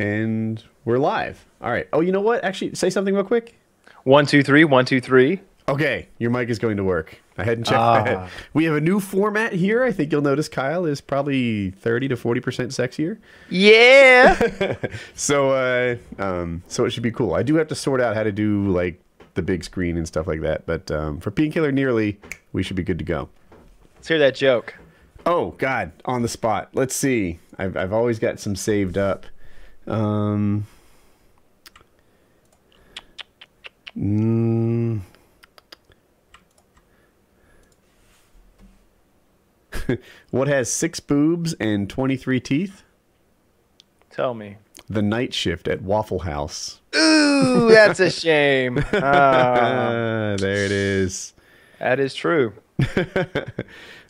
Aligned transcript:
And 0.00 0.64
we're 0.86 0.96
live. 0.96 1.44
All 1.60 1.70
right. 1.70 1.86
Oh, 1.92 2.00
you 2.00 2.10
know 2.10 2.22
what? 2.22 2.42
Actually, 2.42 2.74
say 2.74 2.88
something 2.88 3.14
real 3.14 3.22
quick. 3.22 3.54
One, 4.04 4.24
two, 4.24 4.42
three, 4.42 4.64
one, 4.64 4.86
two, 4.86 4.98
three. 4.98 5.42
Okay, 5.68 6.08
your 6.18 6.30
mic 6.30 6.48
is 6.48 6.58
going 6.58 6.78
to 6.78 6.84
work. 6.84 7.20
I 7.36 7.44
hadn't 7.44 7.64
checked 7.64 8.06
that. 8.06 8.30
We 8.54 8.64
have 8.64 8.76
a 8.76 8.80
new 8.80 8.98
format 8.98 9.52
here. 9.52 9.84
I 9.84 9.92
think 9.92 10.10
you'll 10.10 10.22
notice 10.22 10.48
Kyle 10.48 10.86
is 10.86 11.02
probably 11.02 11.72
30 11.72 12.08
to 12.08 12.16
40% 12.16 12.40
sexier. 12.68 13.18
Yeah. 13.50 14.76
So, 15.14 15.50
uh, 15.50 15.96
um, 16.18 16.62
so 16.66 16.86
it 16.86 16.90
should 16.92 17.02
be 17.02 17.12
cool. 17.12 17.34
I 17.34 17.42
do 17.42 17.56
have 17.56 17.68
to 17.68 17.74
sort 17.74 18.00
out 18.00 18.16
how 18.16 18.22
to 18.22 18.32
do 18.32 18.68
like 18.68 18.98
the 19.34 19.42
big 19.42 19.64
screen 19.64 19.98
and 19.98 20.08
stuff 20.08 20.26
like 20.26 20.40
that. 20.40 20.64
But 20.64 20.90
um, 20.90 21.20
for 21.20 21.30
Painkiller 21.30 21.72
Nearly, 21.72 22.18
we 22.54 22.62
should 22.62 22.76
be 22.76 22.82
good 22.84 22.98
to 23.00 23.04
go. 23.04 23.28
Let's 23.96 24.08
hear 24.08 24.18
that 24.18 24.34
joke. 24.34 24.76
Oh 25.26 25.50
God, 25.58 25.92
on 26.06 26.22
the 26.22 26.28
spot. 26.28 26.70
Let's 26.72 26.96
see. 26.96 27.38
I've 27.58 27.76
I've 27.76 27.92
always 27.92 28.18
got 28.18 28.40
some 28.40 28.56
saved 28.56 28.96
up. 28.96 29.26
Um. 29.90 30.66
mm. 33.96 35.00
what 40.30 40.46
has 40.48 40.70
six 40.70 41.00
boobs 41.00 41.54
and 41.54 41.90
twenty-three 41.90 42.38
teeth? 42.40 42.84
Tell 44.10 44.32
me. 44.34 44.58
The 44.88 45.02
night 45.02 45.34
shift 45.34 45.66
at 45.68 45.82
Waffle 45.82 46.20
House. 46.20 46.80
Ooh, 46.96 47.68
that's 47.70 47.98
a 48.00 48.10
shame. 48.10 48.78
Uh, 48.78 48.82
Ah, 49.02 50.36
there 50.38 50.64
it 50.64 50.72
is. 50.72 51.34
that 51.78 51.98
is 52.00 52.14
true. 52.14 52.52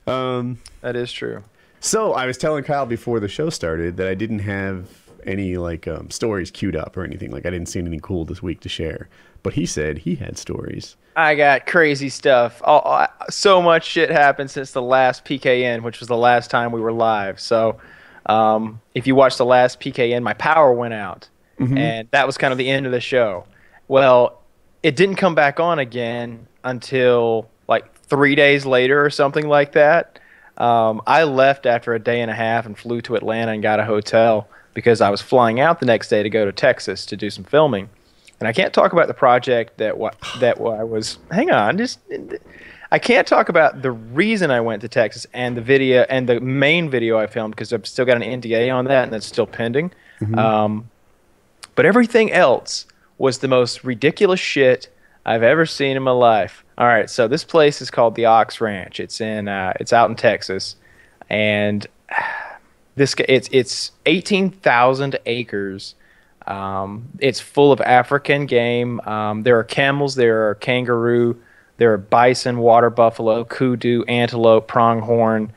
Um. 0.07 0.59
That 0.81 0.97
is 0.97 1.13
true. 1.13 1.45
So 1.79 2.13
I 2.15 2.27
was 2.27 2.37
telling 2.37 2.65
Kyle 2.65 2.87
before 2.87 3.21
the 3.21 3.29
show 3.29 3.49
started 3.51 3.97
that 3.99 4.09
I 4.09 4.15
didn't 4.15 4.41
have 4.41 4.89
any 5.27 5.57
like 5.57 5.87
um, 5.89 6.11
stories 6.11 6.51
queued 6.51 6.77
up 6.77 6.97
or 6.97 7.05
anything. 7.05 7.31
Like 7.31 7.47
I 7.47 7.51
didn't 7.51 7.69
see 7.69 7.79
anything 7.79 8.01
cool 8.01 8.25
this 8.25 8.43
week 8.43 8.61
to 8.61 8.69
share. 8.69 9.09
But 9.43 9.55
he 9.55 9.67
said 9.67 9.99
he 9.99 10.17
had 10.17 10.37
stories. 10.37 10.97
I 11.17 11.35
got 11.35 11.67
crazy 11.67 12.09
stuff. 12.09 12.61
Oh, 12.65 13.07
so 13.31 13.61
much 13.63 13.85
shit 13.85 14.11
happened 14.11 14.51
since 14.51 14.73
the 14.73 14.83
last 14.83 15.25
PKN, 15.25 15.83
which 15.83 15.99
was 16.01 16.09
the 16.09 16.17
last 16.17 16.51
time 16.51 16.73
we 16.73 16.81
were 16.81 16.93
live. 16.93 17.41
So, 17.41 17.79
um, 18.27 18.81
if 18.95 19.07
you 19.07 19.15
watched 19.15 19.39
the 19.39 19.45
last 19.45 19.81
PKN, 19.81 20.23
my 20.23 20.35
power 20.35 20.73
went 20.73 20.95
out, 20.95 21.29
and 21.59 22.09
that 22.11 22.27
was 22.27 22.39
kind 22.39 22.53
of 22.53 22.59
the 22.59 22.69
end 22.71 22.87
of 22.87 22.93
the 22.93 23.01
show. 23.01 23.45
Well, 23.89 24.41
it 24.83 24.95
didn't 24.95 25.17
come 25.17 25.35
back 25.35 25.59
on 25.59 25.79
again 25.79 26.47
until 26.65 27.49
like 27.67 27.93
three 27.95 28.35
days 28.35 28.65
later 28.65 29.05
or 29.05 29.11
something 29.11 29.49
like 29.49 29.73
that. 29.73 30.19
Um, 30.57 31.01
I 31.07 31.25
left 31.25 31.67
after 31.67 31.95
a 31.95 31.99
day 31.99 32.21
and 32.21 32.31
a 32.31 32.35
half 32.35 32.67
and 32.67 32.79
flew 32.79 33.01
to 33.03 33.17
Atlanta 33.17 33.53
and 33.53 33.63
got 33.63 33.81
a 33.81 33.85
hotel 33.85 34.49
because 34.75 35.01
I 35.01 35.11
was 35.11 35.21
flying 35.21 35.61
out 35.61 35.81
the 35.81 35.87
next 35.87 36.09
day 36.09 36.23
to 36.23 36.31
go 36.31 36.45
to 36.45 36.53
Texas 36.53 37.05
to 37.07 37.17
do 37.17 37.31
some 37.31 37.45
filming. 37.45 37.89
And 38.39 38.49
I 38.49 38.53
can't 38.53 38.73
talk 38.73 38.93
about 38.93 39.07
the 39.09 39.15
project 39.15 39.79
that 39.79 39.95
that 40.41 40.61
I 40.61 40.85
was. 40.85 41.19
Hang 41.31 41.51
on, 41.51 41.79
just 41.79 42.01
I 42.93 42.99
can't 42.99 43.27
talk 43.27 43.49
about 43.49 43.83
the 43.83 43.91
reason 43.93 44.51
I 44.51 44.61
went 44.61 44.83
to 44.83 44.89
Texas 44.89 45.27
and 45.33 45.57
the 45.57 45.61
video 45.61 46.03
and 46.09 46.29
the 46.29 46.41
main 46.41 46.91
video 46.91 47.19
I 47.19 47.27
filmed 47.27 47.55
because 47.55 47.73
I've 47.73 47.87
still 47.87 48.05
got 48.05 48.21
an 48.21 48.41
NDA 48.41 48.75
on 48.75 48.87
that 48.87 49.05
and 49.05 49.13
that's 49.13 49.27
still 49.27 49.47
pending. 49.47 49.93
Um, 50.39 50.91
but 51.75 51.87
everything 51.87 52.33
else 52.33 52.87
was 53.19 53.39
the 53.39 53.49
most 53.49 53.85
ridiculous 53.85 54.41
shit 54.41 54.89
I've 55.25 55.43
ever 55.43 55.67
seen 55.67 55.97
in 55.97 56.03
my 56.03 56.11
life. 56.11 56.65
All 56.79 56.87
right, 56.87 57.09
so 57.09 57.29
this 57.29 57.45
place 57.45 57.81
is 57.81 57.91
called 57.91 58.15
the 58.15 58.25
Ox 58.25 58.61
Ranch. 58.61 59.01
It's 59.01 59.21
in 59.21 59.49
uh, 59.49 59.75
it's 59.79 59.93
out 59.93 60.11
in 60.11 60.17
Texas, 60.17 60.77
and 61.29 61.87
this 63.01 63.15
it's 63.29 63.49
it's 63.51 63.93
eighteen 64.05 64.51
thousand 64.51 65.19
acres. 65.25 65.95
Um, 66.47 67.09
it's 67.19 67.41
full 67.41 67.73
of 67.73 67.81
African 67.81 68.45
game. 68.45 69.01
Um, 69.01 69.43
there 69.43 69.59
are 69.59 69.65
camels, 69.65 70.15
there 70.17 70.49
are 70.49 70.55
kangaroo, 70.57 71.41
there 71.79 71.93
are 71.93 71.99
bison, 71.99 72.59
water 72.59 72.91
buffalo, 72.91 73.45
kudu, 73.45 74.05
antelope, 74.05 74.67
pronghorn, 74.67 75.53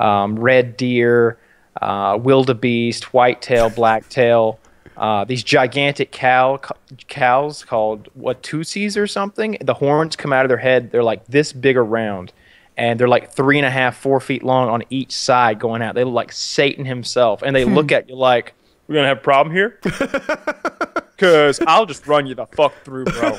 um, 0.00 0.38
red 0.38 0.76
deer, 0.76 1.38
uh, 1.82 2.18
wildebeest, 2.20 3.12
whitetail, 3.12 3.70
blacktail. 3.70 4.58
Uh, 4.96 5.24
these 5.24 5.44
gigantic 5.44 6.10
cow 6.10 6.60
cows 7.06 7.64
called 7.64 8.08
Watusis 8.18 8.96
or 8.96 9.06
something. 9.06 9.56
The 9.60 9.74
horns 9.74 10.16
come 10.16 10.32
out 10.32 10.44
of 10.44 10.48
their 10.48 10.58
head. 10.58 10.90
They're 10.90 11.04
like 11.04 11.24
this 11.26 11.52
big 11.52 11.76
around, 11.76 12.32
and 12.78 12.98
they're 12.98 13.08
like 13.08 13.32
three 13.32 13.58
and 13.58 13.66
a 13.66 13.70
half, 13.70 13.96
four 13.96 14.20
feet 14.20 14.44
long 14.44 14.68
on 14.68 14.84
each 14.88 15.12
side 15.12 15.58
going 15.58 15.82
out. 15.82 15.96
They 15.96 16.04
look 16.04 16.14
like 16.14 16.32
Satan 16.32 16.84
himself, 16.84 17.42
and 17.42 17.54
they 17.54 17.64
look 17.64 17.90
at 17.90 18.08
you 18.08 18.14
like, 18.14 18.54
"We're 18.86 18.94
gonna 18.94 19.08
have 19.08 19.18
a 19.18 19.20
problem 19.20 19.54
here." 19.54 19.80
Cause 21.18 21.60
I'll 21.66 21.84
just 21.84 22.06
run 22.06 22.28
you 22.28 22.36
the 22.36 22.46
fuck 22.46 22.72
through, 22.84 23.06
bro. 23.06 23.36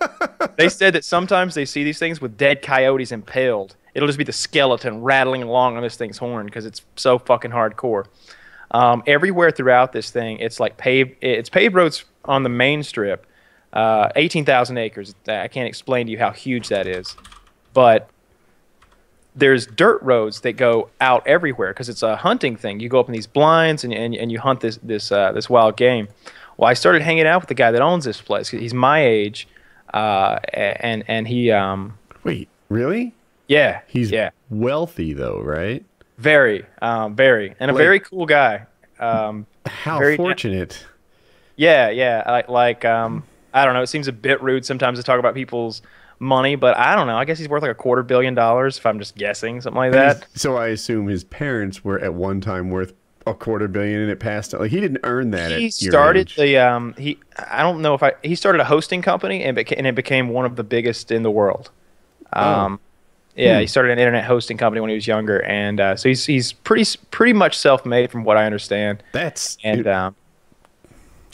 they 0.56 0.70
said 0.70 0.94
that 0.94 1.04
sometimes 1.04 1.54
they 1.54 1.66
see 1.66 1.84
these 1.84 1.98
things 1.98 2.22
with 2.22 2.38
dead 2.38 2.62
coyotes 2.62 3.12
impaled. 3.12 3.76
It'll 3.92 4.06
just 4.06 4.16
be 4.16 4.24
the 4.24 4.32
skeleton 4.32 5.02
rattling 5.02 5.42
along 5.42 5.76
on 5.76 5.82
this 5.82 5.96
thing's 5.96 6.16
horn 6.16 6.46
because 6.46 6.64
it's 6.64 6.80
so 6.96 7.18
fucking 7.18 7.50
hardcore. 7.50 8.06
Um, 8.70 9.02
everywhere 9.06 9.50
throughout 9.50 9.92
this 9.92 10.10
thing, 10.10 10.38
it's 10.38 10.58
like 10.58 10.78
paved. 10.78 11.16
It's 11.20 11.50
paved 11.50 11.74
roads 11.74 12.06
on 12.24 12.42
the 12.42 12.48
main 12.48 12.82
strip. 12.82 13.26
Uh, 13.74 14.08
Eighteen 14.16 14.46
thousand 14.46 14.78
acres. 14.78 15.14
I 15.28 15.48
can't 15.48 15.68
explain 15.68 16.06
to 16.06 16.12
you 16.12 16.18
how 16.18 16.30
huge 16.30 16.68
that 16.68 16.86
is, 16.86 17.14
but 17.74 18.08
there's 19.38 19.66
dirt 19.66 20.02
roads 20.02 20.40
that 20.42 20.52
go 20.54 20.90
out 21.00 21.26
everywhere 21.26 21.70
because 21.72 21.88
it's 21.88 22.02
a 22.02 22.16
hunting 22.16 22.56
thing. 22.56 22.80
You 22.80 22.88
go 22.88 23.00
up 23.00 23.06
in 23.08 23.12
these 23.12 23.26
blinds 23.26 23.84
and, 23.84 23.92
and, 23.94 24.14
and 24.14 24.30
you 24.32 24.38
hunt 24.38 24.60
this 24.60 24.78
this 24.82 25.10
uh, 25.12 25.32
this 25.32 25.48
wild 25.48 25.76
game. 25.76 26.08
Well, 26.56 26.68
I 26.68 26.74
started 26.74 27.02
hanging 27.02 27.26
out 27.26 27.42
with 27.42 27.48
the 27.48 27.54
guy 27.54 27.70
that 27.70 27.80
owns 27.82 28.04
this 28.04 28.20
place. 28.20 28.48
He's 28.48 28.74
my 28.74 29.04
age, 29.04 29.46
uh, 29.94 30.38
and 30.52 31.04
and 31.08 31.28
he 31.28 31.50
um 31.50 31.96
Wait, 32.24 32.48
really? 32.68 33.14
yeah 33.46 33.80
He's 33.86 34.10
yeah 34.10 34.30
wealthy 34.50 35.12
though, 35.14 35.40
right? 35.40 35.84
very 36.18 36.66
um 36.82 37.14
very 37.14 37.54
and 37.60 37.70
a 37.70 37.74
Like- 37.74 37.80
very 37.82 38.00
cool 38.00 38.26
guy. 38.26 38.66
Um, 38.98 39.46
How 39.66 39.98
Very- 40.00 40.16
fortunate. 40.16 40.84
Yeah, 41.54 41.88
yeah. 41.90 42.24
Like, 42.26 42.48
like 42.48 42.84
um, 42.84 43.22
I 43.54 43.64
don't 43.64 43.74
know. 43.74 43.82
It 43.82 43.86
seems 43.88 44.08
a 44.08 44.12
bit 44.12 44.42
rude 44.42 44.64
sometimes 44.66 44.98
to 44.98 45.02
talk 45.04 45.18
about 45.20 45.34
people's 45.34 45.82
money, 46.18 46.56
but 46.56 46.76
I 46.76 46.94
don't 46.96 47.06
know. 47.06 47.16
I 47.16 47.24
guess 47.24 47.38
he's 47.38 47.48
worth 47.48 47.62
like 47.62 47.70
a 47.70 47.74
quarter 47.74 48.02
billion 48.02 48.34
dollars 48.34 48.78
if 48.78 48.86
I'm 48.86 48.98
just 48.98 49.16
guessing, 49.16 49.60
something 49.60 49.76
like 49.78 49.92
that. 49.92 50.26
So 50.34 50.56
I 50.56 50.68
assume 50.68 51.06
his 51.08 51.24
parents 51.24 51.84
were 51.84 51.98
at 52.00 52.14
one 52.14 52.40
time 52.40 52.70
worth 52.70 52.92
a 53.26 53.34
quarter 53.34 53.68
billion 53.68 54.00
and 54.00 54.10
it 54.10 54.20
passed 54.20 54.54
like 54.54 54.70
he 54.70 54.80
didn't 54.80 55.00
earn 55.04 55.32
that 55.32 55.52
He 55.52 55.70
started 55.70 56.32
the 56.36 56.56
um, 56.56 56.94
he. 56.96 57.18
I 57.36 57.62
don't 57.62 57.82
know 57.82 57.94
if 57.94 58.02
I. 58.02 58.14
He 58.22 58.34
started 58.34 58.60
a 58.60 58.64
hosting 58.64 59.02
company 59.02 59.44
and 59.44 59.56
beca- 59.56 59.74
and 59.76 59.86
it 59.86 59.94
became 59.94 60.28
one 60.30 60.44
of 60.46 60.56
the 60.56 60.64
biggest 60.64 61.10
in 61.10 61.22
the 61.22 61.30
world. 61.30 61.70
Um, 62.32 62.80
yeah, 63.36 63.60
he 63.60 63.66
started 63.66 63.92
an 63.92 63.98
internet 63.98 64.24
hosting 64.24 64.56
company 64.56 64.80
when 64.80 64.88
he 64.90 64.94
was 64.96 65.06
younger, 65.06 65.42
and 65.44 65.78
uh, 65.78 65.96
so 65.96 66.08
he's 66.08 66.24
he's 66.26 66.52
pretty 66.52 66.84
pretty 67.10 67.32
much 67.34 67.56
self 67.56 67.84
made 67.86 68.10
from 68.10 68.24
what 68.24 68.36
I 68.36 68.46
understand. 68.46 69.02
That's 69.12 69.58
And 69.62 69.86
um, 69.86 70.16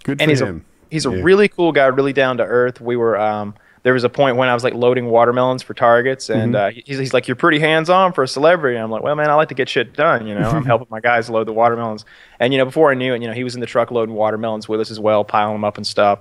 good 0.02 0.20
and 0.20 0.28
for 0.28 0.30
he's 0.30 0.40
a 0.40 0.46
him. 0.46 0.64
he's 0.90 1.06
a 1.06 1.10
Yeah. 1.10 1.22
really 1.22 1.48
cool 1.48 1.72
guy, 1.72 1.86
really 1.86 2.12
down 2.12 2.36
to 2.38 2.44
earth. 2.44 2.80
We 2.80 2.96
were 2.96 3.18
um, 3.18 3.54
there 3.84 3.92
was 3.92 4.02
a 4.02 4.08
point 4.08 4.36
when 4.36 4.48
I 4.48 4.54
was 4.54 4.64
like 4.64 4.74
loading 4.74 5.06
watermelons 5.06 5.62
for 5.62 5.72
targets, 5.74 6.28
and 6.30 6.54
Mm-hmm. 6.54 6.78
uh, 6.78 6.82
he's, 6.84 6.98
he's 6.98 7.14
like, 7.14 7.28
"You're 7.28 7.36
pretty 7.36 7.60
hands 7.60 7.88
on 7.88 8.12
for 8.12 8.24
a 8.24 8.28
celebrity." 8.28 8.74
And 8.76 8.82
I'm 8.84 8.90
like, 8.90 9.02
"Well, 9.02 9.14
man, 9.14 9.30
I 9.30 9.34
like 9.34 9.48
to 9.50 9.54
get 9.54 9.68
shit 9.68 9.92
done. 9.94 10.26
You 10.26 10.34
know, 10.34 10.50
I'm 10.50 10.64
helping 10.72 10.88
my 10.90 11.00
guys 11.00 11.30
load 11.30 11.46
the 11.46 11.52
watermelons." 11.52 12.04
And 12.40 12.52
you 12.52 12.58
know, 12.58 12.64
before 12.64 12.90
I 12.90 12.94
knew 12.94 13.14
it, 13.14 13.22
you 13.22 13.28
know, 13.28 13.34
he 13.34 13.44
was 13.44 13.54
in 13.54 13.60
the 13.60 13.66
truck 13.66 13.90
loading 13.92 14.14
watermelons 14.16 14.68
with 14.68 14.80
us 14.80 14.90
as 14.90 14.98
well, 14.98 15.22
piling 15.24 15.54
them 15.54 15.64
up 15.64 15.76
and 15.76 15.86
stuff. 15.86 16.18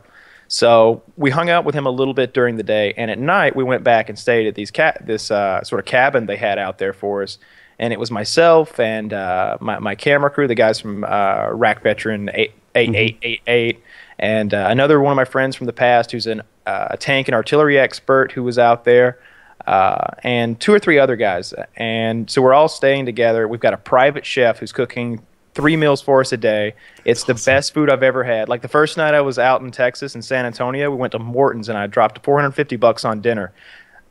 So 0.50 1.02
we 1.18 1.31
hung 1.31 1.50
out 1.50 1.66
with 1.66 1.73
him 1.73 1.85
a 1.88 1.90
little 1.90 2.13
bit 2.13 2.34
during 2.34 2.57
the 2.57 2.63
day, 2.63 2.94
and 2.97 3.09
at 3.09 3.18
night 3.18 3.56
we 3.56 3.63
went 3.63 3.84
back 3.84 4.09
and 4.09 4.19
stayed 4.19 4.46
at 4.46 4.56
these 4.56 4.69
cat 4.69 5.02
this 5.06 5.31
uh, 5.31 5.63
sort 5.63 5.79
of 5.79 5.85
cabin 5.85 6.25
they 6.28 6.38
had 6.38 6.59
out 6.59 6.78
there 6.78 6.94
for 6.94 7.23
us. 7.23 7.40
And 7.79 7.91
it 7.91 8.00
was 8.00 8.12
myself 8.12 8.79
and 8.79 9.12
uh, 9.13 9.57
my 9.62 9.79
my 9.79 9.96
camera 9.96 10.29
crew, 10.29 10.47
the 10.47 10.53
guys 10.56 10.79
from 10.79 11.03
uh, 11.03 11.50
Rack 11.52 11.81
Veteran 11.81 12.29
eight 12.34 12.52
eight 12.75 12.94
eight 12.94 13.17
eight 13.23 13.41
eight, 13.47 13.84
and 14.20 14.53
uh, 14.53 14.67
another 14.70 14.99
one 15.02 15.11
of 15.11 15.16
my 15.16 15.26
friends 15.26 15.55
from 15.55 15.66
the 15.66 15.73
past 15.73 16.11
who's 16.11 16.28
an, 16.28 16.43
uh, 16.66 16.88
a 16.92 16.98
tank 16.98 17.28
and 17.28 17.36
artillery 17.36 17.78
expert 17.78 18.32
who 18.32 18.44
was 18.44 18.58
out 18.58 18.84
there, 18.84 19.20
uh, 19.66 20.08
and 20.24 20.60
two 20.60 20.74
or 20.74 20.80
three 20.80 21.00
other 21.00 21.16
guys. 21.16 21.54
And 21.76 22.30
so 22.30 22.42
we're 22.42 22.54
all 22.54 22.68
staying 22.68 23.06
together. 23.06 23.48
We've 23.48 23.60
got 23.60 23.74
a 23.74 23.78
private 23.78 24.26
chef 24.26 24.60
who's 24.60 24.72
cooking 24.72 25.22
three 25.54 25.76
meals 25.76 26.02
for 26.02 26.22
us 26.22 26.32
a 26.32 26.38
day. 26.38 26.74
It's 27.06 27.24
the 27.26 27.36
best 27.36 27.74
food 27.74 27.90
I've 27.90 28.04
ever 28.04 28.24
had. 28.24 28.50
Like 28.50 28.62
the 28.62 28.68
first 28.68 28.98
night 28.98 29.14
I 29.14 29.22
was 29.22 29.38
out 29.38 29.62
in 29.62 29.72
Texas 29.72 30.16
in 30.16 30.22
San 30.22 30.46
Antonio, 30.46 30.90
we 30.90 30.98
went 30.98 31.12
to 31.12 31.20
Morton's 31.20 31.70
and 31.70 31.78
I 31.78 31.88
dropped 31.88 32.24
450 32.24 32.76
bucks 32.78 33.06
on 33.06 33.22
dinner. 33.22 33.54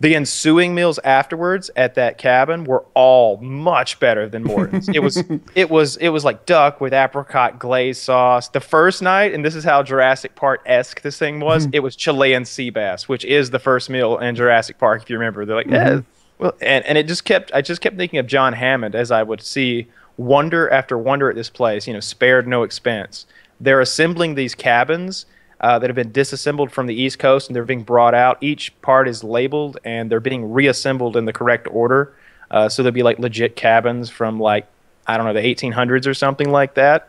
The 0.02 0.16
ensuing 0.16 0.74
meals 0.74 0.98
afterwards 1.04 1.70
at 1.76 1.94
that 1.94 2.18
cabin 2.18 2.64
were 2.64 2.84
all 2.94 3.36
much 3.36 4.00
better 4.00 4.28
than 4.28 4.42
Morton's. 4.42 4.88
it 4.88 4.98
was 4.98 5.22
it 5.54 5.70
was 5.70 5.96
it 5.98 6.08
was 6.08 6.24
like 6.24 6.44
duck 6.44 6.80
with 6.80 6.92
apricot 6.92 7.60
glaze 7.60 7.98
sauce. 7.98 8.48
The 8.48 8.58
first 8.60 9.00
night, 9.00 9.32
and 9.32 9.44
this 9.44 9.54
is 9.54 9.62
how 9.62 9.84
Jurassic 9.84 10.34
Park 10.34 10.60
esque 10.66 11.02
this 11.02 11.20
thing 11.20 11.38
was. 11.38 11.66
Hmm. 11.66 11.70
it 11.74 11.84
was 11.84 11.94
Chilean 11.94 12.44
sea 12.44 12.70
bass, 12.70 13.08
which 13.08 13.24
is 13.24 13.50
the 13.50 13.60
first 13.60 13.88
meal 13.90 14.18
in 14.18 14.34
Jurassic 14.34 14.76
Park. 14.76 15.02
If 15.02 15.10
you 15.10 15.16
remember, 15.16 15.44
they're 15.44 15.54
like, 15.54 15.68
yeah, 15.68 16.00
well, 16.38 16.56
and 16.60 16.84
and 16.84 16.98
it 16.98 17.06
just 17.06 17.24
kept 17.24 17.52
I 17.54 17.62
just 17.62 17.80
kept 17.80 17.96
thinking 17.96 18.18
of 18.18 18.26
John 18.26 18.54
Hammond 18.54 18.96
as 18.96 19.12
I 19.12 19.22
would 19.22 19.40
see 19.40 19.86
wonder 20.16 20.68
after 20.68 20.98
wonder 20.98 21.30
at 21.30 21.36
this 21.36 21.48
place. 21.48 21.86
You 21.86 21.94
know, 21.94 22.00
spared 22.00 22.48
no 22.48 22.64
expense. 22.64 23.24
they're 23.60 23.80
assembling 23.80 24.34
these 24.34 24.56
cabins 24.56 25.26
uh, 25.62 25.78
that 25.78 25.88
have 25.88 25.96
been 25.96 26.12
disassembled 26.12 26.72
from 26.72 26.86
the 26.86 26.94
East 26.94 27.18
Coast 27.18 27.48
and 27.48 27.54
they're 27.54 27.64
being 27.64 27.84
brought 27.84 28.14
out. 28.14 28.38
Each 28.40 28.78
part 28.82 29.08
is 29.08 29.22
labeled 29.22 29.78
and 29.84 30.10
they're 30.10 30.20
being 30.20 30.52
reassembled 30.52 31.16
in 31.16 31.24
the 31.24 31.32
correct 31.32 31.68
order. 31.70 32.14
Uh, 32.50 32.68
so 32.68 32.82
there'll 32.82 32.92
be 32.92 33.02
like 33.02 33.18
legit 33.18 33.56
cabins 33.56 34.10
from 34.10 34.40
like 34.40 34.66
I 35.06 35.16
don't 35.16 35.26
know 35.26 35.32
the 35.32 35.40
1800s 35.40 36.06
or 36.06 36.14
something 36.14 36.50
like 36.50 36.74
that. 36.74 37.08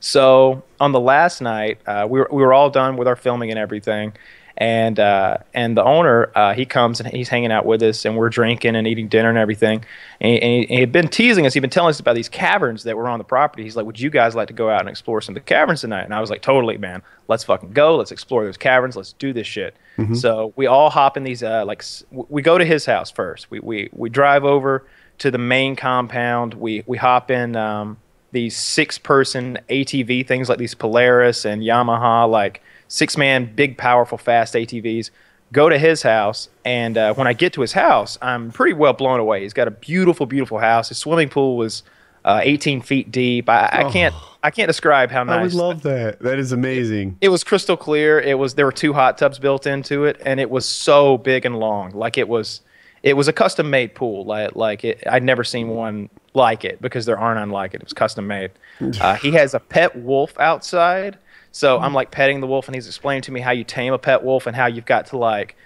So 0.00 0.62
on 0.78 0.92
the 0.92 1.00
last 1.00 1.40
night, 1.40 1.78
uh, 1.86 2.06
we 2.08 2.20
were 2.20 2.28
we 2.30 2.42
were 2.42 2.52
all 2.52 2.70
done 2.70 2.96
with 2.96 3.08
our 3.08 3.16
filming 3.16 3.50
and 3.50 3.58
everything, 3.58 4.12
and 4.58 4.98
uh, 4.98 5.38
and 5.52 5.76
the 5.76 5.84
owner 5.84 6.30
uh, 6.34 6.54
he 6.54 6.64
comes 6.64 7.00
and 7.00 7.08
he's 7.12 7.28
hanging 7.28 7.52
out 7.52 7.66
with 7.66 7.82
us 7.82 8.04
and 8.04 8.16
we're 8.16 8.30
drinking 8.30 8.74
and 8.74 8.86
eating 8.86 9.08
dinner 9.08 9.28
and 9.28 9.36
everything. 9.36 9.84
And 10.20 10.32
he, 10.32 10.42
and 10.42 10.52
he, 10.52 10.74
he 10.74 10.80
had 10.80 10.92
been 10.92 11.08
teasing 11.08 11.46
us. 11.46 11.54
He'd 11.54 11.60
been 11.60 11.70
telling 11.70 11.90
us 11.90 12.00
about 12.00 12.14
these 12.14 12.28
caverns 12.28 12.84
that 12.84 12.96
were 12.96 13.08
on 13.08 13.18
the 13.18 13.24
property. 13.24 13.64
He's 13.64 13.76
like 13.76 13.84
would 13.84 14.00
you 14.00 14.10
guys 14.10 14.34
like 14.34 14.48
to 14.48 14.54
go 14.54 14.70
out 14.70 14.80
and 14.80 14.88
explore 14.88 15.20
some 15.20 15.34
of 15.36 15.42
the 15.42 15.46
caverns 15.46 15.82
tonight? 15.82 16.04
And 16.04 16.14
i 16.14 16.20
was 16.20 16.30
like 16.30 16.42
totally 16.42 16.78
man. 16.78 17.02
Let's 17.28 17.44
fucking 17.44 17.72
go. 17.72 17.96
Let's 17.96 18.12
explore 18.12 18.44
those 18.44 18.56
caverns. 18.56 18.96
Let's 18.96 19.12
do 19.12 19.32
this 19.32 19.46
shit. 19.46 19.76
Mm-hmm. 19.98 20.14
so 20.14 20.52
we 20.56 20.66
all 20.66 20.90
hop 20.90 21.16
in 21.16 21.24
these 21.24 21.42
uh, 21.42 21.64
like 21.64 21.82
we 22.10 22.42
go 22.42 22.58
to 22.58 22.64
his 22.64 22.86
house 22.86 23.10
first. 23.10 23.50
We, 23.50 23.60
we 23.60 23.90
we 23.92 24.08
drive 24.10 24.44
over 24.44 24.86
to 25.18 25.30
the 25.30 25.38
main 25.38 25.76
compound. 25.76 26.54
We 26.54 26.82
we 26.86 26.96
hop 26.98 27.30
in 27.30 27.56
um, 27.56 27.98
these 28.32 28.56
six 28.56 28.98
person 28.98 29.58
ATV 29.68 30.26
things 30.26 30.48
like 30.48 30.58
these 30.58 30.74
Polaris 30.74 31.44
and 31.44 31.62
Yamaha, 31.62 32.28
like 32.28 32.62
six 32.88 33.16
man, 33.16 33.52
big, 33.54 33.76
powerful, 33.78 34.18
fast 34.18 34.54
ATVs. 34.54 35.10
Go 35.52 35.68
to 35.68 35.78
his 35.78 36.02
house, 36.02 36.48
and 36.64 36.98
uh, 36.98 37.14
when 37.14 37.28
I 37.28 37.32
get 37.32 37.52
to 37.52 37.60
his 37.60 37.72
house, 37.72 38.18
I'm 38.20 38.50
pretty 38.50 38.72
well 38.74 38.92
blown 38.92 39.20
away. 39.20 39.42
He's 39.42 39.52
got 39.52 39.68
a 39.68 39.70
beautiful, 39.70 40.26
beautiful 40.26 40.58
house. 40.58 40.88
His 40.88 40.98
swimming 40.98 41.28
pool 41.28 41.56
was 41.56 41.84
uh, 42.24 42.40
18 42.42 42.80
feet 42.82 43.12
deep. 43.12 43.48
I, 43.48 43.68
I 43.72 43.90
can't, 43.92 44.12
I 44.42 44.50
can't 44.50 44.66
describe 44.66 45.12
how 45.12 45.22
nice. 45.22 45.38
I 45.38 45.42
would 45.42 45.54
love 45.54 45.82
that. 45.82 46.18
That 46.18 46.40
is 46.40 46.50
amazing. 46.50 47.16
it 47.20 47.28
was 47.28 47.44
crystal 47.44 47.76
clear. 47.76 48.18
It 48.20 48.38
was 48.38 48.54
there 48.54 48.66
were 48.66 48.72
two 48.72 48.92
hot 48.92 49.18
tubs 49.18 49.38
built 49.38 49.68
into 49.68 50.04
it, 50.04 50.20
and 50.26 50.40
it 50.40 50.50
was 50.50 50.68
so 50.68 51.16
big 51.18 51.44
and 51.46 51.60
long. 51.60 51.92
Like 51.92 52.18
it 52.18 52.28
was, 52.28 52.62
it 53.04 53.12
was 53.16 53.28
a 53.28 53.32
custom 53.32 53.70
made 53.70 53.94
pool. 53.94 54.24
Like 54.24 54.56
like 54.56 54.84
it, 54.84 55.04
I'd 55.08 55.22
never 55.22 55.44
seen 55.44 55.68
one 55.68 56.10
like 56.34 56.64
it 56.64 56.82
because 56.82 57.06
there 57.06 57.16
aren't 57.18 57.38
unlike 57.38 57.72
it. 57.72 57.76
It 57.76 57.84
was 57.84 57.92
custom 57.92 58.26
made. 58.26 58.50
Uh, 59.00 59.14
he 59.14 59.30
has 59.30 59.54
a 59.54 59.60
pet 59.60 59.96
wolf 59.96 60.38
outside, 60.38 61.16
so 61.56 61.78
I'm 61.78 61.84
mm-hmm. 61.84 61.94
like 61.94 62.10
petting 62.10 62.40
the 62.40 62.46
wolf, 62.46 62.68
and 62.68 62.74
he's 62.74 62.86
explaining 62.86 63.22
to 63.22 63.32
me 63.32 63.40
how 63.40 63.50
you 63.50 63.64
tame 63.64 63.94
a 63.94 63.98
pet 63.98 64.22
wolf 64.22 64.46
and 64.46 64.54
how 64.54 64.66
you've 64.66 64.84
got 64.84 65.06
to 65.06 65.16
like. 65.16 65.56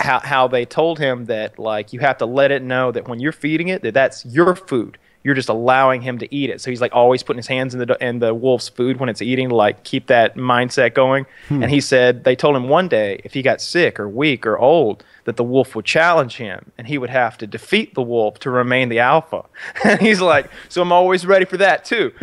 How, 0.00 0.20
how 0.20 0.46
they 0.46 0.64
told 0.64 1.00
him 1.00 1.24
that 1.24 1.58
like 1.58 1.92
you 1.92 1.98
have 1.98 2.18
to 2.18 2.26
let 2.26 2.52
it 2.52 2.62
know 2.62 2.92
that 2.92 3.08
when 3.08 3.18
you're 3.18 3.32
feeding 3.32 3.66
it 3.66 3.82
that 3.82 3.94
that's 3.94 4.24
your 4.24 4.54
food 4.54 4.96
you're 5.24 5.34
just 5.34 5.48
allowing 5.48 6.02
him 6.02 6.18
to 6.18 6.34
eat 6.34 6.50
it. 6.50 6.60
So 6.60 6.70
he's 6.70 6.80
like 6.80 6.94
always 6.94 7.22
putting 7.22 7.38
his 7.38 7.48
hands 7.48 7.74
in 7.74 7.80
the 7.80 7.96
in 8.00 8.20
the 8.20 8.32
wolf's 8.32 8.68
food 8.68 9.00
when 9.00 9.08
it's 9.08 9.20
eating 9.20 9.48
to 9.48 9.56
like 9.56 9.82
keep 9.84 10.06
that 10.06 10.36
mindset 10.36 10.94
going. 10.94 11.26
Hmm. 11.48 11.64
And 11.64 11.70
he 11.72 11.80
said 11.80 12.24
they 12.24 12.36
told 12.36 12.54
him 12.54 12.68
one 12.68 12.88
day 12.88 13.20
if 13.24 13.34
he 13.34 13.42
got 13.42 13.60
sick 13.60 13.98
or 13.98 14.08
weak 14.08 14.46
or 14.46 14.56
old 14.56 15.04
that 15.28 15.36
the 15.36 15.44
wolf 15.44 15.76
would 15.76 15.84
challenge 15.84 16.38
him 16.38 16.72
and 16.78 16.86
he 16.86 16.96
would 16.96 17.10
have 17.10 17.36
to 17.36 17.46
defeat 17.46 17.92
the 17.92 18.00
wolf 18.00 18.38
to 18.38 18.48
remain 18.48 18.88
the 18.88 18.98
alpha. 18.98 19.44
And 19.84 20.00
he's 20.00 20.22
like, 20.22 20.48
so 20.70 20.80
I'm 20.80 20.90
always 20.90 21.26
ready 21.26 21.44
for 21.44 21.58
that 21.58 21.84
too. 21.84 22.12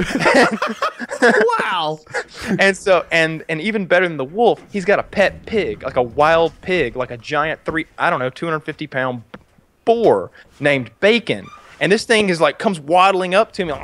Wow. 1.60 2.00
and 2.60 2.76
so 2.76 3.06
and 3.12 3.44
and 3.48 3.62
even 3.62 3.86
better 3.86 4.08
than 4.08 4.18
the 4.18 4.26
wolf, 4.26 4.62
he's 4.72 4.86
got 4.86 4.98
a 5.00 5.04
pet 5.04 5.46
pig, 5.46 5.84
like 5.84 5.96
a 5.98 6.02
wild 6.02 6.52
pig, 6.62 6.96
like 6.96 7.12
a 7.12 7.18
giant 7.18 7.64
three 7.64 7.86
I 7.98 8.10
don't 8.10 8.20
know, 8.20 8.30
250 8.32 8.88
pound 8.88 9.24
boar 9.86 10.32
named 10.60 10.90
Bacon. 11.00 11.46
And 11.80 11.92
this 11.92 12.06
thing 12.06 12.30
is 12.30 12.40
like 12.40 12.60
comes 12.60 12.80
waddling 12.80 13.36
up 13.36 13.52
to 13.54 13.66
me, 13.66 13.72
like, 13.72 13.82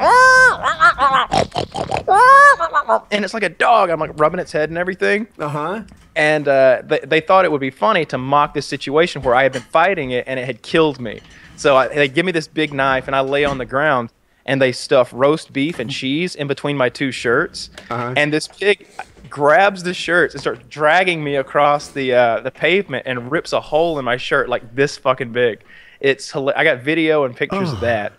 and 3.12 3.26
it's 3.26 3.34
like 3.34 3.44
a 3.44 3.50
dog. 3.50 3.90
I'm 3.90 4.00
like 4.00 4.20
rubbing 4.20 4.40
its 4.40 4.52
head 4.52 4.70
and 4.70 4.78
everything. 4.78 5.28
Uh 5.38 5.48
huh. 5.50 5.84
And 6.16 6.48
uh, 6.48 6.82
they, 6.86 7.00
they 7.00 7.22
thought 7.22 7.46
it 7.46 7.52
would 7.52 7.62
be 7.62 7.70
funny 7.70 8.06
to 8.06 8.18
mock 8.18 8.54
this 8.54 8.66
situation 8.66 9.22
where 9.22 9.34
I 9.34 9.44
had 9.44 9.54
been 9.54 9.62
fighting 9.62 10.12
it 10.12 10.26
and 10.28 10.40
it 10.40 10.46
had 10.46 10.62
killed 10.62 11.00
me. 11.00 11.22
So 11.56 11.78
I, 11.78 11.88
they 11.88 12.08
give 12.08 12.26
me 12.26 12.32
this 12.32 12.48
big 12.48 12.74
knife 12.74 13.08
and 13.08 13.16
I 13.16 13.22
lay 13.22 13.46
on 13.46 13.58
the 13.58 13.66
ground 13.66 14.12
and 14.46 14.62
they 14.62 14.72
stuff 14.72 15.12
roast 15.14 15.54
beef 15.54 15.80
and 15.80 15.90
cheese 15.90 16.36
in 16.36 16.48
between 16.48 16.76
my 16.76 16.90
two 16.90 17.12
shirts. 17.12 17.70
Uh-huh. 17.90 18.14
And 18.18 18.34
this 18.34 18.48
pig 18.48 18.88
grabs 19.30 19.84
the 19.84 19.94
shirts 19.94 20.34
and 20.34 20.42
starts 20.42 20.62
dragging 20.70 21.24
me 21.24 21.36
across 21.36 21.90
the 21.90 22.14
uh, 22.14 22.40
the 22.42 22.52
pavement 22.52 23.04
and 23.06 23.32
rips 23.32 23.54
a 23.54 23.62
hole 23.62 23.98
in 24.00 24.06
my 24.06 24.18
shirt 24.18 24.50
like 24.50 24.76
this 24.76 24.98
fucking 24.98 25.32
big. 25.32 25.64
It's 26.02 26.36
I 26.36 26.64
got 26.64 26.82
video 26.82 27.24
and 27.24 27.36
pictures 27.36 27.72
of 27.72 27.80
that. 27.82 28.14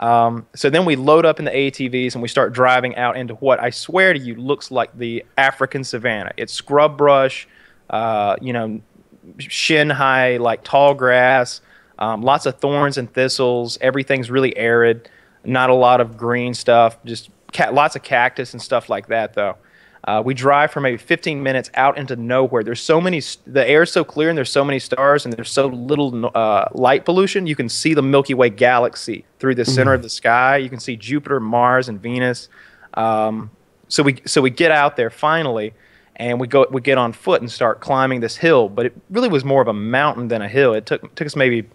Um, 0.00 0.46
so 0.54 0.70
then 0.70 0.84
we 0.84 0.96
load 0.96 1.24
up 1.24 1.38
in 1.38 1.44
the 1.44 1.50
ATVs 1.50 2.14
and 2.14 2.22
we 2.22 2.28
start 2.28 2.52
driving 2.52 2.96
out 2.96 3.16
into 3.16 3.34
what 3.36 3.60
I 3.60 3.70
swear 3.70 4.12
to 4.12 4.18
you 4.18 4.34
looks 4.36 4.70
like 4.70 4.96
the 4.96 5.24
African 5.36 5.82
savannah. 5.82 6.32
It's 6.36 6.52
scrub 6.52 6.96
brush, 6.96 7.48
uh, 7.90 8.36
you 8.40 8.52
know, 8.52 8.80
shin 9.38 9.90
high, 9.90 10.36
like 10.36 10.62
tall 10.62 10.94
grass, 10.94 11.60
um, 11.98 12.22
lots 12.22 12.46
of 12.46 12.58
thorns 12.58 12.96
and 12.96 13.12
thistles. 13.12 13.78
Everything's 13.80 14.30
really 14.30 14.56
arid, 14.56 15.10
not 15.44 15.70
a 15.70 15.74
lot 15.74 16.00
of 16.00 16.16
green 16.16 16.54
stuff, 16.54 16.96
just 17.04 17.30
ca- 17.52 17.70
lots 17.70 17.96
of 17.96 18.02
cactus 18.02 18.52
and 18.52 18.62
stuff 18.62 18.88
like 18.88 19.08
that, 19.08 19.34
though. 19.34 19.56
Uh, 20.04 20.22
we 20.24 20.32
drive 20.32 20.70
for 20.70 20.80
maybe 20.80 20.96
15 20.96 21.42
minutes 21.42 21.70
out 21.74 21.98
into 21.98 22.16
nowhere. 22.16 22.62
There's 22.62 22.80
so 22.80 23.00
many, 23.00 23.20
the 23.46 23.82
is 23.82 23.90
so 23.90 24.04
clear 24.04 24.28
and 24.28 24.38
there's 24.38 24.50
so 24.50 24.64
many 24.64 24.78
stars 24.78 25.24
and 25.24 25.34
there's 25.34 25.50
so 25.50 25.66
little 25.66 26.30
uh, 26.34 26.68
light 26.72 27.04
pollution. 27.04 27.46
You 27.46 27.56
can 27.56 27.68
see 27.68 27.94
the 27.94 28.02
Milky 28.02 28.34
Way 28.34 28.50
galaxy 28.50 29.24
through 29.38 29.56
the 29.56 29.64
center 29.64 29.94
of 29.94 30.02
the 30.02 30.08
sky. 30.08 30.56
You 30.58 30.70
can 30.70 30.80
see 30.80 30.96
Jupiter, 30.96 31.40
Mars, 31.40 31.88
and 31.88 32.00
Venus. 32.00 32.48
Um, 32.94 33.50
so 33.88 34.02
we 34.02 34.22
so 34.26 34.40
we 34.42 34.50
get 34.50 34.70
out 34.70 34.96
there 34.96 35.10
finally, 35.10 35.72
and 36.16 36.38
we 36.38 36.46
go 36.46 36.66
we 36.70 36.80
get 36.80 36.98
on 36.98 37.12
foot 37.12 37.40
and 37.40 37.50
start 37.50 37.80
climbing 37.80 38.20
this 38.20 38.36
hill. 38.36 38.68
But 38.68 38.86
it 38.86 38.96
really 39.10 39.28
was 39.28 39.44
more 39.44 39.62
of 39.62 39.68
a 39.68 39.72
mountain 39.72 40.28
than 40.28 40.42
a 40.42 40.48
hill. 40.48 40.74
It 40.74 40.86
took 40.86 41.14
took 41.14 41.26
us 41.26 41.36
maybe 41.36 41.68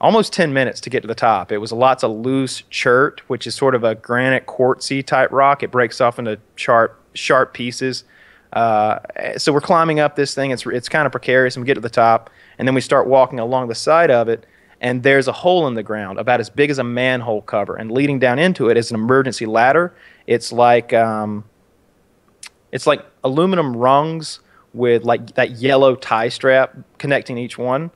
almost 0.00 0.32
10 0.32 0.52
minutes 0.52 0.80
to 0.80 0.90
get 0.90 1.02
to 1.02 1.08
the 1.08 1.14
top. 1.14 1.50
It 1.50 1.58
was 1.58 1.72
lots 1.72 2.04
of 2.04 2.10
loose 2.10 2.62
chert, 2.70 3.20
which 3.28 3.46
is 3.46 3.54
sort 3.54 3.74
of 3.74 3.84
a 3.84 3.94
granite 3.94 4.46
quartzy 4.46 5.04
type 5.04 5.30
rock. 5.32 5.62
It 5.62 5.70
breaks 5.70 6.00
off 6.00 6.18
into 6.18 6.38
sharp 6.56 7.00
sharp 7.14 7.52
pieces. 7.52 8.04
Uh, 8.52 9.00
so 9.36 9.52
we're 9.52 9.60
climbing 9.60 10.00
up 10.00 10.16
this 10.16 10.34
thing. 10.34 10.50
It's 10.50 10.64
it's 10.66 10.88
kind 10.88 11.06
of 11.06 11.12
precarious, 11.12 11.56
and 11.56 11.64
we 11.64 11.66
get 11.66 11.74
to 11.74 11.80
the 11.80 11.90
top, 11.90 12.30
and 12.58 12.66
then 12.66 12.74
we 12.74 12.80
start 12.80 13.06
walking 13.06 13.38
along 13.38 13.68
the 13.68 13.74
side 13.74 14.10
of 14.10 14.28
it. 14.28 14.46
And 14.80 15.02
there's 15.02 15.26
a 15.26 15.32
hole 15.32 15.66
in 15.66 15.74
the 15.74 15.82
ground 15.82 16.20
about 16.20 16.38
as 16.38 16.48
big 16.48 16.70
as 16.70 16.78
a 16.78 16.84
manhole 16.84 17.42
cover, 17.42 17.74
and 17.74 17.90
leading 17.90 18.20
down 18.20 18.38
into 18.38 18.68
it 18.68 18.76
is 18.76 18.90
an 18.90 18.94
emergency 18.94 19.44
ladder. 19.44 19.94
It's 20.26 20.52
like 20.52 20.92
um, 20.92 21.44
it's 22.70 22.86
like 22.86 23.04
aluminum 23.24 23.76
rungs 23.76 24.40
with 24.72 25.02
like 25.02 25.34
that 25.34 25.52
yellow 25.52 25.96
tie 25.96 26.28
strap 26.28 26.76
connecting 26.98 27.36
each 27.36 27.58
one. 27.58 27.90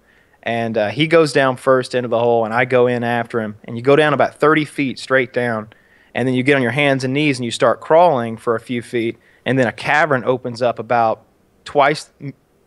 And 0.44 0.76
uh, 0.76 0.88
he 0.88 1.06
goes 1.06 1.32
down 1.32 1.56
first 1.56 1.94
into 1.94 2.08
the 2.08 2.18
hole, 2.18 2.44
and 2.44 2.52
I 2.52 2.64
go 2.64 2.87
in 2.88 3.04
after 3.04 3.40
him. 3.40 3.56
And 3.64 3.76
you 3.76 3.82
go 3.82 3.94
down 3.96 4.12
about 4.12 4.34
30 4.37 4.64
feet 4.64 4.99
straight 4.99 5.32
down, 5.32 5.68
and 6.14 6.26
then 6.26 6.34
you 6.34 6.42
get 6.42 6.56
on 6.56 6.62
your 6.62 6.72
hands 6.72 7.04
and 7.04 7.14
knees 7.14 7.38
and 7.38 7.44
you 7.44 7.50
start 7.52 7.80
crawling 7.80 8.37
for 8.37 8.54
a 8.56 8.61
few 8.61 8.82
feet, 8.82 9.18
and 9.46 9.58
then 9.58 9.66
a 9.68 9.72
cavern 9.72 10.25
opens 10.25 10.61
up 10.61 10.78
about 10.78 11.22
twice, 11.64 12.11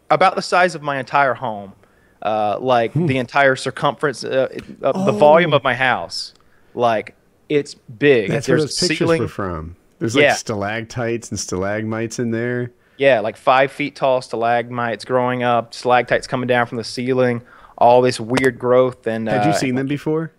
about 0.09 0.35
the 0.35 0.41
size 0.41 0.73
of 0.75 0.81
my 0.81 0.97
entire 0.99 1.33
home, 1.33 1.73
uh, 2.21 2.57
like 2.59 2.93
the 2.93 3.17
entire 3.17 3.55
circumference 3.57 4.23
uh, 4.23 4.47
of 4.81 5.05
the 5.05 5.11
volume 5.11 5.53
of 5.53 5.63
my 5.63 5.73
house. 5.75 6.33
Like 6.73 7.15
it's 7.49 7.75
big. 7.75 8.29
That's 8.31 8.47
where 8.47 8.57
There's 8.57 8.71
those 8.71 8.87
pictures 8.89 8.97
ceiling. 8.99 9.21
were 9.21 9.27
from. 9.27 9.75
There's 9.99 10.15
like 10.15 10.23
Yeah. 10.23 10.33
stalactites 10.33 11.29
and 11.29 11.39
stalagmites 11.39 12.19
in 12.19 12.31
there. 12.31 12.71
Yeah, 12.97 13.19
like 13.19 13.35
five 13.37 13.71
feet 13.71 13.95
tall 13.95 14.21
stalagmites 14.21 15.03
growing 15.05 15.43
up, 15.43 15.73
stalactites 15.73 16.27
coming 16.27 16.47
down 16.47 16.65
from 16.65 16.77
the 16.77 16.83
ceiling, 16.83 17.41
all 17.77 18.01
this 18.01 18.19
weird 18.19 18.57
growth. 18.59 19.05
And 19.07 19.27
Had 19.27 19.45
you 19.45 19.51
uh, 19.51 19.53
seen 19.53 19.75
them 19.75 19.87
before? 19.87 20.31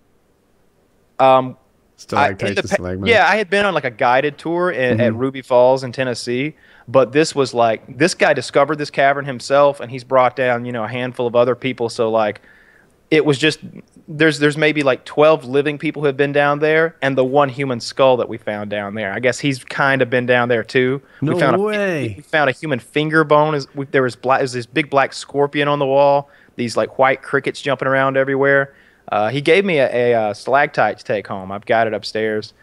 Um, 1.19 1.47
I- 1.47 1.49
in 1.49 2.37
Stalactites 2.37 2.71
the 2.71 2.77
pa- 2.77 3.07
yeah, 3.07 3.27
I 3.27 3.37
had 3.37 3.49
been 3.49 3.65
on 3.65 3.73
like 3.73 3.85
a 3.85 3.91
guided 3.91 4.37
tour 4.37 4.71
at, 4.71 5.01
at 5.01 5.15
Ruby 5.15 5.41
Falls 5.41 5.83
in 5.83 5.93
Tennessee, 5.93 6.55
but 6.87 7.13
this 7.13 7.35
was 7.35 7.55
like 7.55 7.97
this 7.97 8.13
guy 8.15 8.35
discovered 8.35 8.77
this 8.77 8.91
cavern 8.91 9.25
himself, 9.25 9.81
and 9.81 9.91
he's 9.91 10.05
brought 10.05 10.37
down 10.37 10.67
you 10.67 10.73
know 10.73 10.85
a 10.85 10.89
handful 10.89 11.27
of 11.27 11.35
other 11.35 11.55
people. 11.55 11.89
So 11.89 12.11
like, 12.11 12.43
it 13.11 13.25
was 13.25 13.39
just 13.39 13.61
there's 14.09 14.39
there's 14.39 14.57
maybe 14.57 14.83
like 14.83 15.05
12 15.05 15.45
living 15.45 15.79
people 15.79 16.03
who 16.03 16.07
have 16.07 16.17
been 16.17 16.33
down 16.33 16.61
there, 16.61 16.97
and 17.03 17.19
the 17.19 17.25
one 17.25 17.49
human 17.49 17.81
skull 17.81 18.17
that 18.19 18.29
we 18.29 18.39
found 18.39 18.71
down 18.71 18.95
there. 18.95 19.13
I 19.13 19.19
guess 19.19 19.39
he's 19.39 19.65
kind 19.65 20.01
of 20.01 20.11
been 20.11 20.27
down 20.27 20.49
there 20.49 20.63
too. 20.63 21.03
No 21.21 21.35
we 21.35 21.41
found 21.41 21.63
way. 21.63 22.07
A, 22.07 22.15
we 22.17 22.23
found 22.23 22.49
a 22.49 22.53
human 22.53 22.79
finger 22.79 23.25
bone. 23.25 23.55
Is 23.55 23.67
there 23.91 24.03
was 24.03 24.17
black. 24.17 24.43
Was 24.43 24.53
this 24.53 24.67
big 24.67 24.91
black 24.91 25.13
scorpion 25.13 25.69
on 25.69 25.79
the 25.79 25.87
wall. 25.87 26.31
These 26.55 26.77
like 26.77 26.99
white 26.99 27.23
crickets 27.23 27.61
jumping 27.61 27.89
around 27.89 28.17
everywhere. 28.17 28.75
Uh, 29.09 29.29
he 29.29 29.41
gave 29.41 29.65
me 29.65 29.79
a, 29.79 30.13
a, 30.13 30.15
uh 30.15 30.35
stalactite 30.35 30.99
to 30.99 31.05
take 31.05 31.27
home. 31.27 31.53
I've 31.53 31.67
got 31.67 31.87
it 31.87 31.95
upstairs. 31.95 32.55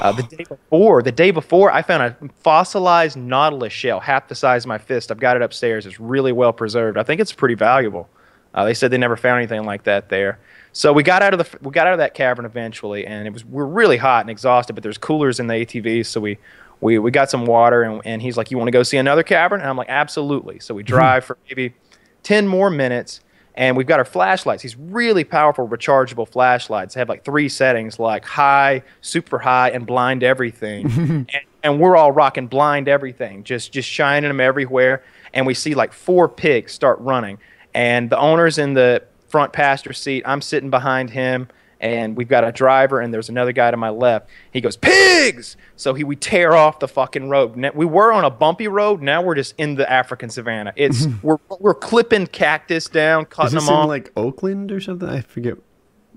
Uh, 0.00 0.12
the 0.12 0.22
day 0.22 0.44
before, 0.48 1.02
the 1.02 1.12
day 1.12 1.32
before, 1.32 1.70
I 1.72 1.82
found 1.82 2.02
a 2.02 2.16
fossilized 2.40 3.16
nautilus 3.16 3.72
shell, 3.72 4.00
half 4.00 4.28
the 4.28 4.34
size 4.34 4.64
of 4.64 4.68
my 4.68 4.78
fist. 4.78 5.10
I've 5.10 5.20
got 5.20 5.36
it 5.36 5.42
upstairs. 5.42 5.84
It's 5.84 5.98
really 5.98 6.32
well 6.32 6.52
preserved. 6.52 6.96
I 6.96 7.02
think 7.02 7.20
it's 7.20 7.32
pretty 7.32 7.56
valuable. 7.56 8.08
Uh, 8.54 8.64
they 8.64 8.74
said 8.74 8.90
they 8.90 8.98
never 8.98 9.16
found 9.16 9.38
anything 9.38 9.64
like 9.64 9.84
that 9.84 10.08
there. 10.08 10.38
So 10.72 10.92
we 10.92 11.02
got 11.02 11.22
out 11.22 11.34
of 11.34 11.38
the 11.38 11.58
we 11.60 11.70
got 11.70 11.86
out 11.86 11.92
of 11.92 11.98
that 11.98 12.14
cavern 12.14 12.44
eventually, 12.44 13.06
and 13.06 13.26
it 13.26 13.32
was 13.32 13.44
we 13.44 13.62
are 13.62 13.66
really 13.66 13.98
hot 13.98 14.22
and 14.22 14.30
exhausted. 14.30 14.72
But 14.72 14.82
there's 14.82 14.98
coolers 14.98 15.38
in 15.38 15.46
the 15.46 15.54
ATVs, 15.54 16.06
so 16.06 16.20
we 16.20 16.38
we 16.80 16.98
we 16.98 17.10
got 17.10 17.30
some 17.30 17.44
water, 17.44 17.82
and, 17.82 18.00
and 18.04 18.22
he's 18.22 18.36
like, 18.36 18.50
"You 18.50 18.56
want 18.56 18.68
to 18.68 18.72
go 18.72 18.82
see 18.82 18.96
another 18.96 19.22
cavern?" 19.22 19.60
And 19.60 19.68
I'm 19.68 19.76
like, 19.76 19.90
"Absolutely." 19.90 20.58
So 20.60 20.74
we 20.74 20.82
mm-hmm. 20.82 20.94
drive 20.94 21.24
for 21.24 21.36
maybe 21.48 21.74
ten 22.22 22.48
more 22.48 22.70
minutes, 22.70 23.20
and 23.54 23.76
we've 23.76 23.86
got 23.86 23.98
our 23.98 24.04
flashlights. 24.06 24.62
These 24.62 24.76
really 24.76 25.24
powerful 25.24 25.68
rechargeable 25.68 26.26
flashlights. 26.26 26.94
They 26.94 27.00
have 27.00 27.08
like 27.08 27.24
three 27.24 27.50
settings, 27.50 27.98
like 27.98 28.24
high, 28.24 28.82
super 29.02 29.38
high, 29.38 29.70
and 29.70 29.86
blind 29.86 30.22
everything. 30.22 30.86
and, 30.96 31.30
and 31.62 31.80
we're 31.80 31.96
all 31.96 32.12
rocking 32.12 32.46
blind 32.46 32.88
everything, 32.88 33.44
just 33.44 33.72
just 33.72 33.88
shining 33.88 34.28
them 34.28 34.40
everywhere. 34.40 35.04
And 35.34 35.46
we 35.46 35.52
see 35.52 35.74
like 35.74 35.92
four 35.92 36.30
pigs 36.30 36.72
start 36.72 36.98
running, 37.00 37.38
and 37.74 38.08
the 38.08 38.18
owner's 38.18 38.56
in 38.56 38.72
the 38.72 39.02
front 39.32 39.52
passenger 39.52 39.92
seat. 39.94 40.22
I'm 40.26 40.40
sitting 40.40 40.70
behind 40.70 41.10
him 41.10 41.48
and 41.80 42.16
we've 42.16 42.28
got 42.28 42.44
a 42.44 42.52
driver 42.52 43.00
and 43.00 43.12
there's 43.12 43.28
another 43.28 43.50
guy 43.50 43.70
to 43.72 43.76
my 43.76 43.88
left. 43.88 44.28
He 44.52 44.60
goes, 44.60 44.76
"Pigs!" 44.76 45.56
So 45.74 45.94
he 45.94 46.04
we 46.04 46.14
tear 46.14 46.54
off 46.54 46.78
the 46.78 46.86
fucking 46.86 47.28
road. 47.28 47.56
Now, 47.56 47.72
we 47.74 47.84
were 47.86 48.12
on 48.12 48.24
a 48.24 48.30
bumpy 48.30 48.68
road. 48.68 49.02
Now 49.02 49.20
we're 49.22 49.34
just 49.34 49.54
in 49.58 49.74
the 49.74 49.90
African 49.90 50.30
savannah. 50.30 50.72
It's 50.76 51.08
we're 51.22 51.38
we're 51.58 51.74
clipping 51.74 52.28
cactus 52.28 52.88
down, 52.88 53.24
cutting 53.24 53.58
them 53.58 53.68
off. 53.68 53.88
like 53.88 54.12
Oakland 54.16 54.70
or 54.70 54.80
something? 54.80 55.08
I 55.08 55.22
forget. 55.22 55.54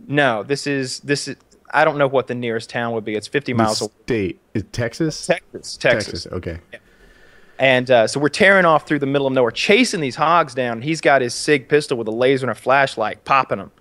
no, 0.08 0.44
this 0.44 0.68
is 0.68 1.00
this 1.00 1.28
is. 1.28 1.38
I 1.74 1.84
don't 1.84 1.98
know 1.98 2.08
what 2.08 2.28
the 2.28 2.36
nearest 2.36 2.70
town 2.70 2.94
would 2.94 3.04
be. 3.04 3.16
It's 3.16 3.28
50 3.28 3.52
The 3.52 3.58
miles 3.58 3.82
away. 3.82 3.92
state 4.06 4.40
is 4.54 4.64
Texas. 4.72 5.26
Texas, 5.26 5.78
Texas. 5.78 6.28
Okay. 6.28 6.60
And 7.58 7.90
uh, 7.90 8.08
so 8.08 8.20
we're 8.20 8.30
tearing 8.30 8.66
off 8.66 8.88
through 8.88 9.00
the 9.00 9.06
middle 9.06 9.28
of 9.28 9.34
nowhere, 9.34 9.52
chasing 9.52 10.02
these 10.02 10.16
hogs 10.16 10.54
down. 10.54 10.82
He's 10.82 11.00
got 11.00 11.22
his 11.22 11.34
SIG 11.34 11.70
pistol 11.70 11.98
with 11.98 12.08
a 12.08 12.12
laser 12.12 12.46
and 12.46 12.52
a 12.52 12.60
flashlight, 12.60 13.24
popping 13.24 13.60
them. 13.60 13.72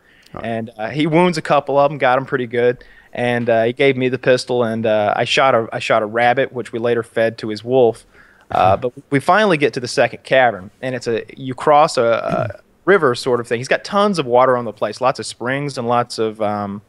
And 0.43 0.71
uh, 0.77 0.91
he 0.91 1.07
wounds 1.07 1.39
a 1.39 1.43
couple 1.43 1.79
of 1.79 1.91
them, 1.91 1.99
got 1.99 2.17
them 2.17 2.27
pretty 2.27 2.47
good. 2.47 2.85
And 3.13 3.49
uh, 3.49 3.65
he 3.65 3.73
gave 3.73 3.97
me 3.97 4.09
the 4.09 4.19
pistol, 4.19 4.65
and 4.65 4.87
uh, 4.87 5.15
I 5.15 5.25
shot 5.25 5.55
a 5.55 5.69
I 5.73 5.79
shot 5.79 6.03
a 6.03 6.07
rabbit, 6.07 6.53
which 6.53 6.73
we 6.73 6.81
later 6.81 7.05
fed 7.05 7.39
to 7.39 7.49
his 7.49 7.63
wolf. 7.63 8.05
Uh, 8.51 8.77
but 8.79 8.93
we 9.11 9.21
finally 9.21 9.57
get 9.57 9.73
to 9.75 9.81
the 9.81 9.87
second 9.87 10.25
cavern, 10.25 10.73
and 10.83 10.97
it's 10.97 11.07
a 11.07 11.25
you 11.37 11.55
cross 11.55 11.97
a, 11.97 12.03
a 12.03 12.61
river 12.85 13.15
sort 13.15 13.39
of 13.39 13.47
thing. 13.47 13.59
He's 13.59 13.69
got 13.69 13.85
tons 13.85 14.19
of 14.19 14.27
water 14.27 14.57
on 14.57 14.65
the 14.65 14.73
place, 14.73 15.01
lots 15.01 15.21
of 15.21 15.27
springs 15.27 15.79
and 15.79 15.87
lots 15.87 16.19
of 16.19 16.43
um, 16.43 16.83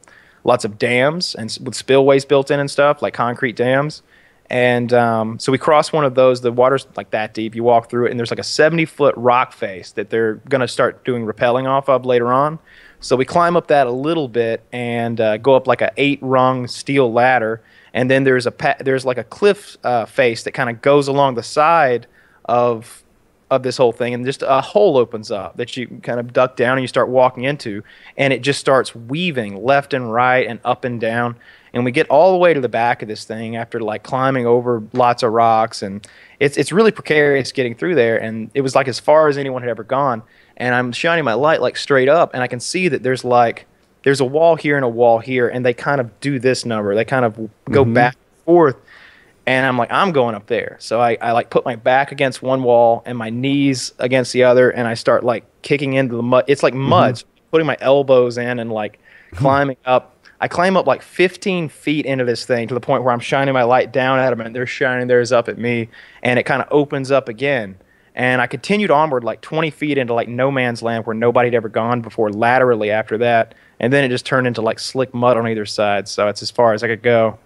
lots 0.44 0.66
of 0.66 0.80
dams 0.80 1.36
and 1.36 1.56
with 1.62 1.76
spillways 1.76 2.26
built 2.26 2.50
in 2.50 2.60
and 2.60 2.72
stuff 2.72 3.04
like 3.04 3.14
concrete 3.14 3.56
dams. 3.56 4.02
And 4.50 4.94
um, 4.94 5.40
so 5.40 5.52
we 5.52 5.58
cross 5.58 5.92
one 5.92 6.06
of 6.06 6.14
those. 6.14 6.42
The 6.42 6.52
water's 6.52 6.86
like 6.96 7.10
that 7.12 7.34
deep. 7.34 7.56
You 7.56 7.64
walk 7.64 7.90
through 7.90 8.08
it, 8.08 8.12
and 8.12 8.20
there's 8.20 8.32
like 8.32 8.40
a 8.40 8.44
70 8.44 8.86
foot 8.86 9.16
rock 9.18 9.54
face 9.54 9.92
that 9.94 10.10
they're 10.10 10.36
going 10.50 10.62
to 10.62 10.68
start 10.68 11.04
doing 11.04 11.26
rappelling 11.26 11.68
off 11.68 11.90
of 11.90 12.06
later 12.06 12.32
on. 12.32 12.60
So 13.00 13.16
we 13.16 13.26
climb 13.26 13.56
up 13.56 13.68
that 13.68 13.88
a 13.88 13.92
little 13.92 14.28
bit 14.28 14.64
and 14.72 15.20
uh, 15.20 15.38
go 15.38 15.56
up 15.56 15.68
like 15.68 15.82
a 15.82 15.92
eight 15.98 16.20
rung 16.22 16.68
steel 16.68 17.12
ladder. 17.12 17.62
And 17.94 18.10
then 18.10 18.24
there's 18.24 18.46
a 18.46 18.52
pa- 18.52 18.78
there's 18.80 19.06
like 19.06 19.18
a 19.18 19.24
cliff 19.24 19.78
uh, 19.84 20.06
face 20.06 20.44
that 20.44 20.52
kind 20.52 20.70
of 20.70 20.82
goes 20.82 21.08
along 21.08 21.36
the 21.36 21.44
side 21.44 22.08
of 22.46 23.04
of 23.52 23.62
this 23.64 23.78
whole 23.78 23.92
thing, 23.92 24.14
and 24.14 24.26
just 24.26 24.42
a 24.42 24.60
hole 24.60 24.98
opens 24.98 25.30
up 25.30 25.56
that 25.58 25.78
you 25.78 25.88
kind 26.02 26.20
of 26.20 26.34
duck 26.34 26.56
down 26.56 26.78
and 26.78 26.82
you 26.84 26.88
start 26.88 27.10
walking 27.10 27.44
into, 27.44 27.84
and 28.18 28.34
it 28.34 28.42
just 28.42 28.60
starts 28.60 28.96
weaving 28.96 29.64
left 29.64 29.94
and 29.94 30.12
right 30.12 30.48
and 30.48 30.60
up 30.66 30.84
and 30.84 31.00
down. 31.00 31.36
And 31.76 31.86
we 31.86 31.92
get 31.92 32.10
all 32.10 32.32
the 32.32 32.38
way 32.40 32.54
to 32.54 32.60
the 32.60 32.70
back 32.70 33.04
of 33.04 33.08
this 33.08 33.26
thing 33.26 33.56
after 33.56 33.80
like 33.80 34.02
climbing 34.02 34.48
over 34.48 34.82
lots 34.94 35.22
of 35.22 35.32
rocks, 35.32 35.84
and 35.84 36.08
it's 36.40 36.58
it's 36.58 36.72
really 36.72 36.92
precarious 36.92 37.52
getting 37.52 37.76
through 37.76 37.96
there. 37.96 38.18
And 38.18 38.50
it 38.56 38.62
was 38.62 38.74
like 38.74 38.88
as 38.88 39.00
far 39.00 39.28
as 39.28 39.38
anyone 39.38 39.62
had 39.62 39.70
ever 39.70 39.84
gone. 39.84 40.24
And 40.58 40.74
I'm 40.74 40.92
shining 40.92 41.26
my 41.26 41.34
light 41.34 41.62
like 41.62 41.78
straight 41.78 42.10
up, 42.10 42.34
and 42.34 42.42
I 42.42 42.48
can 42.48 42.60
see 42.60 42.88
that 42.88 43.04
there's 43.04 43.24
like 43.24 43.68
there's 44.04 44.22
a 44.22 44.26
wall 44.26 44.56
here 44.56 44.76
and 44.76 44.86
a 44.86 44.90
wall 44.90 45.20
here, 45.20 45.48
and 45.48 45.64
they 45.64 45.74
kind 45.74 46.02
of 46.02 46.20
do 46.20 46.40
this 46.40 46.66
number. 46.66 46.96
They 46.96 47.06
kind 47.06 47.26
of 47.26 47.36
go 47.70 47.84
mm-hmm. 47.84 47.94
back 47.94 48.16
and 48.16 48.46
forth 48.46 48.78
and 49.48 49.66
I'm 49.66 49.78
like, 49.78 49.92
I'm 49.92 50.12
going 50.12 50.36
up 50.36 50.48
there. 50.48 50.78
So 50.80 51.00
I, 51.00 51.18
I 51.22 51.32
like 51.32 51.50
put 51.50 51.66
my 51.66 51.76
back 51.76 52.12
against 52.12 52.42
one 52.42 52.64
wall 52.64 53.04
and 53.06 53.18
my 53.18 53.30
knees 53.30 53.94
against 54.00 54.34
the 54.34 54.44
other, 54.44 54.70
and 54.72 54.88
I 54.88 54.96
start 54.96 55.24
like 55.24 55.46
kicking 55.62 55.94
into 55.94 56.16
the 56.16 56.24
mud. 56.24 56.46
It's 56.48 56.64
like 56.64 56.74
mm-hmm. 56.74 56.90
mud, 56.90 57.18
so 57.20 57.26
putting 57.52 57.68
my 57.68 57.78
elbows 57.80 58.38
in 58.38 58.60
and 58.60 58.72
like 58.72 59.00
climbing 59.34 59.78
up. 59.86 60.15
I 60.42 60.48
climb 60.48 60.76
up 60.78 60.86
like 60.86 61.02
15 61.02 61.70
feet 61.70 62.06
into 62.06 62.26
this 62.26 62.46
thing 62.46 62.68
to 62.68 62.74
the 62.74 62.80
point 62.82 63.04
where 63.04 63.14
I'm 63.14 63.20
shining 63.20 63.54
my 63.54 63.64
light 63.64 63.92
down 63.94 64.20
at 64.20 64.30
them, 64.32 64.42
and 64.42 64.56
they're 64.56 64.68
shining 64.68 65.08
theirs 65.08 65.32
up 65.32 65.48
at 65.48 65.58
me, 65.58 65.90
and 66.24 66.38
it 66.38 66.44
kind 66.44 66.62
of 66.62 66.68
opens 66.72 67.10
up 67.12 67.30
again. 67.30 67.78
And 68.16 68.42
I 68.42 68.48
continued 68.48 68.92
onward 68.92 69.24
like 69.24 69.42
20 69.42 69.72
feet 69.72 69.98
into 69.98 70.14
like 70.14 70.28
no 70.30 70.50
man's 70.52 70.82
land 70.82 71.06
where 71.06 71.14
nobody 71.14 71.48
had 71.48 71.56
ever 71.56 71.70
gone 71.70 72.02
before, 72.02 72.30
laterally 72.32 72.90
after 72.92 73.18
that. 73.20 73.56
And 73.80 73.92
then 73.92 74.04
it 74.06 74.10
just 74.10 74.26
turned 74.26 74.48
into 74.48 74.62
like 74.62 74.80
slick 74.80 75.14
mud 75.14 75.36
on 75.36 75.48
either 75.48 75.66
side. 75.66 76.08
So 76.08 76.28
it's 76.30 76.42
as 76.42 76.50
far 76.50 76.74
as 76.74 76.82
I 76.84 76.88
could 76.88 77.02
go. 77.04 77.38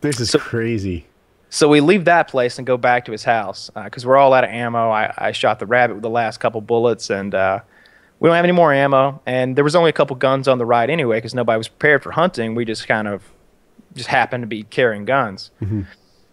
This 0.00 0.20
is 0.20 0.30
So- 0.30 0.38
crazy. 0.38 1.06
So 1.50 1.66
we 1.68 1.80
leave 1.80 2.04
that 2.04 2.28
place 2.28 2.58
and 2.58 2.66
go 2.66 2.76
back 2.76 3.06
to 3.06 3.12
his 3.12 3.24
house 3.24 3.70
because 3.74 4.04
we're 4.04 4.18
all 4.18 4.34
out 4.34 4.44
of 4.44 4.50
ammo. 4.50 4.90
I, 4.90 5.12
I 5.16 5.32
shot 5.32 5.58
the 5.58 5.66
rabbit 5.66 5.94
with 5.94 6.02
the 6.02 6.10
last 6.10 6.38
couple 6.40 6.60
bullets, 6.60 7.08
and 7.08 7.34
uh, 7.34 7.60
we 8.20 8.28
don't 8.28 8.36
have 8.36 8.44
any 8.44 8.52
more 8.52 8.72
ammo. 8.72 9.20
And 9.26 9.56
there 9.56 9.64
was 9.64 9.76
only 9.76 9.90
a 9.90 9.92
couple 9.92 10.16
guns 10.16 10.48
on 10.48 10.58
the 10.58 10.66
ride 10.66 10.90
anyway 10.90 11.18
because 11.18 11.34
nobody 11.34 11.58
was 11.58 11.68
prepared 11.68 12.02
for 12.02 12.12
hunting. 12.12 12.54
We 12.54 12.64
just 12.64 12.88
kind 12.88 13.08
of 13.08 13.22
just 13.94 14.08
happened 14.08 14.42
to 14.42 14.46
be 14.46 14.64
carrying 14.64 15.04
guns. 15.04 15.50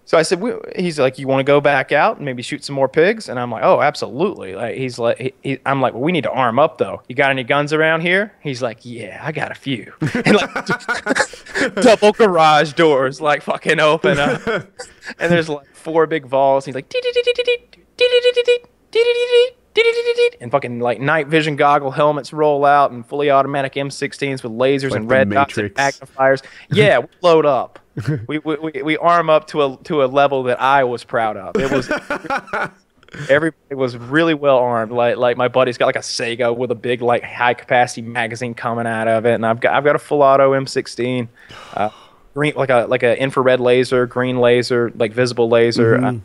So 0.07 0.19
I 0.19 0.21
said, 0.21 0.39
we, 0.39 0.53
he's 0.75 0.99
like, 0.99 1.17
you 1.17 1.27
want 1.27 1.39
to 1.39 1.43
go 1.43 1.59
back 1.59 1.91
out 1.91 2.17
and 2.17 2.25
maybe 2.25 2.43
shoot 2.43 2.63
some 2.63 2.75
more 2.75 2.87
pigs? 2.87 3.27
And 3.27 3.39
I'm 3.39 3.49
like, 3.49 3.63
oh, 3.63 3.81
absolutely. 3.81 4.53
Like 4.53 4.77
he's 4.77 4.99
like, 4.99 5.17
he, 5.17 5.33
he, 5.41 5.57
I'm 5.65 5.81
like, 5.81 5.93
well, 5.93 6.03
we 6.03 6.11
need 6.11 6.25
to 6.25 6.31
arm 6.31 6.59
up 6.59 6.77
though. 6.77 7.01
You 7.07 7.15
got 7.15 7.31
any 7.31 7.43
guns 7.43 7.73
around 7.73 8.01
here? 8.01 8.31
He's 8.39 8.61
like, 8.61 8.79
yeah, 8.83 9.19
I 9.23 9.31
got 9.31 9.51
a 9.51 9.55
few. 9.55 9.91
And 10.23 10.35
like 10.35 11.73
double 11.81 12.11
garage 12.11 12.73
doors 12.73 13.19
like 13.19 13.41
fucking 13.41 13.79
open 13.79 14.19
up, 14.19 14.45
and 14.45 15.31
there's 15.31 15.49
like 15.49 15.73
four 15.73 16.05
big 16.05 16.29
balls. 16.29 16.65
He's 16.65 16.75
like, 16.75 16.87
and 20.41 20.51
fucking 20.51 20.79
like 20.79 20.99
night 20.99 21.27
vision 21.27 21.55
goggle 21.55 21.91
helmets 21.91 22.33
roll 22.33 22.65
out 22.65 22.91
and 22.91 23.05
fully 23.05 23.29
automatic 23.29 23.73
M16s 23.73 24.43
with 24.43 24.51
lasers 24.51 24.91
Like 24.91 24.99
and 25.01 25.09
red 25.09 25.29
dots 25.29 25.57
and 25.57 25.73
magnifiers. 25.75 26.41
Yeah, 26.69 26.99
we 26.99 27.07
load 27.21 27.45
up. 27.45 27.79
we, 28.27 28.39
we, 28.39 28.55
we, 28.55 28.81
we 28.81 28.97
arm 28.97 29.29
up 29.29 29.47
to 29.47 29.63
a 29.63 29.77
to 29.83 30.03
a 30.03 30.05
level 30.05 30.43
that 30.43 30.61
I 30.61 30.83
was 30.83 31.03
proud 31.03 31.37
of. 31.37 31.55
It 31.55 31.71
was 31.71 31.89
everybody 33.29 33.75
was 33.75 33.97
really 33.97 34.33
well 34.33 34.57
armed. 34.57 34.91
Like 34.91 35.17
like 35.17 35.37
my 35.37 35.47
buddy's 35.47 35.77
got 35.77 35.85
like 35.87 35.95
a 35.95 35.99
Saiga 35.99 36.55
with 36.55 36.71
a 36.71 36.75
big 36.75 37.01
like 37.01 37.23
high 37.23 37.53
capacity 37.53 38.01
magazine 38.01 38.53
coming 38.53 38.87
out 38.87 39.07
of 39.07 39.25
it, 39.25 39.33
and 39.33 39.45
I've 39.45 39.59
got 39.59 39.73
I've 39.73 39.83
got 39.83 39.95
a 39.95 39.99
full 39.99 40.21
auto 40.21 40.51
M16, 40.51 41.27
uh, 41.73 41.89
green 42.33 42.53
like 42.55 42.69
a 42.69 42.85
like 42.89 43.03
a 43.03 43.19
infrared 43.19 43.59
laser, 43.59 44.05
green 44.05 44.39
laser, 44.39 44.91
like 44.95 45.13
visible 45.13 45.49
laser, 45.49 45.95
uh, 46.03 46.15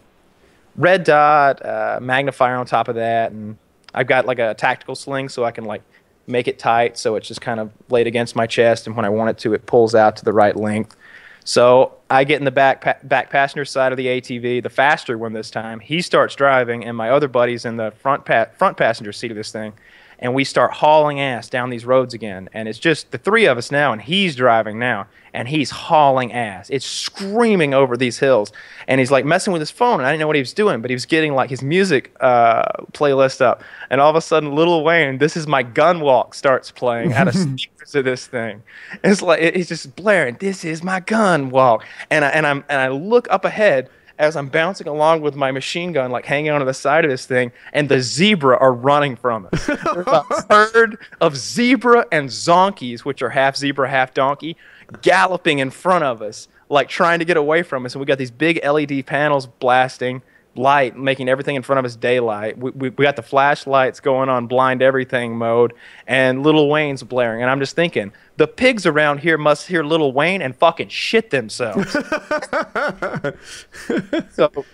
red 0.80 1.04
dot, 1.04 1.64
uh, 1.64 1.98
magnifier 2.00 2.56
on 2.56 2.66
top 2.66 2.88
of 2.88 2.94
that, 2.96 3.32
and 3.32 3.56
I've 3.94 4.06
got 4.06 4.26
like 4.26 4.38
a 4.38 4.54
tactical 4.54 4.94
sling 4.94 5.28
so 5.28 5.44
I 5.44 5.50
can 5.50 5.64
like 5.64 5.82
make 6.26 6.46
it 6.46 6.58
tight 6.58 6.96
so 6.96 7.16
it's 7.16 7.26
just 7.26 7.40
kind 7.40 7.58
of 7.58 7.72
laid 7.88 8.06
against 8.06 8.34
my 8.34 8.46
chest, 8.46 8.86
and 8.86 8.96
when 8.96 9.04
I 9.04 9.08
want 9.10 9.30
it 9.30 9.38
to, 9.38 9.54
it 9.54 9.66
pulls 9.66 9.94
out 9.94 10.16
to 10.16 10.24
the 10.24 10.32
right 10.32 10.56
length. 10.56 10.96
So 11.44 11.94
I 12.10 12.24
get 12.24 12.38
in 12.38 12.44
the 12.44 12.50
back 12.50 12.80
pa- 12.82 12.98
back 13.02 13.30
passenger 13.30 13.64
side 13.64 13.92
of 13.92 13.96
the 13.98 14.06
ATV, 14.06 14.62
the 14.62 14.70
faster 14.70 15.16
one 15.16 15.32
this 15.32 15.50
time. 15.50 15.80
He 15.80 16.02
starts 16.02 16.34
driving, 16.34 16.84
and 16.84 16.96
my 16.96 17.10
other 17.10 17.28
buddy's 17.28 17.64
in 17.64 17.76
the 17.76 17.90
front 17.90 18.24
pa- 18.24 18.46
front 18.56 18.76
passenger 18.76 19.12
seat 19.12 19.30
of 19.30 19.36
this 19.36 19.50
thing, 19.50 19.72
and 20.20 20.34
we 20.34 20.44
start 20.44 20.72
hauling 20.72 21.18
ass 21.18 21.48
down 21.48 21.70
these 21.70 21.84
roads 21.84 22.14
again. 22.14 22.48
And 22.52 22.68
it's 22.68 22.78
just 22.78 23.10
the 23.10 23.18
three 23.18 23.46
of 23.46 23.58
us 23.58 23.70
now, 23.72 23.92
and 23.92 24.00
he's 24.00 24.36
driving 24.36 24.78
now, 24.78 25.06
and 25.34 25.48
he's 25.48 25.70
hauling 25.70 26.32
ass. 26.32 26.68
It's 26.70 26.86
screaming 26.86 27.74
over 27.74 27.96
these 27.96 28.18
hills, 28.18 28.52
and 28.86 28.98
he's 29.00 29.10
like 29.10 29.24
messing 29.24 29.52
with 29.52 29.60
his 29.60 29.70
phone, 29.70 30.00
and 30.00 30.06
I 30.06 30.10
didn't 30.12 30.20
know 30.20 30.26
what 30.26 30.36
he 30.36 30.42
was 30.42 30.52
doing, 30.52 30.80
but 30.80 30.90
he 30.90 30.94
was 30.94 31.06
getting 31.06 31.34
like 31.34 31.50
his 31.50 31.62
music 31.62 32.14
uh, 32.20 32.62
playlist 32.92 33.40
up, 33.40 33.62
and 33.90 34.00
all 34.00 34.10
of 34.10 34.16
a 34.16 34.20
sudden, 34.20 34.54
Lil 34.54 34.84
Wayne, 34.84 35.18
"This 35.18 35.36
Is 35.36 35.46
My 35.46 35.62
Gun 35.62 36.00
Walk" 36.00 36.34
starts 36.34 36.70
playing 36.70 37.12
out 37.14 37.28
of 37.28 37.34
speakers 37.36 37.94
of 37.94 38.04
this 38.04 38.26
thing. 38.26 38.62
It's 39.02 39.22
like 39.22 39.40
it- 39.40 39.56
it's 39.56 39.68
just 39.68 39.96
blaring, 39.96 40.36
"This 40.38 40.64
is 40.64 40.82
my 40.82 41.00
gun 41.00 41.50
walk," 41.50 41.84
and 42.10 42.24
I, 42.24 42.28
and 42.28 42.46
I'm 42.46 42.64
and 42.68 42.80
I 42.80 42.88
look 42.88 43.26
up 43.30 43.44
ahead 43.44 43.88
as 44.20 44.36
I'm 44.36 44.48
bouncing 44.48 44.86
along 44.86 45.22
with 45.22 45.34
my 45.34 45.50
machine 45.50 45.92
gun, 45.92 46.10
like 46.10 46.26
hanging 46.26 46.50
onto 46.52 46.66
the 46.66 46.74
side 46.74 47.06
of 47.06 47.10
this 47.10 47.24
thing, 47.24 47.52
and 47.72 47.88
the 47.88 48.00
zebra 48.02 48.56
are 48.58 48.72
running 48.72 49.16
from 49.16 49.48
us. 49.50 49.66
There's 49.66 50.06
a 50.06 50.24
herd 50.50 50.98
of 51.22 51.36
zebra 51.36 52.06
and 52.12 52.28
zonkies, 52.28 53.00
which 53.00 53.22
are 53.22 53.30
half 53.30 53.56
zebra, 53.56 53.88
half 53.88 54.12
donkey, 54.12 54.58
galloping 55.00 55.58
in 55.58 55.70
front 55.70 56.04
of 56.04 56.20
us, 56.20 56.48
like 56.68 56.88
trying 56.88 57.18
to 57.20 57.24
get 57.24 57.38
away 57.38 57.62
from 57.62 57.86
us. 57.86 57.94
And 57.94 58.00
we 58.00 58.06
got 58.06 58.18
these 58.18 58.30
big 58.30 58.62
LED 58.62 59.06
panels 59.06 59.46
blasting 59.46 60.20
light, 60.56 60.96
making 60.96 61.28
everything 61.28 61.56
in 61.56 61.62
front 61.62 61.78
of 61.78 61.84
us 61.84 61.96
daylight. 61.96 62.58
We, 62.58 62.70
we, 62.72 62.90
we 62.90 63.02
got 63.02 63.16
the 63.16 63.22
flashlights 63.22 64.00
going 64.00 64.28
on 64.28 64.46
blind 64.46 64.82
everything 64.82 65.36
mode, 65.36 65.72
and 66.06 66.42
Lil 66.42 66.68
Wayne's 66.68 67.02
blaring. 67.02 67.42
And 67.42 67.50
I'm 67.50 67.60
just 67.60 67.76
thinking, 67.76 68.12
the 68.36 68.46
pigs 68.46 68.86
around 68.86 69.18
here 69.18 69.38
must 69.38 69.68
hear 69.68 69.82
Lil 69.82 70.12
Wayne 70.12 70.42
and 70.42 70.56
fucking 70.56 70.88
shit 70.88 71.30
themselves. 71.30 71.92
so 74.32 74.64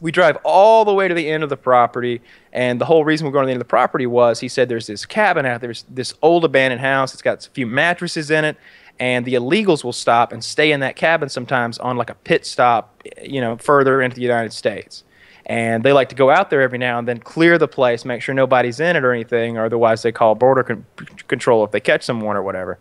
we 0.00 0.10
drive 0.10 0.38
all 0.44 0.84
the 0.84 0.94
way 0.94 1.08
to 1.08 1.14
the 1.14 1.28
end 1.28 1.42
of 1.42 1.50
the 1.50 1.56
property 1.56 2.22
and 2.52 2.80
the 2.80 2.86
whole 2.86 3.04
reason 3.04 3.26
we're 3.26 3.32
going 3.32 3.44
to 3.44 3.48
the 3.48 3.52
end 3.52 3.60
of 3.60 3.66
the 3.66 3.70
property 3.70 4.06
was 4.06 4.40
he 4.40 4.48
said 4.48 4.68
there's 4.68 4.86
this 4.86 5.04
cabin 5.04 5.44
out 5.44 5.60
there 5.60 5.68
there's 5.68 5.84
this 5.90 6.14
old 6.22 6.42
abandoned 6.42 6.80
house 6.80 7.12
it's 7.12 7.20
got 7.20 7.46
a 7.46 7.50
few 7.50 7.66
mattresses 7.66 8.30
in 8.30 8.46
it 8.46 8.56
and 9.00 9.24
the 9.24 9.34
illegals 9.34 9.82
will 9.82 9.94
stop 9.94 10.30
and 10.30 10.44
stay 10.44 10.70
in 10.70 10.80
that 10.80 10.94
cabin 10.94 11.28
sometimes 11.28 11.78
on 11.78 11.96
like 11.96 12.10
a 12.10 12.14
pit 12.14 12.44
stop, 12.44 13.02
you 13.22 13.40
know, 13.40 13.56
further 13.56 14.02
into 14.02 14.14
the 14.14 14.22
United 14.22 14.52
States. 14.52 15.02
And 15.50 15.82
they 15.82 15.92
like 15.92 16.10
to 16.10 16.14
go 16.14 16.30
out 16.30 16.48
there 16.48 16.62
every 16.62 16.78
now 16.78 17.00
and 17.00 17.08
then, 17.08 17.18
clear 17.18 17.58
the 17.58 17.66
place, 17.66 18.04
make 18.04 18.22
sure 18.22 18.32
nobody's 18.32 18.78
in 18.78 18.94
it 18.94 19.02
or 19.02 19.12
anything, 19.12 19.58
or 19.58 19.64
otherwise 19.64 20.00
they 20.02 20.12
call 20.12 20.36
border 20.36 20.62
con- 20.62 20.86
control 21.26 21.64
if 21.64 21.72
they 21.72 21.80
catch 21.80 22.04
someone 22.04 22.36
or 22.36 22.42
whatever. 22.44 22.78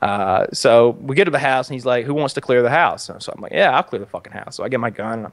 Uh, 0.00 0.46
so 0.50 0.96
we 1.02 1.14
get 1.14 1.26
to 1.26 1.30
the 1.30 1.38
house 1.38 1.68
and 1.68 1.74
he's 1.74 1.84
like, 1.84 2.06
"Who 2.06 2.14
wants 2.14 2.32
to 2.32 2.40
clear 2.40 2.62
the 2.62 2.70
house?" 2.70 3.10
So 3.18 3.32
I'm 3.34 3.42
like, 3.42 3.52
"Yeah, 3.52 3.76
I'll 3.76 3.82
clear 3.82 4.00
the 4.00 4.06
fucking 4.06 4.32
house." 4.32 4.56
So 4.56 4.64
I 4.64 4.70
get 4.70 4.80
my 4.80 4.88
gun 4.88 5.18
and 5.18 5.26
I'm 5.26 5.32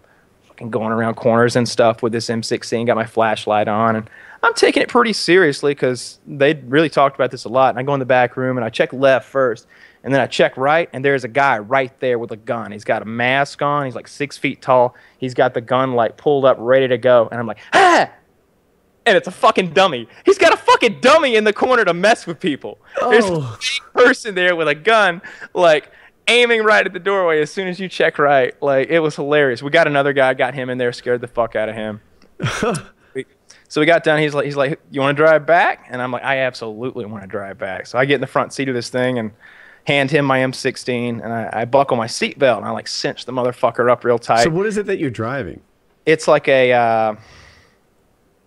fucking 0.50 0.72
going 0.72 0.92
around 0.92 1.16
corners 1.16 1.56
and 1.56 1.70
stuff 1.70 2.04
with 2.04 2.12
this 2.12 2.30
M16, 2.30 2.86
got 2.86 2.98
my 2.98 3.06
flashlight 3.06 3.70
on, 3.70 3.96
and 3.96 4.10
I'm 4.42 4.54
taking 4.54 4.84
it 4.84 4.90
pretty 4.90 5.14
seriously 5.14 5.74
because 5.74 6.20
they 6.28 6.54
really 6.54 6.90
talked 6.90 7.16
about 7.16 7.32
this 7.32 7.46
a 7.46 7.50
lot. 7.50 7.70
And 7.70 7.80
I 7.80 7.84
go 7.84 7.94
in 7.94 8.02
the 8.02 8.06
back 8.06 8.36
room 8.36 8.58
and 8.58 8.66
I 8.66 8.70
check 8.70 8.92
left 8.92 9.30
first, 9.30 9.68
and 10.04 10.14
then 10.14 10.20
I 10.22 10.28
check 10.28 10.58
right, 10.58 10.90
and 10.94 11.04
there's 11.04 11.24
a 11.24 11.28
guy 11.30 11.60
right 11.60 11.98
there 12.00 12.20
with 12.20 12.32
a 12.32 12.36
gun. 12.38 12.72
He's 12.72 12.84
got 12.84 13.02
a 13.02 13.06
mask 13.06 13.62
on. 13.62 13.86
He's 13.86 13.96
like 13.96 14.08
six 14.08 14.38
feet 14.38 14.62
tall. 14.62 14.96
He's 15.18 15.34
got 15.34 15.54
the 15.54 15.62
gun 15.62 15.94
like 15.94 16.18
pulled 16.18 16.46
up, 16.46 16.58
ready 16.60 16.88
to 16.90 16.98
go. 16.98 17.28
And 17.32 17.40
I'm 17.40 17.48
like, 17.48 17.60
ah! 17.74 18.10
And 19.06 19.18
it's 19.18 19.28
a 19.28 19.32
fucking 19.32 19.72
dummy. 19.74 20.08
He's 20.26 20.38
got 20.38 20.54
a 20.54 20.58
fucking 20.58 21.00
dummy 21.02 21.36
in 21.36 21.44
the 21.44 21.52
corner 21.54 21.84
to 21.86 21.94
mess 21.94 22.26
with 22.26 22.40
people. 22.40 22.78
There's 23.02 23.26
a 23.26 23.34
Oh. 23.34 23.58
person 23.94 24.34
there 24.36 24.56
with 24.56 24.68
a 24.70 24.76
gun, 24.76 25.22
like 25.54 25.90
aiming 26.30 26.64
right 26.64 26.86
at 26.86 26.94
the 26.94 27.00
doorway 27.00 27.42
as 27.42 27.52
soon 27.52 27.68
as 27.68 27.80
you 27.82 27.90
check 27.90 28.18
right. 28.18 28.54
Like 28.62 28.88
it 28.90 29.00
was 29.00 29.16
hilarious. 29.18 29.62
We 29.62 29.72
got 29.72 29.88
another 29.88 30.14
guy, 30.14 30.34
got 30.36 30.54
him 30.54 30.70
in 30.70 30.78
there, 30.78 30.94
scared 30.94 31.20
the 31.22 31.28
fuck 31.28 31.56
out 31.56 31.68
of 31.70 31.76
him. 31.76 32.02
So 33.70 33.82
we 33.82 33.88
got 33.88 34.04
done. 34.04 34.20
He's 34.22 34.36
like, 34.36 34.46
he's 34.46 34.56
like, 34.56 34.80
you 34.92 35.02
want 35.02 35.18
to 35.18 35.24
drive 35.24 35.48
back? 35.48 35.88
And 35.90 36.00
I'm 36.00 36.12
like, 36.12 36.24
I 36.24 36.40
absolutely 36.42 37.06
want 37.06 37.24
to 37.24 37.28
drive 37.28 37.58
back. 37.58 37.88
So 37.88 37.98
I 37.98 38.06
get 38.06 38.16
in 38.16 38.22
the 38.22 38.28
front 38.28 38.54
seat 38.54 38.70
of 38.70 38.76
this 38.76 38.90
thing 38.90 39.18
and 39.18 39.32
hand 39.86 40.12
him 40.12 40.26
my 40.26 40.40
M16, 40.40 41.24
and 41.24 41.34
I, 41.34 41.50
I 41.52 41.66
buckle 41.66 41.98
my 41.98 42.08
seatbelt 42.08 42.58
and 42.58 42.66
I 42.66 42.70
like 42.72 42.88
cinch 42.88 43.26
the 43.26 43.32
motherfucker 43.34 43.92
up 43.92 44.04
real 44.04 44.18
tight. 44.20 44.44
So 44.44 44.50
what 44.50 44.66
is 44.66 44.78
it 44.78 44.86
that 44.88 44.98
you're 45.00 45.10
driving? 45.10 45.62
it's 46.06 46.28
like 46.28 46.48
a, 46.50 46.74
uh, 46.74 47.16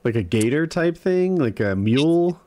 Like 0.04 0.14
a 0.14 0.22
gator 0.22 0.66
type 0.66 0.96
thing, 0.96 1.36
like 1.36 1.58
a 1.60 1.74
mule. 1.74 2.40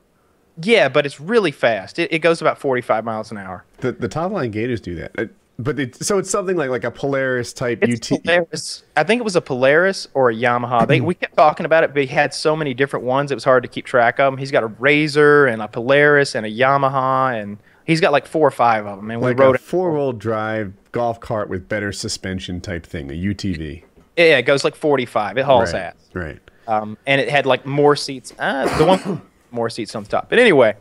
yeah, 0.62 0.88
but 0.88 1.04
it's 1.06 1.20
really 1.20 1.50
fast. 1.50 1.98
It, 1.98 2.12
it 2.12 2.18
goes 2.20 2.40
about 2.40 2.58
45 2.58 3.04
miles 3.04 3.30
an 3.32 3.38
hour. 3.38 3.64
The 3.78 3.92
the 3.92 4.08
top 4.08 4.30
line 4.32 4.50
gators 4.50 4.80
do 4.80 4.94
that. 4.96 5.10
Uh, 5.18 5.24
But 5.58 5.78
it, 5.80 5.96
so 5.96 6.18
it's 6.18 6.30
something 6.30 6.56
like 6.56 6.70
like 6.70 6.84
a 6.84 6.90
Polaris 6.90 7.52
type 7.52 7.80
It's 7.82 8.10
UT. 8.12 8.22
Polaris. 8.24 8.82
I 8.96 9.02
think 9.04 9.20
it 9.20 9.24
was 9.24 9.36
a 9.36 9.40
Polaris 9.42 10.06
or 10.14 10.30
a 10.30 10.34
Yamaha. 10.34 10.86
They 10.86 11.00
we 11.00 11.14
kept 11.14 11.36
talking 11.36 11.66
about 11.66 11.82
it, 11.84 11.92
but 11.92 12.02
he 12.02 12.06
had 12.08 12.32
so 12.32 12.54
many 12.56 12.72
different 12.72 13.04
ones. 13.04 13.30
It 13.30 13.34
was 13.34 13.44
hard 13.44 13.62
to 13.64 13.68
keep 13.68 13.84
track 13.84 14.18
of 14.20 14.32
them. 14.32 14.38
He's 14.38 14.50
got 14.52 14.62
a 14.64 14.68
RZR 14.68 15.52
and 15.52 15.60
a 15.60 15.68
Polaris 15.68 16.34
and 16.34 16.46
a 16.46 16.50
Yamaha, 16.50 17.40
and 17.42 17.58
he's 17.90 18.00
got 18.00 18.12
like 18.12 18.26
four 18.26 18.46
or 18.46 18.52
five 18.52 18.86
of 18.86 18.96
them. 18.96 19.10
And 19.10 19.20
we 19.20 19.32
rode 19.32 19.56
a 19.56 19.58
four 19.58 19.92
wheel 19.92 20.12
drive 20.12 20.72
golf 20.92 21.18
cart 21.20 21.48
with 21.48 21.68
better 21.68 21.92
suspension 21.92 22.60
type 22.60 22.86
thing, 22.86 23.10
a 23.10 23.14
UTV. 23.14 23.82
Yeah, 24.16 24.38
it 24.38 24.42
goes 24.42 24.64
like 24.64 24.76
45. 24.76 25.38
It 25.38 25.44
hauls 25.44 25.72
right. 25.72 25.82
ass. 25.82 25.94
Right. 26.14 26.38
Um, 26.68 26.96
and 27.06 27.20
it 27.20 27.28
had 27.28 27.46
like 27.46 27.66
more 27.66 27.96
seats. 27.96 28.32
Uh, 28.38 28.78
the 28.78 28.84
one 28.84 29.22
more 29.50 29.68
seats 29.68 29.94
on 29.94 30.04
the 30.04 30.08
top. 30.08 30.28
But 30.28 30.38
anyway, 30.38 30.76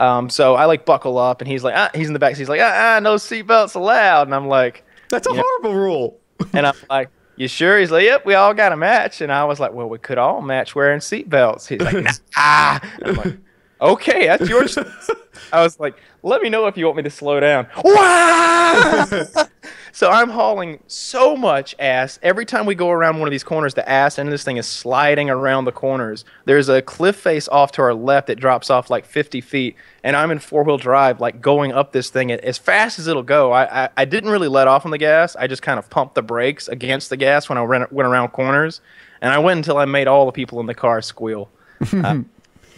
um, 0.00 0.28
so 0.28 0.56
I 0.56 0.64
like 0.64 0.84
buckle 0.84 1.16
up, 1.16 1.40
and 1.40 1.48
he's 1.48 1.62
like, 1.62 1.74
ah, 1.76 1.90
he's 1.94 2.08
in 2.08 2.12
the 2.12 2.18
back. 2.18 2.34
So 2.34 2.40
he's 2.40 2.48
like, 2.48 2.60
ah, 2.60 2.96
ah 2.96 3.00
no 3.00 3.14
seatbelts 3.14 3.76
allowed. 3.76 4.22
And 4.22 4.34
I'm 4.34 4.48
like, 4.48 4.84
That's 5.10 5.28
a 5.28 5.32
horrible 5.32 5.74
rule. 5.74 6.18
and 6.52 6.66
I'm 6.66 6.74
like, 6.90 7.10
you 7.36 7.46
sure? 7.46 7.78
He's 7.78 7.92
like, 7.92 8.04
yep, 8.04 8.26
we 8.26 8.34
all 8.34 8.52
got 8.52 8.72
a 8.72 8.76
match. 8.76 9.20
And 9.20 9.30
I 9.30 9.44
was 9.44 9.60
like, 9.60 9.72
well, 9.72 9.88
we 9.88 9.98
could 9.98 10.18
all 10.18 10.40
match 10.40 10.74
wearing 10.74 10.98
seatbelts. 10.98 11.68
He's 11.68 11.80
like, 11.80 11.94
nah. 12.36 12.80
I'm 13.04 13.14
like, 13.14 13.38
okay, 13.80 14.26
that's 14.26 14.48
your. 14.48 14.62
choice." 14.68 15.10
I 15.52 15.62
was 15.62 15.78
like, 15.80 15.96
let 16.22 16.42
me 16.42 16.48
know 16.48 16.66
if 16.66 16.76
you 16.76 16.84
want 16.84 16.98
me 16.98 17.02
to 17.04 17.10
slow 17.10 17.40
down. 17.40 17.66
So 19.90 20.08
I'm 20.10 20.30
hauling 20.30 20.78
so 20.86 21.36
much 21.36 21.74
ass. 21.80 22.20
Every 22.22 22.44
time 22.44 22.66
we 22.66 22.76
go 22.76 22.90
around 22.90 23.18
one 23.18 23.26
of 23.26 23.32
these 23.32 23.42
corners, 23.42 23.74
the 23.74 23.88
ass 23.88 24.16
end 24.16 24.28
of 24.28 24.30
this 24.30 24.44
thing 24.44 24.56
is 24.56 24.66
sliding 24.66 25.28
around 25.28 25.64
the 25.64 25.72
corners. 25.72 26.24
There's 26.44 26.68
a 26.68 26.80
cliff 26.80 27.16
face 27.16 27.48
off 27.48 27.72
to 27.72 27.82
our 27.82 27.94
left 27.94 28.28
that 28.28 28.38
drops 28.38 28.70
off 28.70 28.90
like 28.90 29.04
50 29.04 29.40
feet, 29.40 29.74
and 30.04 30.14
I'm 30.14 30.30
in 30.30 30.38
four 30.38 30.62
wheel 30.62 30.78
drive, 30.78 31.20
like 31.20 31.40
going 31.40 31.72
up 31.72 31.90
this 31.90 32.10
thing 32.10 32.30
as 32.30 32.58
fast 32.58 33.00
as 33.00 33.08
it'll 33.08 33.24
go. 33.24 33.50
I, 33.50 33.86
I, 33.86 33.88
I 33.96 34.04
didn't 34.04 34.30
really 34.30 34.46
let 34.46 34.68
off 34.68 34.84
on 34.84 34.92
the 34.92 34.98
gas. 34.98 35.34
I 35.34 35.48
just 35.48 35.62
kind 35.62 35.80
of 35.80 35.90
pumped 35.90 36.14
the 36.14 36.22
brakes 36.22 36.68
against 36.68 37.10
the 37.10 37.16
gas 37.16 37.48
when 37.48 37.58
I 37.58 37.64
ran, 37.64 37.86
went 37.90 38.08
around 38.08 38.28
corners, 38.28 38.80
and 39.20 39.32
I 39.32 39.38
went 39.38 39.56
until 39.58 39.78
I 39.78 39.84
made 39.84 40.06
all 40.06 40.26
the 40.26 40.32
people 40.32 40.60
in 40.60 40.66
the 40.66 40.74
car 40.74 41.02
squeal. 41.02 41.50
Uh, 41.92 42.22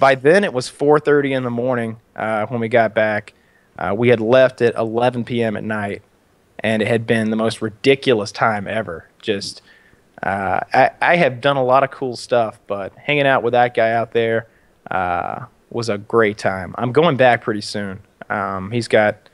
by 0.00 0.16
then 0.16 0.42
it 0.42 0.52
was 0.52 0.68
4:30 0.68 1.36
in 1.36 1.44
the 1.44 1.50
morning 1.50 1.98
uh, 2.16 2.46
when 2.46 2.58
we 2.58 2.68
got 2.68 2.94
back. 2.94 3.34
Uh, 3.78 3.94
we 3.96 4.08
had 4.08 4.20
left 4.20 4.60
at 4.60 4.74
11 4.74 5.24
p.m. 5.24 5.56
at 5.56 5.62
night, 5.62 6.02
and 6.58 6.82
it 6.82 6.88
had 6.88 7.06
been 7.06 7.30
the 7.30 7.36
most 7.36 7.62
ridiculous 7.62 8.32
time 8.32 8.66
ever. 8.66 9.06
Just, 9.22 9.62
uh, 10.22 10.60
I, 10.74 10.90
I 11.00 11.16
have 11.16 11.40
done 11.40 11.56
a 11.56 11.64
lot 11.64 11.84
of 11.84 11.90
cool 11.90 12.16
stuff, 12.16 12.58
but 12.66 12.92
hanging 12.96 13.26
out 13.26 13.42
with 13.42 13.52
that 13.52 13.74
guy 13.74 13.92
out 13.92 14.12
there 14.12 14.48
uh, 14.90 15.46
was 15.70 15.88
a 15.88 15.98
great 15.98 16.36
time. 16.36 16.74
I'm 16.76 16.92
going 16.92 17.16
back 17.16 17.42
pretty 17.42 17.60
soon. 17.60 18.00
Um, 18.28 18.70
he's 18.70 18.88
got 18.88 19.28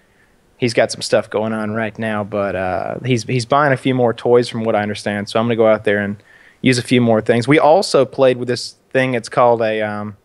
he's 0.58 0.74
got 0.74 0.90
some 0.90 1.02
stuff 1.02 1.30
going 1.30 1.52
on 1.52 1.72
right 1.72 1.98
now, 1.98 2.24
but 2.24 2.54
uh, 2.54 2.98
he's 3.04 3.24
he's 3.24 3.46
buying 3.46 3.72
a 3.72 3.76
few 3.76 3.94
more 3.94 4.12
toys 4.12 4.48
from 4.48 4.64
what 4.64 4.74
I 4.74 4.82
understand. 4.82 5.28
So 5.28 5.38
I'm 5.38 5.46
gonna 5.46 5.56
go 5.56 5.66
out 5.66 5.84
there 5.84 5.98
and 5.98 6.22
use 6.60 6.78
a 6.78 6.82
few 6.82 7.00
more 7.00 7.20
things. 7.20 7.46
We 7.46 7.58
also 7.58 8.04
played 8.04 8.36
with 8.36 8.48
this 8.48 8.76
thing. 8.90 9.14
It's 9.14 9.28
called 9.28 9.62
a 9.62 9.82
um, 9.82 10.16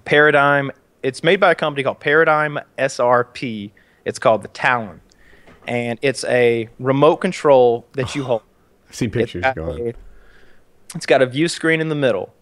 Paradigm. 0.00 0.70
It's 1.02 1.22
made 1.22 1.40
by 1.40 1.52
a 1.52 1.54
company 1.54 1.82
called 1.84 2.00
Paradigm 2.00 2.58
SRP. 2.78 3.70
It's 4.04 4.18
called 4.18 4.42
the 4.42 4.48
Talon, 4.48 5.00
and 5.66 5.98
it's 6.02 6.24
a 6.24 6.68
remote 6.78 7.16
control 7.18 7.86
that 7.94 8.14
you 8.14 8.24
hold. 8.24 8.42
I've 8.88 8.94
seen 8.94 9.10
pictures. 9.10 9.42
got, 9.42 9.56
Go 9.56 9.70
on. 9.70 9.80
a, 9.80 9.94
it's 10.94 11.06
got 11.06 11.22
a 11.22 11.26
view 11.26 11.48
screen 11.48 11.80
in 11.80 11.88
the 11.88 11.94
middle. 11.94 12.34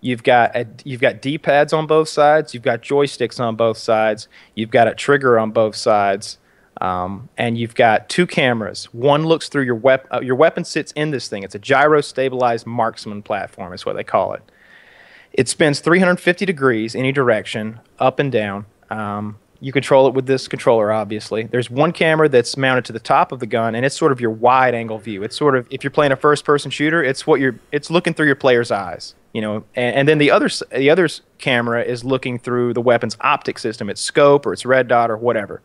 You've 0.00 0.22
got 0.22 0.56
a, 0.56 0.66
you've 0.84 1.02
got 1.02 1.20
D-pads 1.20 1.74
on 1.74 1.86
both 1.86 2.08
sides. 2.08 2.54
You've 2.54 2.62
got 2.62 2.80
joysticks 2.80 3.38
on 3.38 3.54
both 3.56 3.76
sides. 3.76 4.28
You've 4.54 4.70
got 4.70 4.88
a 4.88 4.94
trigger 4.94 5.38
on 5.38 5.50
both 5.50 5.76
sides, 5.76 6.38
um, 6.80 7.28
and 7.36 7.58
you've 7.58 7.74
got 7.74 8.08
two 8.08 8.26
cameras. 8.26 8.86
One 8.94 9.26
looks 9.26 9.50
through 9.50 9.64
your 9.64 9.74
weapon. 9.74 10.08
Uh, 10.10 10.20
your 10.20 10.36
weapon 10.36 10.64
sits 10.64 10.90
in 10.92 11.10
this 11.10 11.28
thing. 11.28 11.42
It's 11.42 11.54
a 11.54 11.58
gyro-stabilized 11.58 12.66
marksman 12.66 13.22
platform. 13.22 13.74
Is 13.74 13.84
what 13.84 13.94
they 13.96 14.04
call 14.04 14.32
it. 14.32 14.42
It 15.32 15.48
spins 15.48 15.80
350 15.80 16.44
degrees 16.44 16.94
any 16.94 17.12
direction, 17.12 17.80
up 17.98 18.18
and 18.18 18.32
down. 18.32 18.66
Um, 18.90 19.38
you 19.60 19.72
control 19.72 20.08
it 20.08 20.14
with 20.14 20.26
this 20.26 20.48
controller, 20.48 20.90
obviously. 20.90 21.44
There's 21.44 21.70
one 21.70 21.92
camera 21.92 22.28
that's 22.28 22.56
mounted 22.56 22.86
to 22.86 22.92
the 22.92 23.00
top 23.00 23.30
of 23.30 23.40
the 23.40 23.46
gun, 23.46 23.74
and 23.74 23.84
it's 23.84 23.94
sort 23.94 24.10
of 24.10 24.20
your 24.20 24.30
wide 24.30 24.74
angle 24.74 24.98
view. 24.98 25.22
It's 25.22 25.36
sort 25.36 25.54
of 25.54 25.66
if 25.70 25.84
you're 25.84 25.90
playing 25.90 26.12
a 26.12 26.16
first 26.16 26.44
person 26.44 26.70
shooter, 26.70 27.04
it's 27.04 27.26
what 27.26 27.40
you're 27.40 27.56
it's 27.70 27.90
looking 27.90 28.14
through 28.14 28.26
your 28.26 28.36
player's 28.36 28.70
eyes, 28.70 29.14
you 29.34 29.42
know. 29.42 29.64
And, 29.76 29.96
and 29.96 30.08
then 30.08 30.18
the 30.18 30.30
other 30.30 30.48
the 30.74 30.88
other 30.88 31.08
camera 31.38 31.82
is 31.82 32.04
looking 32.04 32.38
through 32.38 32.72
the 32.72 32.80
weapon's 32.80 33.18
optic 33.20 33.58
system, 33.58 33.90
its 33.90 34.00
scope 34.00 34.46
or 34.46 34.54
its 34.54 34.64
red 34.64 34.88
dot 34.88 35.10
or 35.10 35.18
whatever. 35.18 35.60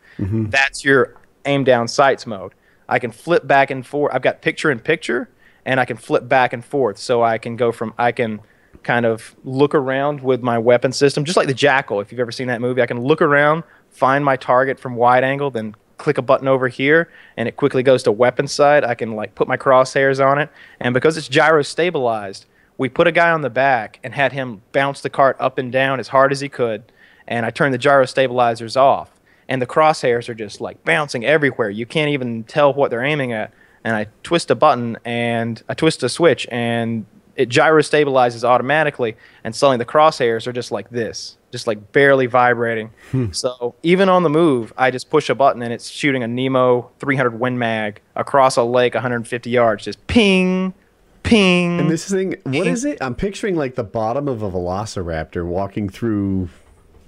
That's 0.50 0.84
your 0.84 1.16
aim 1.46 1.64
down 1.64 1.88
sights 1.88 2.26
mode. 2.26 2.52
I 2.88 2.98
can 2.98 3.10
flip 3.10 3.46
back 3.46 3.70
and 3.70 3.84
forth. 3.84 4.14
I've 4.14 4.22
got 4.22 4.42
picture 4.42 4.70
in 4.70 4.78
picture, 4.78 5.30
and 5.64 5.80
I 5.80 5.86
can 5.86 5.96
flip 5.96 6.28
back 6.28 6.52
and 6.52 6.62
forth, 6.62 6.98
so 6.98 7.22
I 7.22 7.38
can 7.38 7.56
go 7.56 7.72
from 7.72 7.94
I 7.96 8.12
can 8.12 8.40
kind 8.82 9.06
of 9.06 9.34
look 9.44 9.74
around 9.74 10.20
with 10.20 10.42
my 10.42 10.58
weapon 10.58 10.92
system, 10.92 11.24
just 11.24 11.36
like 11.36 11.48
the 11.48 11.54
Jackal. 11.54 12.00
If 12.00 12.12
you've 12.12 12.20
ever 12.20 12.32
seen 12.32 12.48
that 12.48 12.60
movie, 12.60 12.82
I 12.82 12.86
can 12.86 13.00
look 13.00 13.22
around, 13.22 13.64
find 13.90 14.24
my 14.24 14.36
target 14.36 14.78
from 14.78 14.96
wide 14.96 15.24
angle, 15.24 15.50
then 15.50 15.74
click 15.98 16.18
a 16.18 16.22
button 16.22 16.48
over 16.48 16.68
here, 16.68 17.10
and 17.36 17.48
it 17.48 17.56
quickly 17.56 17.82
goes 17.82 18.02
to 18.04 18.12
weapon 18.12 18.46
side. 18.46 18.84
I 18.84 18.94
can 18.94 19.12
like 19.12 19.34
put 19.34 19.48
my 19.48 19.56
crosshairs 19.56 20.24
on 20.24 20.38
it, 20.38 20.50
and 20.80 20.92
because 20.94 21.16
it's 21.16 21.28
gyro 21.28 21.62
stabilized, 21.62 22.46
we 22.78 22.88
put 22.88 23.06
a 23.06 23.12
guy 23.12 23.30
on 23.30 23.40
the 23.40 23.50
back 23.50 23.98
and 24.02 24.14
had 24.14 24.32
him 24.32 24.62
bounce 24.72 25.00
the 25.00 25.10
cart 25.10 25.36
up 25.40 25.56
and 25.58 25.72
down 25.72 25.98
as 25.98 26.08
hard 26.08 26.32
as 26.32 26.40
he 26.40 26.48
could, 26.48 26.92
and 27.26 27.46
I 27.46 27.50
turned 27.50 27.72
the 27.72 27.78
gyro 27.78 28.04
stabilizers 28.04 28.76
off, 28.76 29.10
and 29.48 29.62
the 29.62 29.66
crosshairs 29.66 30.28
are 30.28 30.34
just 30.34 30.60
like 30.60 30.84
bouncing 30.84 31.24
everywhere. 31.24 31.70
You 31.70 31.86
can't 31.86 32.10
even 32.10 32.44
tell 32.44 32.74
what 32.74 32.90
they're 32.90 33.04
aiming 33.04 33.32
at. 33.32 33.52
And 33.84 33.94
I 33.94 34.08
twist 34.24 34.50
a 34.50 34.56
button 34.56 34.98
and 35.04 35.62
I 35.68 35.74
twist 35.74 36.02
a 36.02 36.08
switch 36.08 36.44
and 36.50 37.06
it 37.36 37.48
gyro 37.48 37.80
stabilizes 37.82 38.42
automatically 38.44 39.16
and 39.44 39.54
suddenly 39.54 39.76
the 39.78 39.84
crosshairs 39.84 40.46
are 40.46 40.52
just 40.52 40.72
like 40.72 40.90
this 40.90 41.36
just 41.52 41.66
like 41.66 41.92
barely 41.92 42.26
vibrating 42.26 42.90
so 43.32 43.74
even 43.82 44.08
on 44.08 44.22
the 44.22 44.30
move 44.30 44.72
i 44.76 44.90
just 44.90 45.08
push 45.10 45.30
a 45.30 45.34
button 45.34 45.62
and 45.62 45.72
it's 45.72 45.88
shooting 45.88 46.22
a 46.22 46.26
nemo 46.28 46.90
300 46.98 47.38
win 47.38 47.58
mag 47.58 48.00
across 48.14 48.56
a 48.56 48.62
lake 48.62 48.94
150 48.94 49.50
yards 49.50 49.84
just 49.84 50.04
ping 50.06 50.74
ping 51.22 51.80
And 51.80 51.90
this 51.90 52.08
thing, 52.08 52.36
what 52.44 52.66
is 52.66 52.84
it? 52.84 52.98
I'm 53.00 53.14
picturing 53.14 53.56
like 53.56 53.74
the 53.74 53.84
bottom 53.84 54.28
of 54.28 54.42
a 54.42 54.50
velociraptor 54.50 55.44
walking 55.44 55.88
through 55.88 56.48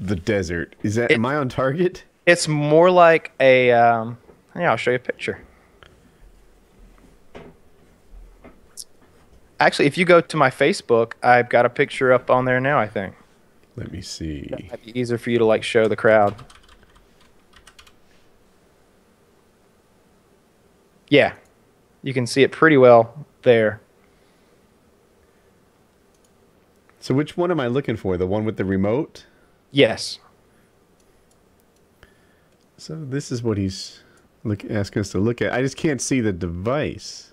the 0.00 0.16
desert. 0.16 0.74
Is 0.82 0.96
that? 0.96 1.12
am 1.12 1.24
I 1.24 1.36
on 1.36 1.48
target? 1.48 2.04
it's 2.26 2.46
more 2.48 2.90
like 2.90 3.32
a 3.40 3.70
um, 3.72 4.18
yeah 4.54 4.70
i'll 4.70 4.76
show 4.76 4.90
you 4.90 4.96
a 4.96 4.98
picture 4.98 5.38
actually 9.60 9.86
if 9.86 9.98
you 9.98 10.04
go 10.04 10.20
to 10.20 10.36
my 10.36 10.50
facebook 10.50 11.12
i've 11.22 11.48
got 11.48 11.66
a 11.66 11.68
picture 11.70 12.12
up 12.12 12.30
on 12.30 12.44
there 12.44 12.60
now 12.60 12.78
i 12.78 12.86
think 12.86 13.14
Let 13.76 13.92
me 13.92 14.00
see. 14.02 14.48
Might 14.70 14.84
be 14.84 14.98
easier 14.98 15.18
for 15.18 15.30
you 15.30 15.38
to 15.38 15.44
like 15.44 15.62
show 15.62 15.86
the 15.86 15.94
crowd. 15.96 16.34
Yeah, 21.08 21.34
you 22.02 22.12
can 22.12 22.26
see 22.26 22.42
it 22.42 22.52
pretty 22.52 22.76
well 22.76 23.26
there. 23.42 23.80
So 27.00 27.14
which 27.14 27.36
one 27.36 27.50
am 27.50 27.60
I 27.60 27.68
looking 27.68 27.96
for? 27.96 28.16
The 28.16 28.26
one 28.26 28.44
with 28.44 28.56
the 28.56 28.64
remote? 28.64 29.26
Yes. 29.70 30.18
So 32.76 32.96
this 32.96 33.30
is 33.32 33.42
what 33.42 33.56
he's 33.56 34.02
look 34.44 34.64
asking 34.70 35.00
us 35.00 35.10
to 35.12 35.18
look 35.18 35.40
at. 35.40 35.52
I 35.52 35.62
just 35.62 35.76
can't 35.76 36.00
see 36.00 36.20
the 36.20 36.32
device. 36.32 37.32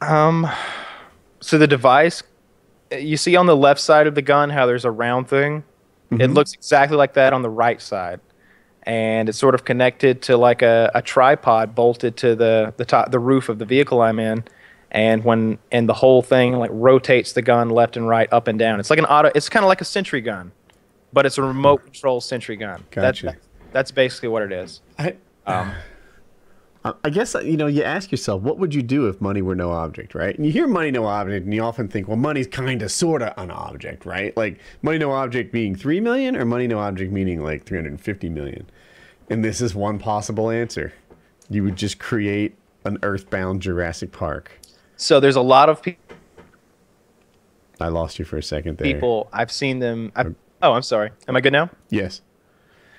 Um, 0.00 0.46
so 1.44 1.58
the 1.58 1.66
device, 1.66 2.22
you 2.90 3.16
see 3.16 3.36
on 3.36 3.46
the 3.46 3.56
left 3.56 3.80
side 3.80 4.06
of 4.06 4.14
the 4.14 4.22
gun 4.22 4.50
how 4.50 4.66
there's 4.66 4.84
a 4.84 4.90
round 4.90 5.28
thing. 5.28 5.64
It 6.10 6.30
looks 6.30 6.52
exactly 6.52 6.96
like 6.96 7.14
that 7.14 7.32
on 7.32 7.42
the 7.42 7.50
right 7.50 7.80
side, 7.82 8.20
and 8.84 9.28
it's 9.28 9.36
sort 9.38 9.54
of 9.56 9.64
connected 9.64 10.22
to 10.22 10.36
like 10.36 10.62
a, 10.62 10.90
a 10.94 11.02
tripod 11.02 11.74
bolted 11.74 12.16
to 12.18 12.36
the 12.36 12.72
the 12.76 12.84
top 12.84 13.10
the 13.10 13.18
roof 13.18 13.48
of 13.48 13.58
the 13.58 13.64
vehicle 13.64 14.00
I'm 14.00 14.20
in. 14.20 14.44
And 14.92 15.24
when 15.24 15.58
and 15.72 15.88
the 15.88 15.94
whole 15.94 16.22
thing 16.22 16.52
like 16.52 16.70
rotates 16.72 17.32
the 17.32 17.42
gun 17.42 17.68
left 17.70 17.96
and 17.96 18.06
right, 18.06 18.32
up 18.32 18.46
and 18.46 18.58
down. 18.58 18.78
It's 18.78 18.90
like 18.90 19.00
an 19.00 19.06
auto. 19.06 19.32
It's 19.34 19.48
kind 19.48 19.64
of 19.64 19.68
like 19.68 19.80
a 19.80 19.84
sentry 19.84 20.20
gun, 20.20 20.52
but 21.12 21.26
it's 21.26 21.36
a 21.36 21.42
remote 21.42 21.82
control 21.82 22.20
sentry 22.20 22.54
gun. 22.56 22.84
That- 22.92 23.02
Gotcha. 23.02 23.26
that- 23.26 23.36
that's 23.72 23.90
basically 23.90 24.28
what 24.28 24.42
it 24.42 24.52
is. 24.52 24.82
I 25.00 25.16
Um, 25.46 25.72
I 26.84 27.08
guess 27.08 27.34
uh, 27.34 27.40
you 27.40 27.56
know 27.56 27.66
you 27.66 27.82
ask 27.82 28.10
yourself, 28.10 28.42
what 28.42 28.58
would 28.58 28.74
you 28.74 28.82
do 28.82 29.08
if 29.08 29.18
money 29.20 29.40
were 29.40 29.54
no 29.54 29.72
object, 29.72 30.14
right? 30.14 30.36
And 30.36 30.44
you 30.44 30.52
hear 30.52 30.68
money 30.68 30.90
no 30.90 31.06
object, 31.06 31.44
and 31.44 31.54
you 31.54 31.62
often 31.62 31.88
think, 31.88 32.08
well, 32.08 32.18
money's 32.18 32.46
kind 32.46 32.82
of 32.82 32.92
sort 32.92 33.22
of 33.22 33.32
an 33.38 33.50
object, 33.50 34.04
right? 34.04 34.36
Like 34.36 34.60
money 34.82 34.98
no 34.98 35.12
object 35.12 35.50
being 35.50 35.74
three 35.74 35.98
million, 36.00 36.36
or 36.36 36.44
money 36.44 36.66
no 36.66 36.78
object 36.78 37.10
meaning 37.10 37.42
like 37.42 37.64
three 37.64 37.78
hundred 37.78 37.92
and 37.92 38.00
fifty 38.00 38.28
million. 38.28 38.68
And 39.30 39.42
this 39.42 39.62
is 39.62 39.74
one 39.74 39.98
possible 39.98 40.50
answer. 40.50 40.92
You 41.48 41.64
would 41.64 41.76
just 41.76 41.98
create 41.98 42.54
an 42.84 42.98
earthbound 43.02 43.62
Jurassic 43.62 44.12
Park. 44.12 44.60
so 44.96 45.20
there's 45.20 45.36
a 45.36 45.42
lot 45.42 45.70
of 45.70 45.80
people. 45.82 46.02
I 47.80 47.88
lost 47.88 48.18
you 48.18 48.24
for 48.26 48.36
a 48.36 48.42
second 48.42 48.76
there. 48.76 48.92
people. 48.92 49.28
I've 49.32 49.50
seen 49.50 49.78
them. 49.78 50.12
I've, 50.14 50.26
uh, 50.26 50.30
oh, 50.62 50.72
I'm 50.74 50.82
sorry. 50.82 51.10
Am 51.26 51.34
I 51.34 51.40
good 51.40 51.52
now? 51.52 51.70
Yes. 51.88 52.20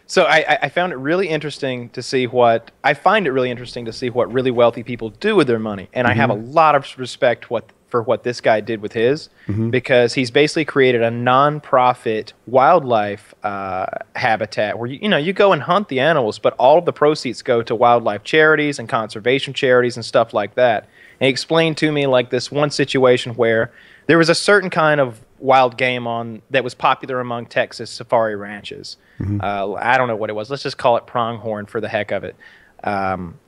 So 0.08 0.24
I, 0.26 0.58
I- 0.62 0.70
found 0.70 0.94
it 0.94 0.98
really 0.98 1.28
interesting 1.30 1.90
to 1.90 2.02
see 2.04 2.28
what 2.28 2.72
I 2.84 2.94
find 2.94 3.26
it 3.28 3.32
really 3.32 3.50
interesting 3.50 3.86
to 3.86 3.94
see 3.94 4.10
what 4.10 4.32
really 4.32 4.52
wealthy 4.52 4.84
people 4.84 5.10
do 5.10 5.36
with 5.36 5.48
their 5.48 5.60
money, 5.60 5.90
and 5.94 6.06
I 6.08 6.14
have 6.14 6.30
a 6.30 6.34
lot 6.34 6.76
of 6.76 6.86
respect 6.98 7.50
what 7.50 7.70
for 7.88 8.02
what 8.02 8.24
this 8.24 8.42
guy 8.42 8.60
did 8.62 8.82
with 8.82 8.94
his 8.94 9.30
because 9.72 10.14
he's 10.16 10.32
basically 10.32 10.66
created 10.66 11.02
a 11.02 11.12
non-profit 11.12 12.34
wildlife 12.48 13.34
uh, 13.44 13.86
habitat 14.16 14.78
where 14.78 14.90
you, 14.90 15.00
you 15.04 15.08
know 15.10 15.18
you 15.18 15.32
go 15.34 15.54
and 15.54 15.62
hunt 15.64 15.88
the 15.88 16.00
animals, 16.00 16.40
but 16.40 16.54
all 16.60 16.78
of 16.78 16.86
the 16.86 16.92
proceeds 16.94 17.42
go 17.42 17.62
to 17.62 17.74
wildlife 17.76 18.24
charities 18.24 18.80
and 18.80 18.90
conservation 18.90 19.54
charities 19.54 19.96
and 19.96 20.04
stuff 20.04 20.34
like 20.34 20.56
that. 20.56 20.84
And 21.20 21.28
he 21.28 21.30
explained 21.30 21.78
to 21.78 21.92
me 21.92 22.06
like 22.08 22.30
this 22.32 22.52
one 22.52 22.70
situation 22.72 23.34
where 23.36 23.72
there 24.08 24.18
was 24.18 24.30
a 24.30 24.36
certain 24.36 24.70
kind 24.70 25.00
of 25.00 25.22
wild 25.40 25.78
game 25.78 26.08
on 26.08 26.42
that 26.50 26.64
was 26.64 26.74
popular 26.74 27.20
among 27.20 27.46
Texas 27.48 27.90
safari 27.92 28.36
ranches. 28.36 28.98
Uh, 29.42 29.74
I 29.74 29.98
don't 29.98 30.08
know 30.08 30.16
what 30.16 30.30
it 30.30 30.34
was. 30.34 30.50
Let's 30.50 30.64
just 30.64 30.78
call 30.78 30.98
it 30.98 31.06
pronghorn 31.06 31.66
for 31.66 31.80
the 31.82 31.90
heck 31.90 32.12
of 32.12 32.24
it. 32.24 32.36
Um, 32.84 33.40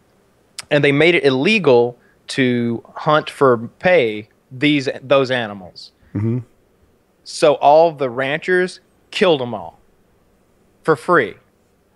and 0.69 0.83
they 0.83 0.91
made 0.91 1.15
it 1.15 1.23
illegal 1.23 1.97
to 2.27 2.83
hunt 2.95 3.29
for 3.29 3.57
pay 3.79 4.29
these 4.51 4.89
those 5.01 5.31
animals. 5.31 5.91
So 7.23 7.55
all 7.55 7.91
the 7.91 8.09
ranchers 8.09 8.79
killed 9.11 9.41
them 9.41 9.53
all 9.53 9.79
for 10.83 10.95
free. 10.95 11.35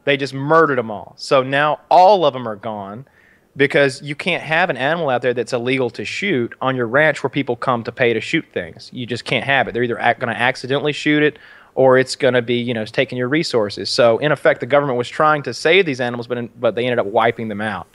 They 0.04 0.18
just 0.18 0.34
murdered 0.34 0.78
them 0.78 0.92
all. 0.92 1.14
So 1.18 1.44
now 1.44 1.80
all 1.90 2.26
of 2.26 2.34
them 2.34 2.48
are 2.48 2.56
gone 2.56 3.06
because 3.56 4.02
you 4.02 4.16
can't 4.16 4.44
have 4.44 4.70
an 4.70 4.78
animal 4.78 5.10
out 5.10 5.22
there 5.22 5.34
that's 5.34 5.54
illegal 5.54 5.90
to 5.92 6.06
shoot 6.06 6.54
on 6.62 6.76
your 6.76 6.88
ranch 6.88 7.22
where 7.24 7.30
people 7.30 7.56
come 7.56 7.84
to 7.84 7.92
pay 7.92 8.14
to 8.14 8.22
shoot 8.22 8.46
things. 8.54 8.90
You 8.94 9.06
just 9.06 9.26
can't 9.26 9.44
have 9.44 9.68
it. 9.68 9.74
They're 9.74 9.84
either 9.84 9.96
going 9.96 10.34
to 10.34 10.40
accidentally 10.40 10.94
shoot 10.94 11.24
it 11.24 11.38
or 11.76 11.98
it's 11.98 12.16
going 12.16 12.34
to 12.34 12.42
be, 12.42 12.56
you 12.56 12.74
know, 12.74 12.84
taking 12.86 13.18
your 13.18 13.30
resources. 13.30 13.90
So 13.90 14.18
in 14.18 14.32
effect, 14.32 14.60
the 14.60 14.66
government 14.66 14.98
was 14.98 15.08
trying 15.10 15.44
to 15.44 15.54
save 15.54 15.86
these 15.86 16.02
animals, 16.02 16.28
but 16.28 16.38
in, 16.38 16.50
but 16.60 16.76
they 16.76 16.84
ended 16.84 17.00
up 17.00 17.06
wiping 17.08 17.48
them 17.48 17.62
out. 17.62 17.88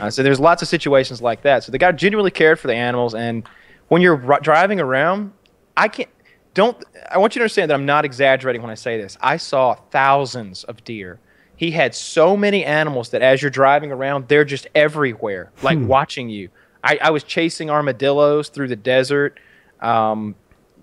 Uh, 0.00 0.10
so 0.10 0.22
there's 0.22 0.38
lots 0.40 0.62
of 0.62 0.68
situations 0.68 1.20
like 1.20 1.42
that. 1.42 1.64
So 1.64 1.72
the 1.72 1.78
guy 1.78 1.90
genuinely 1.92 2.30
cared 2.30 2.60
for 2.60 2.68
the 2.68 2.74
animals, 2.74 3.14
and 3.14 3.42
when 3.88 4.00
you're 4.00 4.32
r- 4.32 4.40
driving 4.40 4.80
around, 4.80 5.32
I 5.76 5.88
can't. 5.88 6.08
Don't. 6.54 6.82
I 7.10 7.18
want 7.18 7.34
you 7.34 7.40
to 7.40 7.44
understand 7.44 7.70
that 7.70 7.74
I'm 7.74 7.84
not 7.84 8.04
exaggerating 8.04 8.62
when 8.62 8.70
I 8.70 8.76
say 8.76 9.00
this. 9.00 9.18
I 9.20 9.36
saw 9.36 9.74
thousands 9.74 10.64
of 10.64 10.82
deer. 10.84 11.18
He 11.56 11.70
had 11.70 11.94
so 11.94 12.36
many 12.36 12.64
animals 12.64 13.10
that 13.10 13.22
as 13.22 13.40
you're 13.40 13.50
driving 13.50 13.90
around, 13.90 14.28
they're 14.28 14.44
just 14.44 14.66
everywhere, 14.74 15.50
like 15.62 15.78
watching 15.80 16.28
you. 16.28 16.50
I, 16.84 16.98
I 17.02 17.10
was 17.10 17.24
chasing 17.24 17.70
armadillos 17.70 18.50
through 18.50 18.68
the 18.68 18.76
desert, 18.76 19.40
um, 19.80 20.34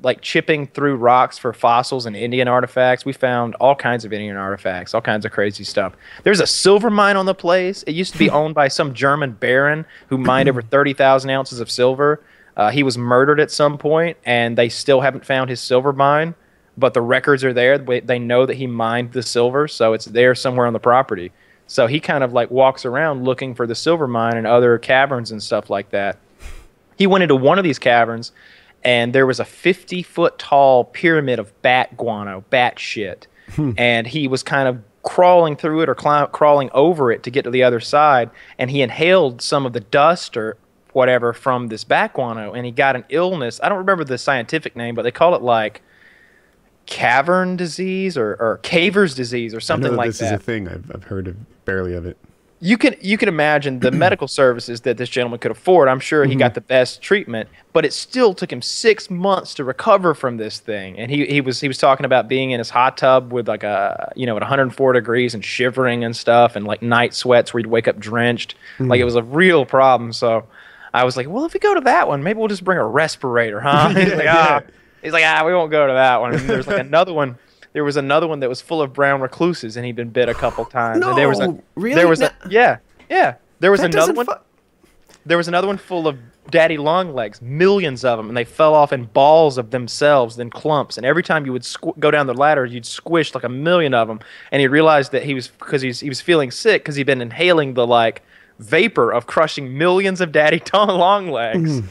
like 0.01 0.21
chipping 0.21 0.67
through 0.67 0.95
rocks 0.95 1.37
for 1.37 1.53
fossils 1.53 2.05
and 2.05 2.15
Indian 2.15 2.47
artifacts. 2.47 3.05
We 3.05 3.13
found 3.13 3.55
all 3.55 3.75
kinds 3.75 4.03
of 4.03 4.11
Indian 4.11 4.35
artifacts, 4.35 4.93
all 4.93 5.01
kinds 5.01 5.25
of 5.25 5.31
crazy 5.31 5.63
stuff. 5.63 5.93
There's 6.23 6.39
a 6.39 6.47
silver 6.47 6.89
mine 6.89 7.15
on 7.15 7.25
the 7.25 7.35
place. 7.35 7.83
It 7.83 7.93
used 7.93 8.11
to 8.13 8.19
be 8.19 8.29
owned 8.29 8.55
by 8.55 8.67
some 8.67 8.93
German 8.93 9.31
baron 9.33 9.85
who 10.07 10.17
mined 10.17 10.49
over 10.49 10.61
30,000 10.73 11.29
ounces 11.29 11.59
of 11.59 11.71
silver. 11.71 12.21
Uh, 12.57 12.69
he 12.69 12.83
was 12.83 12.97
murdered 12.97 13.39
at 13.39 13.49
some 13.49 13.77
point, 13.77 14.17
and 14.25 14.57
they 14.57 14.69
still 14.69 15.01
haven't 15.01 15.25
found 15.25 15.49
his 15.49 15.61
silver 15.61 15.93
mine. 15.93 16.35
But 16.77 16.93
the 16.93 17.01
records 17.01 17.43
are 17.43 17.53
there. 17.53 17.77
They 17.77 17.99
they 17.99 18.19
know 18.19 18.45
that 18.45 18.55
he 18.55 18.67
mined 18.67 19.13
the 19.13 19.23
silver, 19.23 19.67
so 19.67 19.93
it's 19.93 20.05
there 20.05 20.33
somewhere 20.35 20.65
on 20.65 20.73
the 20.73 20.79
property. 20.79 21.31
So 21.67 21.87
he 21.87 21.99
kind 21.99 22.23
of 22.23 22.33
like 22.33 22.51
walks 22.51 22.85
around 22.85 23.23
looking 23.23 23.55
for 23.55 23.65
the 23.65 23.75
silver 23.75 24.07
mine 24.07 24.37
and 24.37 24.45
other 24.47 24.77
caverns 24.77 25.31
and 25.31 25.41
stuff 25.41 25.69
like 25.69 25.91
that. 25.91 26.17
He 26.97 27.07
went 27.07 27.23
into 27.23 27.35
one 27.35 27.57
of 27.57 27.63
these 27.63 27.79
caverns, 27.79 28.31
and 28.83 29.13
there 29.13 29.25
was 29.25 29.39
a 29.39 29.45
50 29.45 30.03
foot 30.03 30.37
tall 30.37 30.83
pyramid 30.83 31.39
of 31.39 31.61
bat 31.61 31.95
guano, 31.97 32.43
bat 32.49 32.79
shit. 32.79 33.27
Hmm. 33.55 33.71
And 33.77 34.07
he 34.07 34.27
was 34.27 34.43
kind 34.43 34.67
of 34.67 34.81
crawling 35.03 35.55
through 35.55 35.81
it 35.81 35.89
or 35.89 35.95
cli- 35.95 36.27
crawling 36.31 36.69
over 36.73 37.11
it 37.11 37.23
to 37.23 37.29
get 37.29 37.43
to 37.43 37.51
the 37.51 37.63
other 37.63 37.79
side. 37.79 38.29
And 38.57 38.71
he 38.71 38.81
inhaled 38.81 39.41
some 39.41 39.65
of 39.65 39.73
the 39.73 39.81
dust 39.81 40.37
or 40.37 40.57
whatever 40.93 41.33
from 41.33 41.67
this 41.67 41.83
bat 41.83 42.13
guano, 42.13 42.53
and 42.53 42.65
he 42.65 42.71
got 42.71 42.95
an 42.95 43.03
illness. 43.09 43.59
I 43.63 43.69
don't 43.69 43.79
remember 43.79 44.03
the 44.03 44.17
scientific 44.17 44.75
name, 44.75 44.95
but 44.95 45.01
they 45.01 45.11
call 45.11 45.35
it 45.35 45.41
like 45.41 45.81
cavern 46.85 47.55
disease 47.55 48.17
or, 48.17 48.35
or 48.39 48.59
caver's 48.63 49.15
disease 49.15 49.53
or 49.53 49.59
something 49.59 49.91
that 49.91 49.97
like 49.97 50.07
this 50.07 50.21
is 50.21 50.31
a 50.31 50.37
thing. 50.37 50.67
I've, 50.67 50.91
I've 50.93 51.03
heard 51.05 51.27
of 51.27 51.65
barely 51.65 51.93
of 51.93 52.05
it. 52.05 52.17
you 52.59 52.77
can 52.77 52.95
you 53.01 53.17
can 53.17 53.29
imagine 53.29 53.79
the 53.79 53.91
medical 54.05 54.27
services 54.27 54.81
that 54.81 54.97
this 54.97 55.09
gentleman 55.09 55.39
could 55.39 55.51
afford. 55.51 55.87
I'm 55.87 55.99
sure 55.99 56.25
he 56.25 56.35
got 56.35 56.53
the 56.53 56.61
best 56.61 57.01
treatment, 57.01 57.49
but 57.71 57.85
it 57.85 57.93
still 57.93 58.33
took 58.33 58.51
him 58.51 58.61
six 58.61 59.09
months 59.09 59.53
to 59.55 59.63
recover 59.63 60.13
from 60.13 60.37
this 60.37 60.59
thing. 60.59 60.97
And 60.99 61.09
he, 61.09 61.25
he 61.25 61.41
was 61.41 61.61
he 61.61 61.67
was 61.67 61.77
talking 61.77 62.05
about 62.05 62.27
being 62.27 62.51
in 62.51 62.59
his 62.59 62.69
hot 62.69 62.97
tub 62.97 63.31
with 63.31 63.47
like 63.47 63.63
a 63.63 64.11
you 64.15 64.25
know 64.25 64.35
at 64.35 64.41
104 64.41 64.93
degrees 64.93 65.33
and 65.33 65.43
shivering 65.43 66.03
and 66.03 66.15
stuff, 66.15 66.55
and 66.55 66.65
like 66.65 66.81
night 66.81 67.13
sweats 67.13 67.53
where 67.53 67.59
he'd 67.59 67.67
wake 67.67 67.87
up 67.87 67.97
drenched. 67.99 68.55
Like 68.79 68.99
it 68.99 69.05
was 69.05 69.15
a 69.15 69.23
real 69.23 69.65
problem. 69.65 70.11
So 70.13 70.45
I 70.93 71.05
was 71.05 71.17
like, 71.17 71.27
well, 71.27 71.45
if 71.45 71.53
we 71.53 71.59
go 71.59 71.73
to 71.73 71.81
that 71.81 72.07
one, 72.07 72.23
maybe 72.23 72.39
we'll 72.39 72.49
just 72.49 72.63
bring 72.63 72.77
a 72.77 72.85
respirator, 72.85 73.59
huh? 73.61 73.89
he's 73.95 74.13
like, 74.13 74.27
ah, 74.27 74.61
he's 75.03 75.13
like, 75.13 75.23
ah, 75.25 75.43
we 75.45 75.53
won't 75.53 75.69
go 75.71 75.85
to 75.87 75.93
that 75.93 76.19
one. 76.21 76.33
And 76.33 76.49
there's 76.49 76.67
like 76.67 76.79
another 76.85 77.13
one. 77.13 77.37
There 77.73 77.83
was 77.83 77.97
another 77.97 78.27
one 78.27 78.39
that 78.41 78.49
was 78.49 78.61
full 78.61 78.81
of 78.81 78.93
brown 78.93 79.19
recluses, 79.21 79.77
and 79.77 79.85
he'd 79.85 79.95
been 79.95 80.09
bit 80.09 80.29
a 80.29 80.33
couple 80.33 80.63
times. 80.65 81.03
and 81.05 81.17
there 81.17 81.27
was 81.29 81.39
a 81.39 81.47
No, 81.47 81.63
really? 81.75 81.95
there 81.95 82.07
was 82.07 82.21
a 82.21 82.31
yeah 82.49 82.77
yeah. 83.09 83.35
There 83.59 83.71
was 83.71 83.81
That 83.81 83.93
another 83.93 84.13
one. 84.13 84.27
there 85.25 85.37
was 85.37 85.47
another 85.47 85.67
one 85.67 85.77
full 85.77 86.07
of 86.07 86.17
daddy 86.51 86.77
long 86.77 87.13
legs, 87.13 87.41
millions 87.41 88.03
of 88.03 88.17
them, 88.17 88.27
and 88.27 88.35
they 88.37 88.43
fell 88.43 88.75
off 88.75 88.91
in 88.91 89.05
balls 89.05 89.57
of 89.57 89.71
themselves, 89.71 90.35
then 90.35 90.49
clumps. 90.49 90.97
And 90.97 91.05
every 91.05 91.23
time 91.23 91.45
you 91.45 91.53
would 91.53 91.61
squ- 91.61 91.97
go 91.99 92.11
down 92.11 92.27
the 92.27 92.33
ladder, 92.33 92.65
you'd 92.65 92.85
squish 92.85 93.33
like 93.33 93.45
a 93.45 93.49
million 93.49 93.93
of 93.93 94.07
them. 94.09 94.19
And 94.51 94.59
he 94.59 94.67
realized 94.67 95.11
that 95.13 95.23
he 95.23 95.33
was 95.33 95.47
because 95.47 95.81
he's 95.81 96.01
he 96.01 96.09
was 96.09 96.21
feeling 96.21 96.51
sick 96.51 96.83
because 96.83 96.95
he'd 96.95 97.05
been 97.07 97.21
inhaling 97.21 97.73
the 97.73 97.87
like 97.87 98.21
vapor 98.59 99.11
of 99.11 99.25
crushing 99.25 99.77
millions 99.77 100.21
of 100.21 100.31
daddy 100.31 100.61
long 100.73 101.31
legs. 101.31 101.81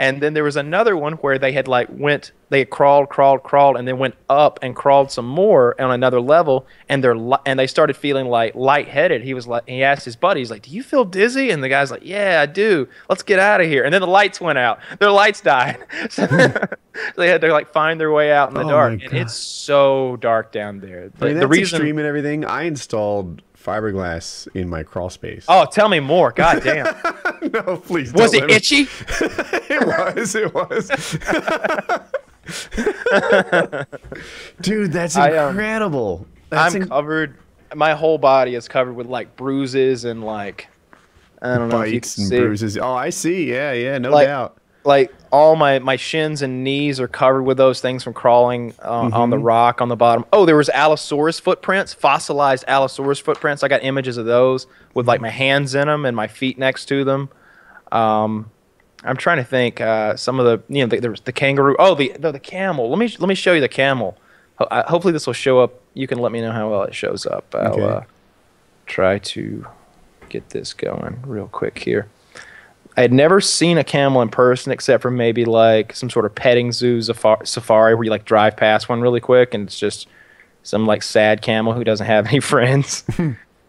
And 0.00 0.22
then 0.22 0.32
there 0.32 0.44
was 0.44 0.56
another 0.56 0.96
one 0.96 1.12
where 1.14 1.38
they 1.38 1.52
had 1.52 1.68
like 1.68 1.88
went, 1.90 2.32
they 2.48 2.60
had 2.60 2.70
crawled, 2.70 3.10
crawled, 3.10 3.42
crawled, 3.42 3.76
and 3.76 3.86
then 3.86 3.98
went 3.98 4.14
up 4.30 4.58
and 4.62 4.74
crawled 4.74 5.12
some 5.12 5.26
more 5.26 5.78
on 5.78 5.90
another 5.90 6.22
level, 6.22 6.66
and 6.88 7.04
they're 7.04 7.14
li- 7.14 7.36
and 7.44 7.58
they 7.58 7.66
started 7.66 7.98
feeling 7.98 8.24
like 8.24 8.54
lightheaded. 8.54 9.22
He 9.22 9.34
was 9.34 9.46
like, 9.46 9.68
he 9.68 9.84
asked 9.84 10.06
his 10.06 10.16
buddy, 10.16 10.40
he's 10.40 10.50
like, 10.50 10.62
"Do 10.62 10.70
you 10.70 10.82
feel 10.82 11.04
dizzy?" 11.04 11.50
And 11.50 11.62
the 11.62 11.68
guy's 11.68 11.90
like, 11.90 12.00
"Yeah, 12.02 12.40
I 12.40 12.46
do. 12.46 12.88
Let's 13.10 13.22
get 13.22 13.38
out 13.38 13.60
of 13.60 13.66
here." 13.66 13.84
And 13.84 13.92
then 13.92 14.00
the 14.00 14.06
lights 14.06 14.40
went 14.40 14.56
out. 14.56 14.80
Their 14.98 15.10
lights 15.10 15.42
died, 15.42 15.76
so 16.08 16.26
hmm. 16.26 16.56
they 17.18 17.28
had 17.28 17.42
to 17.42 17.52
like 17.52 17.70
find 17.70 18.00
their 18.00 18.10
way 18.10 18.32
out 18.32 18.48
in 18.48 18.54
the 18.54 18.64
Oh 18.64 18.70
dark. 18.70 19.02
And 19.02 19.12
it's 19.12 19.34
so 19.34 20.16
dark 20.16 20.50
down 20.50 20.80
there. 20.80 21.10
The, 21.10 21.26
I 21.26 21.28
mean, 21.28 21.34
the 21.34 21.40
that's 21.40 21.50
reason. 21.50 21.76
extreme 21.76 21.98
and 21.98 22.06
everything. 22.06 22.46
I 22.46 22.62
installed 22.62 23.42
fiberglass 23.62 24.48
in 24.54 24.68
my 24.68 24.82
crawl 24.82 25.10
space. 25.10 25.44
Oh, 25.48 25.66
tell 25.70 25.88
me 25.88 26.00
more. 26.00 26.32
God 26.32 26.62
damn. 26.62 26.84
no, 27.52 27.76
please. 27.76 28.12
Was 28.12 28.32
don't 28.32 28.50
it 28.50 28.56
itchy? 28.56 28.88
it 29.70 29.86
was. 29.86 30.34
It 30.34 30.52
was. 30.54 30.90
Dude, 34.60 34.92
that's 34.92 35.16
I, 35.16 35.36
um, 35.36 35.50
incredible. 35.50 36.26
That's 36.50 36.74
I'm 36.74 36.82
in- 36.82 36.88
covered. 36.88 37.36
My 37.74 37.94
whole 37.94 38.18
body 38.18 38.54
is 38.54 38.68
covered 38.68 38.94
with 38.94 39.06
like 39.06 39.36
bruises 39.36 40.04
and 40.04 40.24
like 40.24 40.68
I 41.40 41.56
don't 41.56 41.68
know 41.68 41.78
Bites 41.78 42.18
and 42.18 42.28
see. 42.28 42.38
bruises. 42.38 42.76
Oh, 42.76 42.92
I 42.92 43.10
see. 43.10 43.50
Yeah, 43.50 43.72
yeah, 43.72 43.98
no 43.98 44.10
Like- 44.10 44.26
doubt. 44.26 44.56
Like 44.84 45.12
all 45.30 45.56
my 45.56 45.78
my 45.78 45.96
shins 45.96 46.42
and 46.42 46.64
knees 46.64 46.98
are 47.00 47.06
covered 47.08 47.42
with 47.42 47.56
those 47.56 47.80
things 47.80 48.02
from 48.02 48.12
crawling 48.14 48.74
uh, 48.82 49.10
on 49.12 49.30
the 49.30 49.38
rock 49.38 49.80
on 49.80 49.88
the 49.88 49.96
bottom. 49.96 50.24
Oh, 50.32 50.46
there 50.46 50.56
was 50.56 50.68
Allosaurus 50.70 51.38
footprints, 51.38 51.92
fossilized 51.94 52.64
Allosaurus 52.66 53.18
footprints. 53.18 53.62
I 53.62 53.68
got 53.68 53.84
images 53.84 54.16
of 54.16 54.26
those 54.26 54.66
with 54.94 55.06
like 55.06 55.20
my 55.20 55.28
hands 55.28 55.74
in 55.74 55.86
them 55.86 56.04
and 56.06 56.16
my 56.16 56.26
feet 56.28 56.58
next 56.58 56.86
to 56.86 57.04
them. 57.04 57.28
Um, 57.92 58.50
I'm 59.04 59.16
trying 59.16 59.38
to 59.38 59.44
think. 59.44 59.80
Uh, 59.80 60.16
some 60.16 60.38
of 60.40 60.46
the 60.46 60.74
you 60.74 60.82
know 60.82 60.88
the, 60.88 60.98
there 61.00 61.10
was 61.10 61.20
the 61.22 61.32
kangaroo. 61.32 61.76
Oh, 61.78 61.94
the, 61.94 62.12
the 62.18 62.32
the 62.32 62.40
camel. 62.40 62.88
Let 62.90 62.98
me 62.98 63.14
let 63.18 63.28
me 63.28 63.34
show 63.34 63.52
you 63.52 63.60
the 63.60 63.68
camel. 63.68 64.16
Ho- 64.56 64.66
uh, 64.70 64.88
hopefully 64.90 65.12
this 65.12 65.26
will 65.26 65.34
show 65.34 65.58
up. 65.60 65.80
You 65.94 66.06
can 66.06 66.18
let 66.18 66.32
me 66.32 66.40
know 66.40 66.52
how 66.52 66.70
well 66.70 66.82
it 66.84 66.94
shows 66.94 67.26
up. 67.26 67.54
I'll 67.54 67.72
Okay. 67.72 67.82
uh, 67.82 68.00
try 68.86 69.18
to 69.18 69.66
get 70.28 70.50
this 70.50 70.72
going 70.72 71.22
real 71.26 71.48
quick 71.48 71.78
here. 71.78 72.08
I 73.00 73.02
had 73.02 73.14
never 73.14 73.40
seen 73.40 73.78
a 73.78 73.82
camel 73.82 74.20
in 74.20 74.28
person 74.28 74.72
except 74.72 75.00
for 75.00 75.10
maybe 75.10 75.46
like 75.46 75.96
some 75.96 76.10
sort 76.10 76.26
of 76.26 76.34
petting 76.34 76.70
zoo 76.70 77.00
safa- 77.00 77.46
safari 77.46 77.94
where 77.94 78.04
you 78.04 78.10
like 78.10 78.26
drive 78.26 78.58
past 78.58 78.90
one 78.90 79.00
really 79.00 79.20
quick 79.20 79.54
and 79.54 79.66
it's 79.66 79.78
just 79.78 80.06
some 80.64 80.86
like 80.86 81.02
sad 81.02 81.40
camel 81.40 81.72
who 81.72 81.82
doesn't 81.82 82.06
have 82.06 82.26
any 82.28 82.40
friends. 82.40 83.02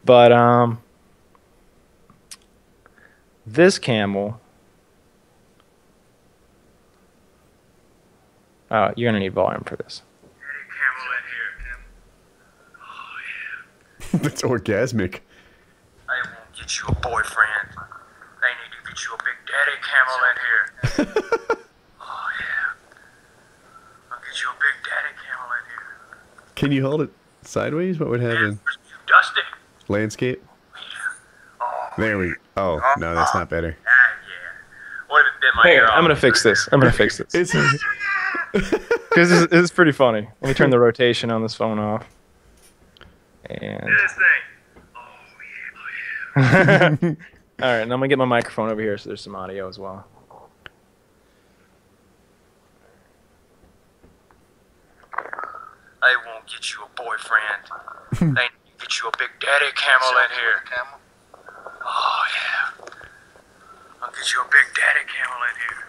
but 0.04 0.34
um 0.34 0.82
this 3.46 3.80
camel 3.80 4.42
Oh, 8.70 8.92
you're 8.98 9.10
gonna 9.10 9.20
need 9.20 9.34
volume 9.34 9.64
for 9.64 9.78
this. 9.78 10.02
That's 14.12 14.42
orgasmic. 14.42 15.20
I 16.10 16.28
won't 16.28 16.54
get 16.54 16.80
you 16.80 16.88
a 16.90 16.96
boyfriend. 16.96 17.91
I 19.02 19.04
get 19.04 19.10
you 19.10 19.14
a 19.14 19.18
big 19.24 19.38
daddy 19.48 19.78
camel 19.90 20.18
in 20.30 20.36
here. 20.46 21.66
oh 22.02 22.28
yeah. 22.40 24.12
I'll 24.12 24.20
get 24.20 24.42
you 24.42 24.50
a 24.50 24.54
big 24.60 24.78
daddy 24.86 25.14
camel 25.26 25.50
in 25.58 25.64
here. 25.70 25.90
Can 26.56 26.72
you 26.72 26.82
hold 26.84 27.02
it 27.02 27.10
sideways? 27.44 28.00
What 28.00 28.10
would 28.10 28.22
happen? 28.22 28.60
First 28.64 28.80
you 28.90 28.96
dust 29.08 29.32
it. 29.38 29.92
Landscape. 29.92 30.44
There 31.98 32.18
we. 32.18 32.34
Oh 32.58 32.80
no, 32.98 33.16
that's 33.16 33.34
not 33.34 33.50
better. 33.50 33.76
Ah 33.86 33.90
yeah. 33.90 35.08
What 35.12 35.22
if 35.22 35.28
it 35.28 35.42
bit 35.42 35.50
my 35.56 35.64
Hey, 35.64 35.76
ear 35.76 35.88
I'm 35.88 36.04
gonna 36.04 36.16
fix 36.16 36.44
this. 36.44 36.70
I'm 36.72 36.80
gonna 36.80 36.92
fix 36.92 37.18
this. 37.18 37.34
It's 37.34 37.52
Because 38.54 38.70
this, 39.16 39.32
is- 39.32 39.48
this 39.48 39.64
is 39.64 39.72
pretty 39.72 39.92
funny. 39.92 40.28
Let 40.42 40.48
me 40.50 40.54
turn 40.54 40.70
the 40.70 40.80
rotation 40.80 41.32
on 41.32 41.42
this 41.42 41.54
phone 41.56 41.80
off. 41.80 42.06
And 43.46 43.60
this 43.88 44.14
thing. 44.14 44.84
Oh 44.96 45.00
yeah. 46.30 46.98
Oh 47.02 47.08
yeah. 47.08 47.14
all 47.62 47.70
right, 47.70 47.82
and 47.82 47.92
I'm 47.94 48.00
gonna 48.00 48.08
get 48.08 48.18
my 48.18 48.26
microphone 48.26 48.70
over 48.70 48.82
here 48.82 48.98
so 48.98 49.10
there's 49.10 49.22
some 49.22 49.36
audio 49.36 49.68
as 49.70 49.78
well. 49.80 50.06
I 56.04 56.16
won't 56.26 56.48
get 56.48 56.74
you 56.74 56.80
a 56.84 56.90
boyfriend. 56.98 57.64
I 58.38 58.50
need 58.50 58.50
to 58.66 58.86
get 58.86 59.00
you 59.00 59.08
a 59.08 59.18
big 59.18 59.30
daddy 59.40 59.72
camel 59.76 60.18
in 60.18 60.30
here. 60.36 60.64
Oh 61.84 62.24
yeah. 62.34 62.86
I'll 64.02 64.12
get 64.12 64.34
you 64.34 64.42
a 64.42 64.46
big 64.50 64.68
daddy 64.74 65.06
camel 65.06 65.42
in 65.46 65.56
here. 65.62 65.84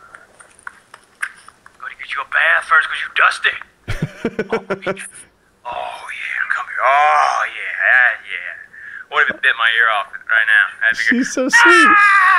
Gotta 1.80 1.96
get 1.96 2.12
you 2.12 2.20
a 2.20 2.28
bath 2.28 2.64
first 2.68 2.88
because 2.88 3.02
you 3.02 3.10
dusty. 3.16 3.56
oh, 4.52 4.76
get 4.84 4.96
you- 4.98 5.12
oh, 5.64 6.02
yeah, 6.12 6.42
come 6.52 6.66
here. 6.68 6.82
Oh 6.84 6.86
yeah, 6.86 7.00
yeah. 7.00 7.31
What 9.12 9.28
if 9.28 9.36
it 9.36 9.42
bit 9.42 9.52
my 9.58 9.68
ear 9.76 9.88
off 9.98 10.12
right 10.12 10.48
now? 10.48 10.66
That'd 10.80 10.98
be 10.98 11.04
good. 11.04 11.24
she's 11.24 11.32
so 11.32 11.48
sweet. 11.48 11.88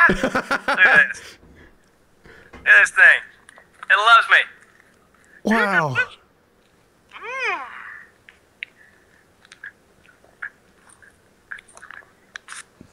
Look 0.10 0.80
at 0.86 1.08
this. 1.14 1.38
Look 2.54 2.68
at 2.68 2.80
this 2.82 2.90
thing. 2.92 3.22
It 3.92 3.98
loves 3.98 4.28
me. 4.30 4.42
Wow. 5.46 5.96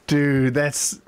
Dude, 0.07 0.53
that's. 0.53 0.99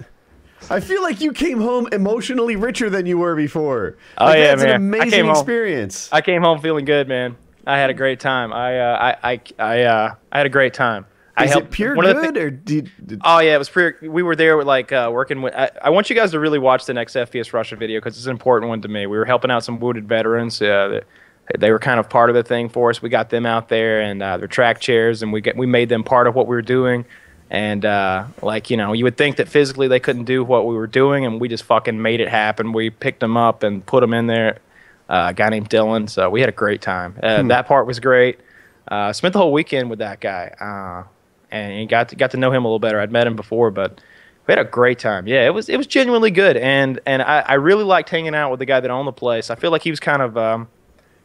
I 0.70 0.80
feel 0.80 1.02
like 1.02 1.20
you 1.20 1.34
came 1.34 1.60
home 1.60 1.88
emotionally 1.92 2.56
richer 2.56 2.90
than 2.90 3.06
you 3.06 3.18
were 3.18 3.36
before. 3.36 3.98
Oh, 4.18 4.26
Like, 4.26 4.38
yeah, 4.38 4.48
that's 4.56 4.62
man. 4.62 4.70
I 4.72 4.76
an 4.76 4.82
amazing 4.82 5.10
came 5.10 5.26
home- 5.26 5.36
experience. 5.36 6.10
I 6.12 6.22
came 6.22 6.42
home 6.42 6.60
feeling 6.60 6.86
good, 6.86 7.08
man. 7.08 7.36
I 7.68 7.78
had 7.78 7.90
a 7.90 7.94
great 7.94 8.20
time. 8.20 8.52
I 8.54 8.80
uh, 8.80 9.16
I 9.24 9.32
I 9.34 9.42
I, 9.60 9.82
uh, 9.84 10.16
I 10.32 10.38
had 10.38 10.46
a 10.46 10.50
great 10.50 10.74
time. 10.74 11.06
I 11.36 11.46
Is 11.46 11.52
helped 11.52 11.68
it 11.68 11.72
pure 11.72 11.96
one 11.96 12.06
good 12.06 12.38
or 12.38 12.52
did? 12.52 12.92
did 13.04 13.22
Oh 13.24 13.40
yeah, 13.40 13.56
it 13.56 13.58
was 13.58 13.70
pure. 13.70 13.96
We 14.02 14.22
were 14.22 14.36
there, 14.36 14.56
with, 14.56 14.68
like 14.68 14.92
uh, 14.92 15.10
working 15.12 15.42
with. 15.42 15.56
I, 15.56 15.72
I 15.82 15.90
want 15.90 16.10
you 16.10 16.16
guys 16.16 16.32
to 16.32 16.40
really 16.40 16.60
watch 16.60 16.86
the 16.86 16.94
next 16.94 17.16
FPS 17.16 17.54
Russia 17.54 17.76
video 17.76 18.00
because 18.00 18.18
it's 18.18 18.28
an 18.28 18.32
important 18.32 18.70
one 18.70 18.82
to 18.82 18.88
me. 18.88 19.08
We 19.08 19.18
were 19.18 19.26
helping 19.26 19.50
out 19.50 19.64
some 19.64 19.80
wounded 19.80 20.08
veterans. 20.08 20.62
Uh, 20.62 21.02
they, 21.52 21.58
they 21.58 21.72
were 21.72 21.80
kind 21.80 22.00
of 22.00 22.08
part 22.08 22.30
of 22.30 22.36
the 22.36 22.44
thing 22.44 22.70
for 22.70 22.92
us. 22.92 23.02
We 23.02 23.10
got 23.10 23.32
them 23.32 23.48
out 23.48 23.70
there 23.70 24.02
and 24.02 24.22
uh, 24.22 24.38
their 24.38 24.48
track 24.48 24.80
chairs, 24.80 25.24
and 25.24 25.34
we 25.34 25.42
get 25.42 25.58
we 25.58 25.66
made 25.66 25.90
them 25.90 26.04
part 26.04 26.28
of 26.28 26.36
what 26.36 26.46
we 26.48 26.56
were 26.56 26.62
doing. 26.62 27.04
And 27.50 27.84
uh, 27.84 28.26
like 28.44 28.70
you 28.70 28.78
know, 28.78 28.94
you 28.94 29.04
would 29.04 29.18
think 29.18 29.38
that 29.38 29.48
physically 29.48 29.88
they 29.88 30.00
couldn't 30.00 30.26
do 30.26 30.44
what 30.44 30.68
we 30.68 30.76
were 30.76 30.88
doing, 30.88 31.26
and 31.26 31.42
we 31.42 31.48
just 31.50 31.64
fucking 31.64 32.00
made 32.00 32.20
it 32.22 32.30
happen. 32.30 32.74
We 32.74 32.92
picked 32.92 33.22
them 33.22 33.38
up 33.38 33.64
and 33.64 33.84
put 33.86 34.02
them 34.02 34.14
in 34.14 34.28
there. 34.28 34.60
Uh, 35.10 35.28
a 35.30 35.34
guy 35.34 35.50
named 35.50 35.70
Dylan. 35.70 36.10
So 36.10 36.30
we 36.30 36.40
had 36.40 36.50
a 36.50 36.54
great 36.54 36.82
time. 36.82 37.16
Uh, 37.22 37.44
That 37.44 37.68
part 37.68 37.88
was 37.88 38.00
great. 38.00 38.40
Uh, 38.88 39.12
spent 39.14 39.34
the 39.34 39.40
whole 39.40 39.52
weekend 39.52 39.90
with 39.90 40.00
that 40.00 40.20
guy. 40.20 40.54
Uh, 40.60 41.10
and 41.54 41.80
you 41.80 41.86
got 41.88 42.10
to, 42.10 42.16
got 42.16 42.32
to 42.32 42.38
know 42.38 42.52
him 42.52 42.66
a 42.66 42.68
little 42.68 42.80
better. 42.80 43.00
I'd 43.00 43.12
met 43.12 43.28
him 43.28 43.36
before, 43.36 43.72
but 43.72 44.02
we 44.48 44.52
had 44.52 44.60
a 44.60 44.70
great 44.70 45.00
time. 45.00 45.28
Yeah, 45.28 45.46
it 45.46 45.52
was 45.54 45.70
it 45.70 45.78
was 45.78 45.88
genuinely 45.88 46.32
good, 46.32 46.58
and 46.58 47.00
and 47.06 47.22
I, 47.22 47.40
I 47.48 47.54
really 47.54 47.84
liked 47.86 48.10
hanging 48.10 48.36
out 48.36 48.52
with 48.52 48.60
the 48.60 48.66
guy 48.66 48.80
that 48.80 48.92
owned 48.92 49.08
the 49.08 49.14
place. 49.14 49.50
I 49.50 49.56
feel 49.56 49.72
like 49.72 49.84
he 49.84 49.90
was 49.90 50.00
kind 50.02 50.22
of 50.22 50.38
um, 50.38 50.68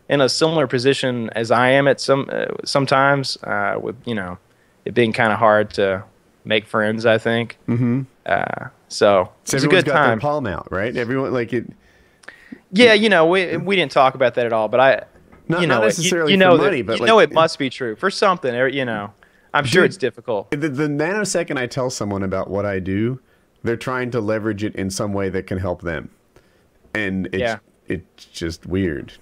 in 0.09 0.21
a 0.21 0.29
similar 0.29 0.67
position 0.67 1.29
as 1.31 1.51
I 1.51 1.71
am 1.71 1.89
at 1.89 2.01
some 2.01 2.29
uh, 2.33 2.47
sometimes 2.65 3.37
uh, 3.43 3.79
with 3.81 3.97
you 4.05 4.15
know 4.15 4.39
it 4.85 4.95
being 4.95 5.13
kind 5.13 5.33
of 5.33 5.39
hard 5.39 5.71
to 5.75 6.05
make 6.45 6.67
friends. 6.67 7.07
I 7.07 7.19
think. 7.19 7.59
Mm-hmm. 7.67 8.03
Uh, 8.25 8.69
so 8.89 9.33
it 9.47 9.55
was 9.55 9.65
a 9.65 9.69
good 9.69 9.85
got 9.85 9.93
time. 9.95 10.09
their 10.11 10.21
palm 10.21 10.47
out, 10.47 10.71
right? 10.71 10.95
Everyone 10.97 11.33
like 11.33 11.53
it. 11.53 11.67
Yeah, 12.71 12.93
you 12.93 13.09
know, 13.09 13.27
we 13.27 13.57
we 13.57 13.77
didn't 13.77 13.93
talk 13.93 14.15
about 14.15 14.35
that 14.35 14.47
at 14.47 14.53
all, 14.53 14.69
but 14.69 14.81
I, 14.81 15.03
Not- 15.49 15.61
you 15.63 15.67
know, 15.67 15.75
not 15.77 15.83
it- 15.83 15.87
necessarily 15.87 16.33
you, 16.33 16.39
for 16.39 16.45
know, 16.45 16.57
that- 16.57 16.63
money, 16.63 16.83
but 16.83 16.95
you 16.97 17.01
like- 17.01 17.09
know, 17.09 17.19
it 17.19 17.33
must 17.33 17.59
be 17.59 17.69
true 17.71 17.97
for 17.97 18.11
something. 18.11 18.55
or, 18.55 18.69
You 18.69 18.85
know, 18.85 19.13
I'm 19.55 19.65
sure 19.65 19.83
Dude, 19.83 19.91
it's 19.91 19.97
difficult. 19.97 20.51
The, 20.51 20.69
the 20.69 20.87
nanosecond 20.89 21.59
I 21.59 21.67
tell 21.67 21.91
someone 21.91 22.23
about 22.23 22.51
what 22.51 22.67
I 22.67 22.79
do, 22.81 23.21
they're 23.63 23.77
trying 23.77 24.11
to 24.13 24.21
leverage 24.21 24.63
it 24.65 24.75
in 24.77 24.91
some 24.91 25.13
way 25.13 25.29
that 25.31 25.47
can 25.47 25.59
help 25.59 25.83
them, 25.83 26.11
and 26.95 27.27
it's 27.29 27.39
Yeah. 27.39 27.59
it's 27.87 28.25
just 28.27 28.67
weird 28.67 29.13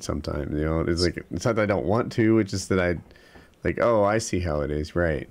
sometimes. 0.00 0.58
You 0.58 0.64
know, 0.64 0.80
it's 0.80 1.02
like 1.02 1.24
it's 1.30 1.44
not 1.44 1.56
that 1.56 1.62
I 1.62 1.66
don't 1.66 1.86
want 1.86 2.12
to. 2.12 2.38
It's 2.38 2.50
just 2.50 2.68
that 2.70 2.80
I 2.80 2.96
like. 3.64 3.78
Oh, 3.80 4.04
I 4.04 4.18
see 4.18 4.40
how 4.40 4.60
it 4.60 4.70
is. 4.70 4.94
Right. 4.94 5.28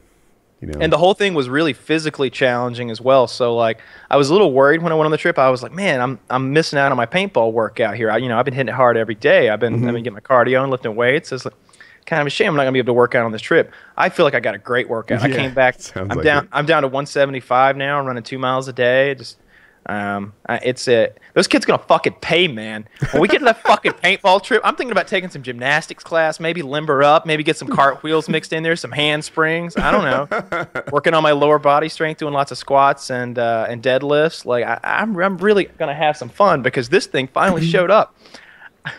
You 0.60 0.68
know. 0.68 0.80
And 0.80 0.94
the 0.94 0.98
whole 1.00 1.16
thing 1.16 1.34
was 1.34 1.50
really 1.50 1.74
physically 1.74 2.30
challenging 2.30 2.92
as 2.92 3.02
well. 3.02 3.26
So 3.26 3.56
like, 3.56 3.80
I 4.12 4.18
was 4.18 4.30
a 4.30 4.34
little 4.34 4.54
worried 4.54 4.84
when 4.84 4.92
I 4.92 4.96
went 4.96 5.06
on 5.06 5.12
the 5.12 5.18
trip. 5.18 5.40
I 5.40 5.50
was 5.50 5.64
like, 5.64 5.72
man, 5.72 6.00
I'm 6.02 6.20
I'm 6.30 6.54
missing 6.54 6.78
out 6.78 6.92
on 6.92 6.98
my 6.98 7.08
paintball 7.08 7.52
workout 7.52 7.96
here. 7.96 8.12
I, 8.12 8.18
you 8.18 8.30
know, 8.30 8.38
I've 8.38 8.46
been 8.46 8.54
hitting 8.54 8.68
it 8.72 8.76
hard 8.76 8.96
every 8.96 9.16
day. 9.16 9.50
I've 9.50 9.60
been 9.60 9.74
I've 9.74 9.94
been 9.94 10.04
getting 10.04 10.14
my 10.14 10.20
cardio 10.20 10.62
and 10.62 10.70
lifting 10.70 10.96
weights. 10.96 11.32
It's 11.32 11.46
like, 11.46 11.56
kind 12.06 12.22
of 12.22 12.28
a 12.28 12.30
shame 12.30 12.50
I'm 12.50 12.56
not 12.56 12.64
gonna 12.64 12.72
be 12.74 12.80
able 12.80 12.88
to 12.88 12.94
work 12.94 13.16
out 13.16 13.26
on 13.26 13.32
this 13.32 13.42
trip. 13.42 13.72
I 13.98 14.10
feel 14.10 14.26
like 14.26 14.36
I 14.36 14.40
got 14.40 14.56
a 14.56 14.60
great 14.60 14.90
workout. 14.90 15.22
I 15.22 15.30
came 15.32 15.54
back. 15.54 15.78
I'm 15.96 16.08
like 16.10 16.24
down. 16.24 16.44
it. 16.46 16.50
I'm 16.52 16.66
down 16.66 16.82
to 16.84 16.88
175 16.88 17.78
now. 17.78 18.00
I'm 18.00 18.06
running 18.06 18.24
two 18.24 18.40
miles 18.40 18.68
a 18.68 18.74
day. 18.74 19.16
Just. 19.16 19.38
Um, 19.88 20.34
I- 20.48 20.58
it's 20.58 20.88
it. 20.88 21.20
Those 21.34 21.48
kids 21.48 21.66
gonna 21.66 21.82
fucking 21.82 22.14
pay, 22.22 22.48
man. 22.48 22.88
When 23.12 23.22
we 23.22 23.28
get 23.28 23.40
to 23.40 23.46
that 23.46 23.64
fucking 23.66 23.94
paintball 23.94 24.44
trip, 24.44 24.62
I'm 24.64 24.76
thinking 24.76 24.92
about 24.92 25.08
taking 25.08 25.32
some 25.32 25.42
gymnastics 25.42 26.04
class, 26.04 26.40
maybe 26.40 26.62
limber 26.62 27.02
up, 27.02 27.26
maybe 27.26 27.42
get 27.44 27.58
some 27.58 27.68
cartwheels 27.68 28.30
mixed 28.30 28.54
in 28.54 28.62
there, 28.62 28.76
some 28.76 28.92
handsprings. 28.92 29.76
I 29.76 29.90
don't 29.92 30.04
know 30.04 30.82
working 30.92 31.16
on 31.16 31.24
my 31.24 31.32
lower 31.32 31.58
body 31.58 31.90
strength, 31.90 32.20
doing 32.20 32.34
lots 32.34 32.52
of 32.52 32.60
squats 32.60 33.10
and 33.10 33.40
uh, 33.40 33.66
and 33.68 33.82
deadlifts. 33.82 34.46
Like 34.46 34.66
I, 34.66 34.80
I'm, 34.84 35.18
I'm 35.18 35.38
really 35.40 35.66
gonna 35.66 35.96
have 35.96 36.16
some 36.16 36.30
fun 36.30 36.62
because 36.62 36.90
this 36.90 37.08
thing 37.08 37.28
finally 37.28 37.66
showed 37.68 37.90
up. 37.90 38.16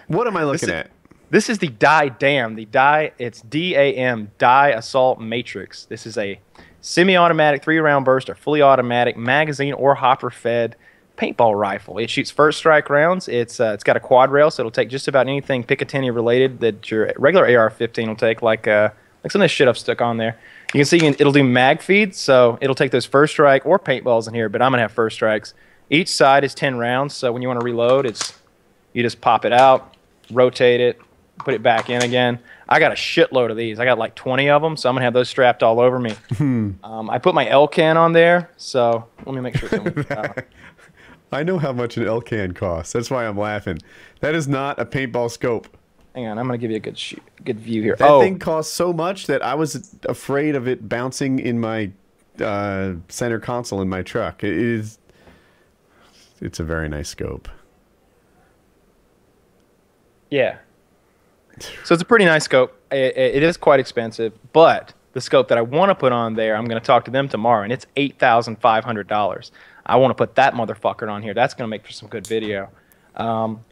what 0.09 0.27
am 0.27 0.37
I 0.37 0.43
looking 0.43 0.71
at? 0.71 0.91
This 1.33 1.49
is 1.49 1.61
the 1.61 1.69
Dye 1.69 2.11
DAM. 2.11 2.57
The 2.57 2.67
Dye, 2.67 3.13
it's 3.19 3.41
D 3.41 3.75
A 3.75 3.95
M, 3.95 4.31
Dye 4.37 4.69
Assault 4.69 5.19
Matrix. 5.19 5.87
This 5.87 6.07
is 6.07 6.19
a 6.19 6.39
semi-automatic 6.83 7.63
three-round 7.65 8.05
burst 8.05 8.29
or 8.29 8.35
fully 8.35 8.61
automatic 8.61 9.17
magazine 9.17 9.73
or 9.73 9.95
hopper-fed 9.95 10.77
paintball 11.17 11.59
rifle. 11.59 11.97
It 11.97 12.11
shoots 12.11 12.31
first 12.31 12.59
strike 12.59 12.91
rounds. 12.91 13.29
It's 13.29 13.61
uh, 13.61 13.73
it's 13.73 13.83
got 13.83 13.97
a 13.97 14.01
quad 14.01 14.31
rail, 14.31 14.51
so 14.51 14.61
it'll 14.61 14.71
take 14.71 14.91
just 14.91 15.09
about 15.09 15.27
anything 15.27 15.65
Picatinny 15.65 16.15
related 16.15 16.61
that 16.61 16.91
your 16.91 17.11
regular 17.17 17.47
AR-15 17.47 18.09
will 18.09 18.15
take, 18.15 18.43
like 18.43 18.69
uh, 18.69 18.91
like 19.25 19.33
some 19.33 19.41
of 19.41 19.45
the 19.45 19.49
shit 19.49 19.69
I've 19.69 19.79
stuck 19.79 20.03
on 20.03 20.19
there. 20.19 20.39
You 20.75 20.81
can 20.81 20.85
see 20.85 20.99
it'll 20.99 21.33
do 21.33 21.43
mag 21.43 21.81
feeds, 21.81 22.19
so 22.19 22.59
it'll 22.61 22.75
take 22.75 22.91
those 22.91 23.07
first 23.07 23.33
strike 23.33 23.65
or 23.65 23.79
paintballs 23.79 24.29
in 24.29 24.35
here. 24.35 24.51
But 24.51 24.61
I'm 24.61 24.71
gonna 24.71 24.83
have 24.83 24.93
first 24.93 25.15
strikes. 25.15 25.55
Each 25.89 26.11
side 26.11 26.45
is 26.45 26.55
10 26.55 26.77
rounds, 26.77 27.15
so 27.15 27.33
when 27.33 27.41
you 27.41 27.49
want 27.49 27.59
to 27.59 27.65
reload, 27.65 28.05
it's 28.05 28.39
you 28.93 29.03
just 29.03 29.23
pop 29.23 29.47
it 29.47 29.55
out, 29.55 29.95
rotate 30.31 30.83
it, 30.83 31.01
put 31.43 31.55
it 31.55 31.63
back 31.63 31.91
in 31.91 32.03
again. 32.03 32.39
I 32.69 32.79
got 32.79 32.93
a 32.93 32.95
shitload 32.95 33.51
of 33.51 33.57
these. 33.57 33.79
I 33.79 33.85
got 33.85 33.99
like 33.99 34.15
20 34.15 34.49
of 34.49 34.63
them, 34.63 34.77
so 34.77 34.89
I'm 34.89 34.95
gonna 34.95 35.05
have 35.05 35.13
those 35.13 35.29
strapped 35.29 35.63
all 35.63 35.81
over 35.81 35.99
me. 35.99 36.15
um, 36.41 37.11
I 37.11 37.19
put 37.19 37.35
my 37.35 37.47
Elcan 37.47 37.97
on 37.97 38.13
there, 38.13 38.51
so 38.57 39.07
let 39.27 39.35
me 39.35 39.41
make 39.41 39.57
sure. 39.57 39.69
I 41.33 41.43
know 41.43 41.59
how 41.59 41.73
much 41.73 41.97
an 41.97 42.05
Elcan 42.05 42.55
costs. 42.55 42.93
That's 42.93 43.11
why 43.11 43.27
I'm 43.27 43.39
laughing. 43.39 43.79
That 44.21 44.35
is 44.35 44.49
not 44.49 44.79
a 44.79 44.85
paintball 44.85 45.31
scope. 45.31 45.67
hang 46.15 46.27
on, 46.27 46.39
I'm 46.39 46.47
gonna 46.47 46.59
give 46.59 46.71
you 46.71 46.77
a 46.77 46.81
good 46.81 47.01
good 47.45 47.59
view 47.59 47.83
here. 47.83 47.97
That 47.97 48.09
oh, 48.09 48.21
thing 48.21 48.39
costs 48.39 48.73
so 48.73 48.93
much 48.93 49.27
that 49.27 49.43
I 49.43 49.55
was 49.55 49.97
afraid 50.09 50.55
of 50.55 50.69
it 50.69 50.89
bouncing 50.89 51.39
in 51.39 51.59
my 51.59 51.91
uh, 52.41 52.95
center 53.09 53.39
console 53.39 53.83
in 53.83 53.89
my 53.89 54.03
truck. 54.03 54.45
It 54.45 54.57
is. 54.57 54.99
It's 56.41 56.59
a 56.59 56.65
very 56.65 56.89
nice 56.89 57.09
scope. 57.09 57.49
Yeah. 60.33 60.57
So 61.85 61.93
it's 61.95 62.03
a 62.03 62.07
pretty 62.07 62.25
nice 62.25 62.45
scope. 62.45 62.75
It, 62.91 63.17
it 63.17 63.43
is 63.43 63.57
quite 63.57 63.81
expensive, 63.81 64.33
but 64.53 64.93
the 65.13 65.21
scope 65.21 65.49
that 65.49 65.59
I 65.59 65.63
want 65.63 65.91
to 65.91 65.95
put 65.95 66.13
on 66.13 66.35
there, 66.35 66.57
I'm 66.57 66.65
going 66.65 66.81
to 66.81 66.87
talk 66.87 67.05
to 67.05 67.11
them 67.11 67.29
tomorrow, 67.29 67.63
and 67.63 67.73
it's 67.73 67.87
eight 67.97 68.19
thousand 68.19 68.57
five 68.61 68.85
hundred 68.85 69.09
dollars. 69.09 69.53
I 69.85 69.97
want 69.97 70.11
to 70.11 70.15
put 70.15 70.37
that 70.37 70.55
motherfucker 70.55 71.11
on 71.11 71.23
here. 71.23 71.35
That's 71.35 71.55
going 71.55 71.67
to 71.67 71.71
make 71.71 71.85
for 71.85 71.93
some 71.93 72.09
good 72.09 72.27
video. 72.27 72.71
Um, 73.17 73.65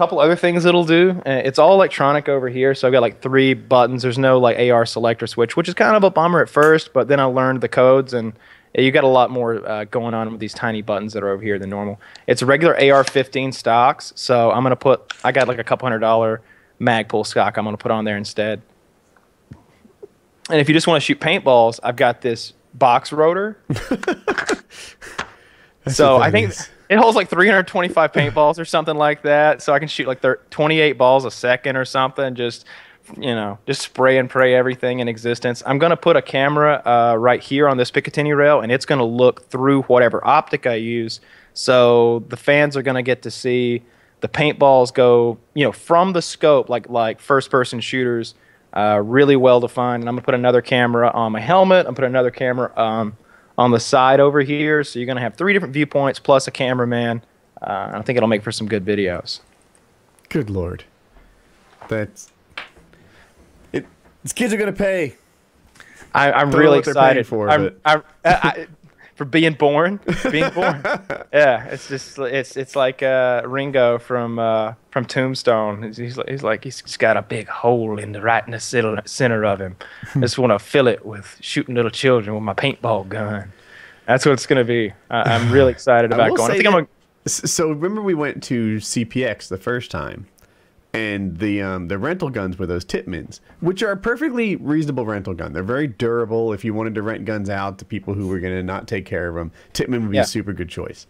couple 0.00 0.18
other 0.18 0.36
things 0.36 0.64
it'll 0.64 0.86
do. 0.86 1.20
Uh, 1.26 1.42
It's 1.44 1.58
all 1.58 1.74
electronic 1.74 2.26
over 2.26 2.48
here, 2.48 2.74
so 2.74 2.88
I've 2.88 2.92
got 2.92 3.02
like 3.02 3.20
three 3.20 3.52
buttons. 3.52 4.02
There's 4.02 4.16
no 4.16 4.38
like 4.38 4.58
AR 4.58 4.86
selector 4.86 5.26
switch, 5.26 5.58
which 5.58 5.68
is 5.68 5.74
kind 5.74 5.94
of 5.94 6.04
a 6.04 6.10
bummer 6.10 6.40
at 6.40 6.48
first, 6.48 6.94
but 6.94 7.08
then 7.08 7.20
I 7.20 7.24
learned 7.24 7.60
the 7.60 7.68
codes 7.68 8.14
and 8.14 8.32
you 8.74 8.90
got 8.92 9.04
a 9.04 9.08
lot 9.08 9.30
more 9.30 9.66
uh, 9.68 9.84
going 9.84 10.14
on 10.14 10.30
with 10.30 10.40
these 10.40 10.54
tiny 10.54 10.80
buttons 10.80 11.12
that 11.12 11.22
are 11.22 11.28
over 11.28 11.42
here 11.42 11.58
than 11.58 11.68
normal. 11.68 12.00
It's 12.26 12.42
regular 12.42 12.74
AR-15 12.74 13.52
stocks, 13.52 14.12
so 14.16 14.50
I'm 14.52 14.62
gonna 14.62 14.74
put. 14.76 15.12
I 15.22 15.32
got 15.32 15.48
like 15.48 15.58
a 15.58 15.64
couple 15.64 15.84
hundred 15.86 15.98
dollar 15.98 16.40
Magpul 16.80 17.26
stock. 17.26 17.56
I'm 17.58 17.64
gonna 17.64 17.76
put 17.76 17.90
on 17.90 18.04
there 18.04 18.16
instead. 18.16 18.62
And 20.48 20.60
if 20.60 20.68
you 20.68 20.74
just 20.74 20.86
want 20.86 21.00
to 21.00 21.04
shoot 21.04 21.20
paintballs, 21.20 21.78
I've 21.82 21.96
got 21.96 22.22
this 22.22 22.54
box 22.74 23.12
rotor. 23.12 23.58
so 25.86 26.16
I 26.16 26.30
think 26.30 26.50
is. 26.50 26.68
it 26.88 26.96
holds 26.98 27.16
like 27.16 27.28
325 27.28 28.12
paintballs 28.12 28.58
or 28.58 28.64
something 28.64 28.96
like 28.96 29.22
that. 29.22 29.62
So 29.62 29.72
I 29.72 29.78
can 29.78 29.88
shoot 29.88 30.08
like 30.08 30.20
thir- 30.20 30.40
28 30.50 30.92
balls 30.94 31.24
a 31.24 31.30
second 31.30 31.76
or 31.76 31.84
something. 31.84 32.34
Just 32.34 32.64
you 33.16 33.34
know, 33.34 33.58
just 33.66 33.82
spray 33.82 34.18
and 34.18 34.30
pray 34.30 34.54
everything 34.54 35.00
in 35.00 35.08
existence. 35.08 35.62
I'm 35.66 35.78
gonna 35.78 35.96
put 35.96 36.16
a 36.16 36.22
camera 36.22 36.82
uh, 36.84 37.16
right 37.16 37.42
here 37.42 37.68
on 37.68 37.76
this 37.76 37.90
Picatinny 37.90 38.36
rail, 38.36 38.60
and 38.60 38.70
it's 38.70 38.86
gonna 38.86 39.04
look 39.04 39.48
through 39.50 39.82
whatever 39.82 40.26
optic 40.26 40.66
I 40.66 40.74
use. 40.74 41.20
So 41.54 42.24
the 42.28 42.36
fans 42.36 42.76
are 42.76 42.82
gonna 42.82 43.02
get 43.02 43.22
to 43.22 43.30
see 43.30 43.82
the 44.20 44.28
paintballs 44.28 44.92
go, 44.92 45.38
you 45.54 45.64
know, 45.64 45.72
from 45.72 46.12
the 46.12 46.22
scope, 46.22 46.68
like 46.68 46.88
like 46.88 47.20
first 47.20 47.50
person 47.50 47.80
shooters, 47.80 48.34
uh, 48.74 49.00
really 49.02 49.36
well 49.36 49.60
defined. 49.60 50.02
And 50.02 50.08
I'm 50.08 50.14
gonna 50.16 50.24
put 50.24 50.34
another 50.34 50.62
camera 50.62 51.10
on 51.10 51.32
my 51.32 51.40
helmet. 51.40 51.80
I'm 51.80 51.94
gonna 51.94 51.96
put 51.96 52.04
another 52.04 52.30
camera 52.30 52.72
um, 52.78 53.16
on 53.56 53.70
the 53.70 53.80
side 53.80 54.20
over 54.20 54.40
here. 54.40 54.84
So 54.84 54.98
you're 54.98 55.06
gonna 55.06 55.20
have 55.20 55.34
three 55.36 55.52
different 55.52 55.74
viewpoints 55.74 56.18
plus 56.18 56.46
a 56.46 56.50
cameraman. 56.50 57.22
Uh, 57.60 57.90
I 57.94 58.02
think 58.02 58.16
it'll 58.16 58.28
make 58.28 58.42
for 58.42 58.52
some 58.52 58.68
good 58.68 58.84
videos. 58.84 59.40
Good 60.28 60.50
lord. 60.50 60.84
That's. 61.88 62.30
It. 63.72 63.86
These 64.22 64.32
kids 64.32 64.52
are 64.52 64.56
gonna 64.56 64.72
pay. 64.72 65.16
I, 66.14 66.32
I'm 66.32 66.50
Don't 66.50 66.60
really 66.60 66.78
what 66.78 66.84
they're 66.84 66.94
paying 66.94 67.18
excited 67.18 67.26
for, 67.26 67.48
I'm, 67.48 67.62
but- 67.62 67.76
I, 67.84 67.94
I, 67.96 68.02
I, 68.48 68.66
for 69.20 69.26
being 69.26 69.52
born, 69.52 70.00
being 70.30 70.48
born. 70.54 70.80
yeah, 71.30 71.66
it's 71.66 71.88
just 71.88 72.18
it's 72.18 72.56
it's 72.56 72.74
like 72.74 73.02
uh, 73.02 73.42
Ringo 73.44 73.98
from 73.98 74.38
uh, 74.38 74.72
from 74.92 75.04
Tombstone. 75.04 75.82
He's, 75.82 75.98
he's, 75.98 76.16
like, 76.16 76.28
he's 76.30 76.42
like 76.42 76.64
he's 76.64 76.80
got 76.96 77.18
a 77.18 77.22
big 77.22 77.46
hole 77.46 77.98
in 77.98 78.12
the 78.12 78.22
right 78.22 78.42
in 78.42 78.52
the 78.52 78.60
center, 78.60 79.02
center 79.04 79.44
of 79.44 79.60
him. 79.60 79.76
I 80.14 80.20
just 80.20 80.38
want 80.38 80.52
to 80.52 80.58
fill 80.58 80.88
it 80.88 81.04
with 81.04 81.36
shooting 81.42 81.74
little 81.74 81.90
children 81.90 82.34
with 82.34 82.42
my 82.42 82.54
paintball 82.54 83.10
gun. 83.10 83.52
That's 84.06 84.24
what 84.24 84.32
it's 84.32 84.46
gonna 84.46 84.64
be. 84.64 84.94
I, 85.10 85.34
I'm 85.34 85.52
really 85.52 85.72
excited 85.76 86.12
about 86.12 86.30
will 86.30 86.38
going. 86.38 86.52
I 86.52 86.54
think 86.54 86.66
I'm 86.66 86.72
that- 86.72 86.88
gonna. 87.26 87.28
So 87.28 87.72
remember 87.72 88.00
we 88.00 88.14
went 88.14 88.42
to 88.44 88.76
CPX 88.78 89.48
the 89.48 89.58
first 89.58 89.90
time, 89.90 90.28
and 90.92 91.38
the 91.38 91.62
um, 91.62 91.88
the 91.88 91.98
rental 91.98 92.30
guns 92.30 92.58
were 92.58 92.66
those 92.66 92.84
Tippmanns, 92.84 93.40
which 93.60 93.82
are 93.82 93.92
a 93.92 93.96
perfectly 93.96 94.56
reasonable 94.56 95.06
rental 95.06 95.34
gun. 95.34 95.52
They're 95.52 95.62
very 95.62 95.86
durable. 95.86 96.52
If 96.52 96.64
you 96.64 96.74
wanted 96.74 96.94
to 96.96 97.02
rent 97.02 97.24
guns 97.24 97.48
out 97.48 97.78
to 97.78 97.84
people 97.84 98.14
who 98.14 98.26
were 98.28 98.40
going 98.40 98.54
to 98.54 98.62
not 98.62 98.88
take 98.88 99.06
care 99.06 99.28
of 99.28 99.34
them, 99.36 99.52
Tippmann 99.72 100.02
would 100.02 100.10
be 100.10 100.16
Yeah. 100.16 100.22
a 100.22 100.26
super 100.26 100.52
good 100.52 100.68
choice. 100.68 101.06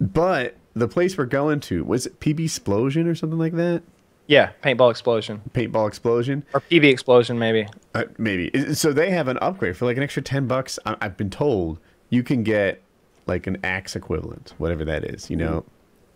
But 0.00 0.56
the 0.74 0.88
place 0.88 1.18
we're 1.18 1.24
going 1.26 1.60
to 1.60 1.84
was 1.84 2.06
it 2.06 2.20
PB 2.20 2.44
Explosion 2.44 3.08
or 3.08 3.14
something 3.14 3.38
like 3.38 3.54
that? 3.54 3.82
Yeah, 4.26 4.50
paintball 4.62 4.90
explosion 4.90 5.40
Paintball 5.54 5.88
Explosion. 5.88 6.44
or 6.52 6.60
PB 6.60 6.84
explosion 6.90 7.38
maybe. 7.38 7.66
Uh, 7.94 8.04
maybe. 8.18 8.74
So 8.74 8.92
they 8.92 9.10
have 9.10 9.26
an 9.26 9.38
upgrade 9.40 9.74
for 9.74 9.86
like 9.86 9.96
an 9.96 10.02
extra 10.02 10.20
10 10.22 10.46
bucks. 10.46 10.78
I- 10.84 10.96
I've 11.00 11.16
been 11.16 11.30
told 11.30 11.78
you 12.10 12.22
can 12.22 12.42
get 12.42 12.82
like 13.26 13.46
an 13.46 13.56
axe 13.64 13.96
equivalent, 13.96 14.52
whatever 14.58 14.84
that 14.84 15.04
is, 15.04 15.30
you 15.30 15.36
know? 15.36 15.64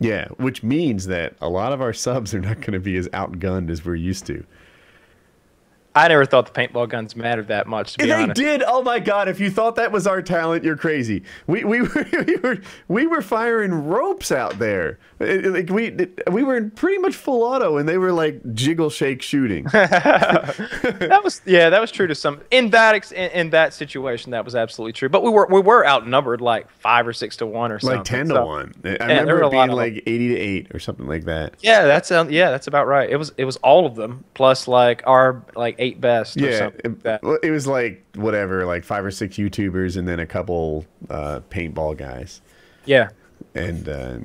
Yeah, 0.02 0.28
which 0.36 0.62
means 0.62 1.06
that 1.06 1.34
a 1.40 1.48
lot 1.48 1.72
of 1.72 1.80
our 1.80 1.92
subs 1.92 2.34
are 2.34 2.40
not 2.40 2.60
going 2.60 2.72
to 2.72 2.80
be 2.80 2.96
as 2.96 3.08
outgunned 3.08 3.70
as 3.70 3.84
we're 3.84 3.94
used 3.94 4.26
to. 4.26 4.44
I 5.94 6.08
never 6.08 6.24
thought 6.24 6.52
the 6.52 6.58
paintball 6.58 6.88
guns 6.88 7.14
mattered 7.14 7.48
that 7.48 7.66
much. 7.66 7.92
To 7.92 7.98
be 7.98 8.06
they 8.06 8.12
honest. 8.12 8.40
did. 8.40 8.62
Oh 8.66 8.82
my 8.82 8.98
god! 8.98 9.28
If 9.28 9.40
you 9.40 9.50
thought 9.50 9.76
that 9.76 9.92
was 9.92 10.06
our 10.06 10.22
talent, 10.22 10.64
you're 10.64 10.76
crazy. 10.76 11.22
We 11.46 11.64
we 11.64 11.82
were 11.82 12.06
we 12.26 12.36
were, 12.36 12.58
we 12.88 13.06
were 13.06 13.22
firing 13.22 13.72
ropes 13.86 14.32
out 14.32 14.58
there. 14.58 14.98
It- 15.20 15.46
like 15.52 15.68
we 15.70 15.94
we 16.30 16.42
were 16.42 16.56
in 16.56 16.70
pretty 16.70 16.98
much 16.98 17.14
full 17.14 17.42
auto, 17.42 17.76
and 17.76 17.88
they 17.88 17.98
were 17.98 18.12
like 18.12 18.40
jiggle 18.54 18.90
shake 18.90 19.22
shooting. 19.22 19.64
that 19.72 21.20
was 21.22 21.40
yeah, 21.46 21.70
that 21.70 21.80
was 21.80 21.90
true 21.90 22.06
to 22.06 22.14
some 22.14 22.40
in 22.50 22.70
that 22.70 22.94
ex, 22.94 23.12
in, 23.12 23.30
in 23.32 23.50
that 23.50 23.74
situation. 23.74 24.30
That 24.32 24.44
was 24.44 24.54
absolutely 24.54 24.92
true. 24.94 25.08
But 25.08 25.22
we 25.22 25.30
were 25.30 25.46
we 25.48 25.60
were 25.60 25.86
outnumbered 25.86 26.40
like 26.40 26.70
five 26.70 27.06
or 27.06 27.12
six 27.12 27.36
to 27.38 27.46
one 27.46 27.72
or 27.72 27.78
something. 27.78 27.98
like 27.98 28.04
ten 28.06 28.28
to 28.28 28.34
so- 28.34 28.46
one. 28.46 28.72
I 28.84 28.88
there 28.88 28.98
remember 29.08 29.42
it 29.44 29.50
being 29.50 29.66
them. 29.68 29.76
like 29.76 29.94
eighty 30.06 30.28
to 30.28 30.36
eight 30.38 30.74
or 30.74 30.78
something 30.78 31.06
like 31.06 31.24
that. 31.24 31.54
Yeah, 31.60 31.84
that's 31.84 32.10
um, 32.10 32.30
yeah, 32.30 32.50
that's 32.50 32.66
about 32.66 32.86
right. 32.86 33.08
It 33.08 33.16
was 33.16 33.32
it 33.36 33.44
was 33.44 33.56
all 33.58 33.86
of 33.86 33.94
them 33.94 34.24
plus 34.34 34.66
like 34.68 35.02
our 35.06 35.42
like 35.54 35.76
eight 35.82 36.00
best. 36.00 36.36
Or 36.36 36.40
Yeah, 36.40 36.58
something 36.58 36.80
like 36.84 36.98
it, 36.98 37.02
that. 37.02 37.40
it 37.42 37.50
was 37.50 37.66
like 37.66 38.04
whatever, 38.14 38.64
like 38.64 38.84
five 38.84 39.04
or 39.04 39.10
six 39.10 39.36
YouTubers 39.36 39.96
and 39.96 40.06
then 40.06 40.20
a 40.20 40.26
couple 40.26 40.86
uh, 41.10 41.40
paintball 41.50 41.96
guys, 41.96 42.40
yeah. 42.84 43.10
and 43.54 43.88
uh, 43.88 44.18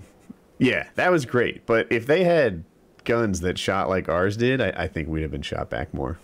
yeah, 0.60 0.88
that 0.96 1.12
was 1.12 1.26
great. 1.26 1.66
But 1.66 1.88
if 1.92 2.06
they 2.06 2.24
had 2.24 2.64
guns 3.04 3.40
that 3.42 3.58
shot 3.58 3.90
like 3.90 4.10
ours 4.10 4.38
did, 4.38 4.62
I, 4.62 4.74
I 4.76 4.88
think 4.88 5.08
we'd 5.08 5.22
have 5.22 5.32
been 5.32 5.42
shot 5.42 5.70
back 5.70 5.94
more. 5.94 6.20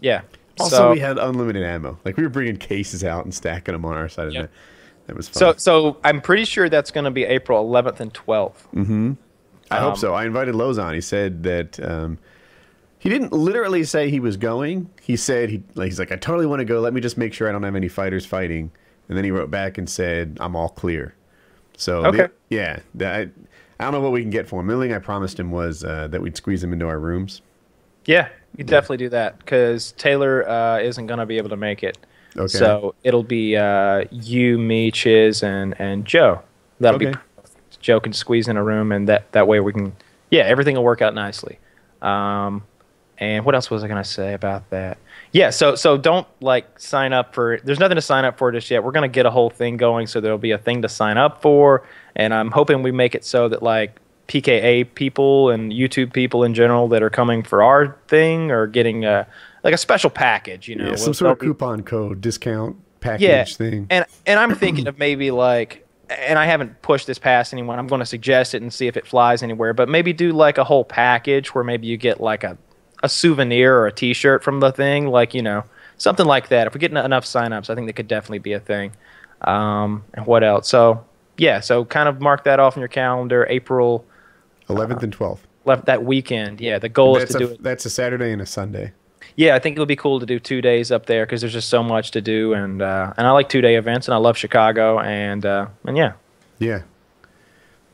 Yeah. 0.00 0.22
Also, 0.60 0.76
so, 0.76 0.90
we 0.92 0.98
had 0.98 1.18
unlimited 1.18 1.62
ammo. 1.62 1.98
Like 2.04 2.16
we 2.16 2.22
were 2.22 2.28
bringing 2.28 2.56
cases 2.56 3.04
out 3.04 3.24
and 3.24 3.34
stacking 3.34 3.72
them 3.72 3.84
on 3.84 3.96
our 3.96 4.08
side 4.08 4.28
of 4.28 4.34
Yep. 4.34 4.44
the. 4.44 4.50
That 5.06 5.16
was 5.16 5.28
fun. 5.28 5.38
so 5.38 5.54
so 5.56 5.96
I'm 6.04 6.20
pretty 6.20 6.44
sure 6.44 6.68
that's 6.68 6.90
going 6.90 7.04
to 7.04 7.10
be 7.10 7.24
April 7.24 7.66
11th 7.66 8.00
and 8.00 8.12
12th. 8.12 8.56
Mm-hmm. 8.74 9.12
I 9.70 9.78
hope 9.78 9.92
um, 9.92 9.96
so. 9.96 10.14
I 10.14 10.26
invited 10.26 10.54
Lowe's 10.54 10.78
on. 10.78 10.92
He 10.94 11.00
said 11.00 11.42
that 11.44 11.80
um, 11.82 12.18
he 12.98 13.08
didn't 13.08 13.32
literally 13.32 13.84
say 13.84 14.10
he 14.10 14.20
was 14.20 14.36
going. 14.36 14.90
He 15.00 15.16
said 15.16 15.50
he 15.50 15.62
like 15.74 15.86
he's 15.86 15.98
like 15.98 16.12
I 16.12 16.16
totally 16.16 16.46
want 16.46 16.60
to 16.60 16.64
go. 16.64 16.80
Let 16.80 16.92
me 16.92 17.00
just 17.00 17.16
make 17.18 17.32
sure 17.32 17.48
I 17.48 17.52
don't 17.52 17.62
have 17.62 17.76
any 17.76 17.88
fighters 17.88 18.26
fighting. 18.26 18.70
And 19.08 19.16
then 19.16 19.24
he 19.24 19.30
wrote 19.30 19.50
back 19.50 19.78
and 19.78 19.88
said 19.88 20.36
I'm 20.40 20.54
all 20.56 20.68
clear. 20.68 21.14
So 21.76 22.04
Okay. 22.06 22.16
the- 22.18 22.30
yeah, 22.50 22.80
that, 22.96 23.14
I, 23.14 23.20
I 23.80 23.84
don't 23.84 23.92
know 23.92 24.00
what 24.00 24.12
we 24.12 24.20
can 24.20 24.30
get 24.30 24.48
for 24.48 24.60
him. 24.60 24.66
The 24.66 24.74
only 24.74 24.88
thing 24.88 24.96
I 24.96 24.98
promised 24.98 25.38
him 25.38 25.50
was 25.50 25.84
uh, 25.84 26.08
that 26.08 26.20
we'd 26.20 26.36
squeeze 26.36 26.62
him 26.62 26.72
into 26.72 26.86
our 26.88 26.98
rooms. 26.98 27.40
Yeah, 28.04 28.28
you 28.56 28.64
definitely 28.64 28.96
do 28.96 29.08
that 29.10 29.38
because 29.38 29.92
Taylor 29.92 30.48
uh, 30.48 30.80
isn't 30.80 31.06
going 31.06 31.18
to 31.20 31.26
be 31.26 31.36
able 31.36 31.50
to 31.50 31.56
make 31.56 31.82
it. 31.84 31.96
Okay. 32.36 32.46
So 32.48 32.94
it'll 33.04 33.22
be 33.22 33.56
uh, 33.56 34.04
you, 34.10 34.58
me, 34.58 34.90
Chiz, 34.90 35.42
and 35.42 35.74
and 35.80 36.04
Joe. 36.04 36.42
That'll 36.80 36.98
be 36.98 37.08
Okay. 37.08 37.18
perfect. 37.36 37.80
Joe 37.80 38.00
can 38.00 38.12
squeeze 38.12 38.48
in 38.48 38.56
a 38.56 38.64
room, 38.64 38.92
and 38.92 39.08
that 39.08 39.30
that 39.32 39.46
way 39.46 39.60
we 39.60 39.72
can. 39.72 39.94
Yeah, 40.30 40.42
everything 40.42 40.74
will 40.76 40.84
work 40.84 41.00
out 41.02 41.14
nicely. 41.14 41.58
Um, 42.02 42.62
and 43.18 43.44
what 43.44 43.54
else 43.54 43.70
was 43.70 43.82
I 43.84 43.88
gonna 43.88 44.04
say 44.04 44.32
about 44.34 44.70
that? 44.70 44.98
Yeah, 45.32 45.50
so 45.50 45.74
so 45.74 45.96
don't 45.96 46.26
like 46.40 46.78
sign 46.80 47.12
up 47.12 47.34
for. 47.34 47.58
There's 47.62 47.78
nothing 47.80 47.96
to 47.96 48.02
sign 48.02 48.24
up 48.24 48.38
for 48.38 48.50
just 48.52 48.70
yet. 48.70 48.82
We're 48.84 48.92
gonna 48.92 49.08
get 49.08 49.26
a 49.26 49.30
whole 49.30 49.50
thing 49.50 49.76
going, 49.76 50.06
so 50.06 50.20
there'll 50.20 50.38
be 50.38 50.52
a 50.52 50.58
thing 50.58 50.82
to 50.82 50.88
sign 50.88 51.18
up 51.18 51.42
for, 51.42 51.84
and 52.16 52.32
I'm 52.32 52.50
hoping 52.50 52.82
we 52.82 52.92
make 52.92 53.14
it 53.14 53.24
so 53.24 53.48
that 53.48 53.62
like 53.62 53.98
PKA 54.28 54.84
people 54.94 55.50
and 55.50 55.72
YouTube 55.72 56.12
people 56.12 56.44
in 56.44 56.54
general 56.54 56.86
that 56.88 57.02
are 57.02 57.10
coming 57.10 57.42
for 57.42 57.62
our 57.62 57.96
thing 58.08 58.50
are 58.50 58.66
getting 58.66 59.04
a 59.04 59.26
like 59.64 59.74
a 59.74 59.78
special 59.78 60.10
package. 60.10 60.68
You 60.68 60.76
know, 60.76 60.88
Yeah, 60.90 60.96
some 60.96 61.06
We'll- 61.08 61.14
sort 61.14 61.32
of 61.32 61.38
coupon 61.38 61.82
code 61.82 62.20
discount 62.20 62.76
package 63.00 63.22
yeah, 63.22 63.44
thing. 63.44 63.86
And 63.90 64.04
and 64.26 64.38
I'm 64.38 64.54
thinking 64.54 64.86
of 64.86 64.98
maybe 64.98 65.30
like, 65.30 65.86
and 66.10 66.38
I 66.38 66.46
haven't 66.46 66.82
pushed 66.82 67.06
this 67.06 67.18
past 67.18 67.52
anyone. 67.52 67.78
I'm 67.78 67.86
going 67.86 68.00
to 68.00 68.06
suggest 68.06 68.54
it 68.54 68.62
and 68.62 68.72
see 68.72 68.86
if 68.86 68.96
it 68.96 69.06
flies 69.06 69.42
anywhere. 69.42 69.72
But 69.74 69.88
maybe 69.88 70.12
do 70.12 70.32
like 70.32 70.58
a 70.58 70.64
whole 70.64 70.84
package 70.84 71.54
where 71.54 71.64
maybe 71.64 71.86
you 71.86 71.96
get 71.96 72.20
like 72.20 72.44
a 72.44 72.56
a 73.02 73.08
souvenir 73.08 73.76
or 73.78 73.86
a 73.86 73.92
T-shirt 73.92 74.42
from 74.42 74.60
the 74.60 74.72
thing, 74.72 75.06
like 75.08 75.34
you 75.34 75.42
know 75.42 75.64
something 75.96 76.26
like 76.26 76.48
that. 76.48 76.66
If 76.66 76.74
we 76.74 76.80
get 76.80 76.90
en- 76.90 77.04
enough 77.04 77.24
signups, 77.24 77.70
I 77.70 77.74
think 77.74 77.86
that 77.86 77.94
could 77.94 78.08
definitely 78.08 78.38
be 78.40 78.52
a 78.52 78.60
thing. 78.60 78.92
Um, 79.42 80.04
and 80.14 80.26
what 80.26 80.42
else? 80.44 80.68
So 80.68 81.04
yeah, 81.36 81.60
so 81.60 81.84
kind 81.84 82.08
of 82.08 82.20
mark 82.20 82.44
that 82.44 82.58
off 82.60 82.76
in 82.76 82.80
your 82.80 82.88
calendar. 82.88 83.46
April 83.48 84.04
11th 84.68 85.02
and 85.02 85.16
12th. 85.16 85.38
left 85.64 85.86
that 85.86 86.04
weekend. 86.04 86.60
Yeah, 86.60 86.78
the 86.78 86.88
goal 86.88 87.16
is 87.16 87.30
to 87.30 87.36
a, 87.36 87.38
do 87.40 87.48
it. 87.52 87.62
that's 87.62 87.84
a 87.86 87.90
Saturday 87.90 88.32
and 88.32 88.42
a 88.42 88.46
Sunday. 88.46 88.92
Yeah, 89.36 89.54
I 89.54 89.60
think 89.60 89.76
it 89.76 89.78
would 89.78 89.88
be 89.88 89.94
cool 89.96 90.18
to 90.18 90.26
do 90.26 90.40
two 90.40 90.60
days 90.60 90.90
up 90.90 91.06
there 91.06 91.24
because 91.24 91.40
there's 91.42 91.52
just 91.52 91.68
so 91.68 91.82
much 91.82 92.10
to 92.12 92.20
do, 92.20 92.54
and 92.54 92.82
uh, 92.82 93.12
and 93.16 93.26
I 93.26 93.30
like 93.30 93.48
two 93.48 93.60
day 93.60 93.76
events, 93.76 94.08
and 94.08 94.14
I 94.14 94.18
love 94.18 94.36
Chicago, 94.36 94.98
and 94.98 95.46
uh, 95.46 95.66
and 95.84 95.96
yeah. 95.96 96.12
Yeah. 96.58 96.82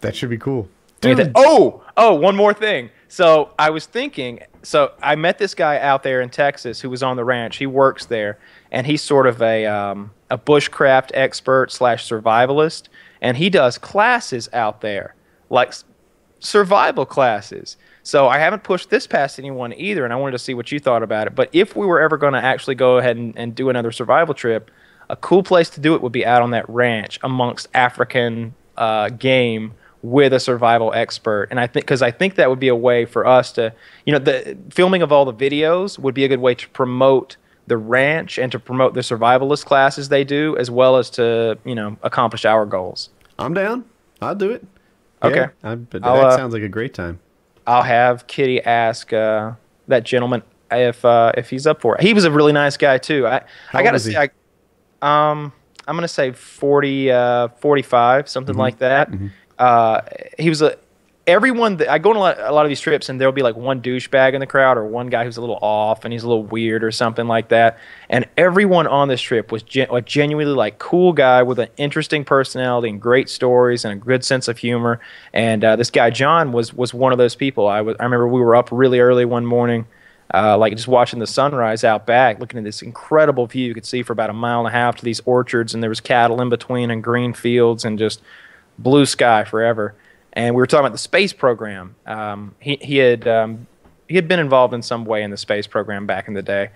That 0.01 0.17
should 0.17 0.31
be 0.31 0.39
cool. 0.39 0.69
Look 1.03 1.13
at 1.13 1.17
that. 1.19 1.25
Dude, 1.25 1.33
Oh, 1.37 1.83
oh, 1.99 2.15
one 2.15 2.35
more 2.37 2.55
thing. 2.55 2.89
So 3.15 3.53
I 3.57 3.71
was 3.71 3.87
thinking. 3.87 4.41
So 4.65 4.91
I 5.01 5.15
met 5.15 5.39
this 5.39 5.55
guy 5.55 5.79
out 5.79 6.03
there 6.03 6.21
in 6.21 6.31
Texas 6.31 6.81
who 6.81 6.91
was 6.91 7.01
on 7.01 7.15
the 7.15 7.25
ranch. 7.25 7.59
He 7.59 7.67
works 7.67 8.07
there, 8.07 8.41
and 8.73 8.89
he's 8.89 9.03
sort 9.03 9.29
of 9.29 9.41
a 9.41 9.67
um, 9.67 10.11
a 10.31 10.37
bushcraft 10.37 11.13
expert 11.15 11.71
slash 11.71 12.09
survivalist, 12.09 12.89
and 13.21 13.37
he 13.37 13.51
does 13.51 13.79
classes 13.79 14.49
out 14.53 14.81
there, 14.81 15.15
like 15.49 15.73
survival 16.41 17.07
classes. 17.07 17.77
So 18.03 18.27
I 18.27 18.41
haven't 18.41 18.65
pushed 18.65 18.91
this 18.91 19.07
past 19.07 19.39
anyone 19.39 19.73
either, 19.75 20.03
and 20.03 20.13
I 20.13 20.17
wanted 20.17 20.33
to 20.33 20.41
see 20.41 20.55
what 20.55 20.73
you 20.73 20.81
thought 20.81 21.05
about 21.05 21.29
it. 21.29 21.37
But 21.37 21.51
if 21.53 21.77
we 21.77 21.87
were 21.87 22.01
ever 22.01 22.17
going 22.17 22.33
to 22.33 22.43
actually 22.43 22.75
go 22.75 22.99
ahead 22.99 23.17
and, 23.17 23.39
and 23.39 23.55
do 23.55 23.69
another 23.69 23.93
survival 23.93 24.35
trip, 24.35 24.73
a 25.09 25.15
cool 25.15 25.45
place 25.45 25.71
to 25.71 25.81
do 25.81 25.95
it 25.95 26.03
would 26.03 26.11
be 26.11 26.27
out 26.27 26.43
on 26.43 26.51
that 26.51 26.69
ranch 26.69 27.21
amongst 27.23 27.69
African 27.75 28.57
uh, 28.77 29.11
game 29.11 29.75
with 30.05 30.35
a 30.35 30.39
survival 30.39 30.93
expert. 30.93 31.49
And 31.51 31.59
I 31.59 31.67
think 31.67 31.87
because 31.87 32.03
I 32.03 32.11
think 32.11 32.35
that 32.35 32.51
would 32.51 32.61
be 32.61 32.69
a 32.69 32.77
way 32.77 33.07
for 33.07 33.27
us 33.27 33.51
to, 33.53 33.73
you 34.05 34.13
know, 34.13 34.19
the 34.19 34.55
filming 34.71 35.01
of 35.01 35.11
all 35.11 35.25
the 35.25 35.33
videos 35.33 35.99
would 35.99 36.15
be 36.15 36.25
a 36.25 36.29
good 36.29 36.41
way 36.41 36.55
to 36.55 36.69
promote 36.69 37.39
the 37.67 37.79
ranch 37.79 38.37
and 38.39 38.53
to 38.53 38.59
promote 38.59 38.93
the 38.93 39.01
survivalist 39.01 39.65
classes 39.65 40.11
they 40.11 40.23
do, 40.23 40.55
as 40.59 40.71
well 40.71 40.99
as 40.99 41.09
to 41.11 41.57
you 41.65 41.75
know 41.75 41.97
accomplish 42.03 42.45
our 42.45 42.67
goals. 42.67 43.09
I'm 43.39 43.55
down. 43.55 43.87
I'll 44.21 44.35
do 44.35 44.51
it. 44.51 44.63
Okay. 45.23 45.37
Yeah, 45.37 45.49
I'm- 45.63 45.89
but 45.91 46.05
I'll, 46.05 46.17
that 46.17 46.25
uh, 46.27 46.37
sounds 46.37 46.53
like 46.53 46.63
a 46.63 46.69
great 46.69 46.93
time. 46.93 47.19
I'll 47.67 47.83
have 47.83 48.27
Kitty 48.27 48.61
ask 48.63 49.11
uh, 49.15 49.53
that 49.89 50.05
gentleman 50.05 50.43
if 50.71 51.03
uh, 51.03 51.33
if 51.39 51.49
he's 51.49 51.67
up 51.67 51.81
for 51.81 51.97
it. 51.97 52.03
He 52.03 52.13
was 52.13 52.25
a 52.27 52.31
really 52.31 52.53
nice 52.53 52.77
guy 52.77 52.99
too. 52.99 53.27
I 53.27 53.41
How 53.71 53.79
I 53.79 53.83
gotta 53.83 53.99
say. 53.99 54.15
I, 54.15 55.31
um, 55.31 55.51
I'm 55.89 55.97
gonna 55.97 56.09
say 56.09 56.33
40, 56.33 57.11
uh, 57.11 57.49
45, 57.61 58.29
something 58.29 58.53
Mm-hmm. 58.53 58.61
like 58.61 58.79
that. 58.79 59.09
Uh, 59.59 60.01
he 60.39 60.49
was 60.49 60.63
a 60.63 60.77
everyone 61.27 61.79
that 61.79 61.91
I 61.91 61.99
go 61.99 62.11
on 62.11 62.17
a 62.17 62.21
lot, 62.21 62.39
a 62.39 62.53
lot 62.53 62.67
of 62.67 62.69
these 62.69 62.81
trips 62.81 63.09
and 63.09 63.21
there'll 63.21 63.33
be 63.33 63.43
like 63.43 63.57
one 63.57 63.81
douchebag 63.81 64.35
in 64.35 64.41
the 64.41 64.47
crowd 64.47 64.77
or 64.77 64.85
one 64.85 65.09
guy 65.09 65.25
who's 65.25 65.37
a 65.37 65.41
little 65.41 65.59
off 65.63 66.05
and 66.05 66.13
he's 66.13 66.23
a 66.23 66.29
little 66.29 66.45
weird 66.45 66.85
or 66.85 66.91
something 66.91 67.27
like 67.27 67.49
that. 67.49 67.79
And 68.09 68.29
everyone 68.37 68.87
on 68.87 69.09
this 69.09 69.23
trip 69.23 69.51
was 69.51 69.63
gen- 69.63 69.89
a 69.91 70.03
genuinely 70.03 70.55
like 70.55 70.79
cool 70.79 71.13
guy 71.13 71.43
with 71.43 71.59
an 71.59 71.69
interesting 71.77 72.25
personality 72.25 72.91
and 72.91 73.01
great 73.01 73.29
stories 73.29 73.85
and 73.85 73.95
a 73.95 73.97
good 73.97 74.25
sense 74.25 74.49
of 74.49 74.59
humor. 74.59 75.01
And 75.33 75.65
uh, 75.65 75.77
this 75.77 75.91
guy 75.91 76.11
John 76.11 76.53
was 76.53 76.75
was 76.75 76.93
one 76.93 77.13
of 77.13 77.19
those 77.19 77.35
people. 77.35 77.67
I 77.69 77.81
was 77.81 77.97
I 77.99 78.05
remember 78.05 78.29
we 78.29 78.41
were 78.41 78.57
up 78.57 78.69
really 78.71 79.01
early 79.01 79.25
one 79.25 79.47
morning. 79.47 79.87
Uh, 80.33 80.57
like 80.59 80.75
just 80.75 80.89
watching 80.89 81.21
the 81.21 81.27
sunrise 81.27 81.85
out 81.85 82.07
back, 82.07 82.41
looking 82.41 82.59
at 82.59 82.65
this 82.65 82.83
incredible 82.83 83.47
view 83.47 83.67
you 83.67 83.75
could 83.75 83.85
see 83.85 84.03
for 84.03 84.13
about 84.13 84.31
a 84.31 84.33
mile 84.33 84.61
and 84.61 84.69
a 84.69 84.71
half 84.73 84.97
to 84.97 85.05
these 85.05 85.21
orchards, 85.27 85.75
and 85.75 85.83
there 85.83 85.91
was 85.91 86.01
cattle 86.01 86.41
in 86.41 86.49
between 86.49 86.91
and 86.91 87.05
green 87.05 87.33
fields 87.33 87.85
and 87.85 87.99
just 87.99 88.21
blue 88.79 89.07
sky 89.07 89.45
forever. 89.45 89.95
And 90.33 90.55
we 90.55 90.61
were 90.61 90.67
talking 90.67 90.85
about 90.87 90.93
the 90.93 90.99
space 90.99 91.33
program. 91.33 91.95
Um, 92.07 92.55
he 92.59 92.77
he 92.81 92.97
had 92.97 93.27
um, 93.29 93.67
he 94.09 94.17
had 94.17 94.27
been 94.27 94.41
involved 94.41 94.75
in 94.75 94.83
some 94.83 95.05
way 95.05 95.23
in 95.23 95.31
the 95.31 95.37
space 95.37 95.67
program 95.67 96.07
back 96.07 96.27
in 96.27 96.35
the 96.35 96.43
day, 96.43 96.71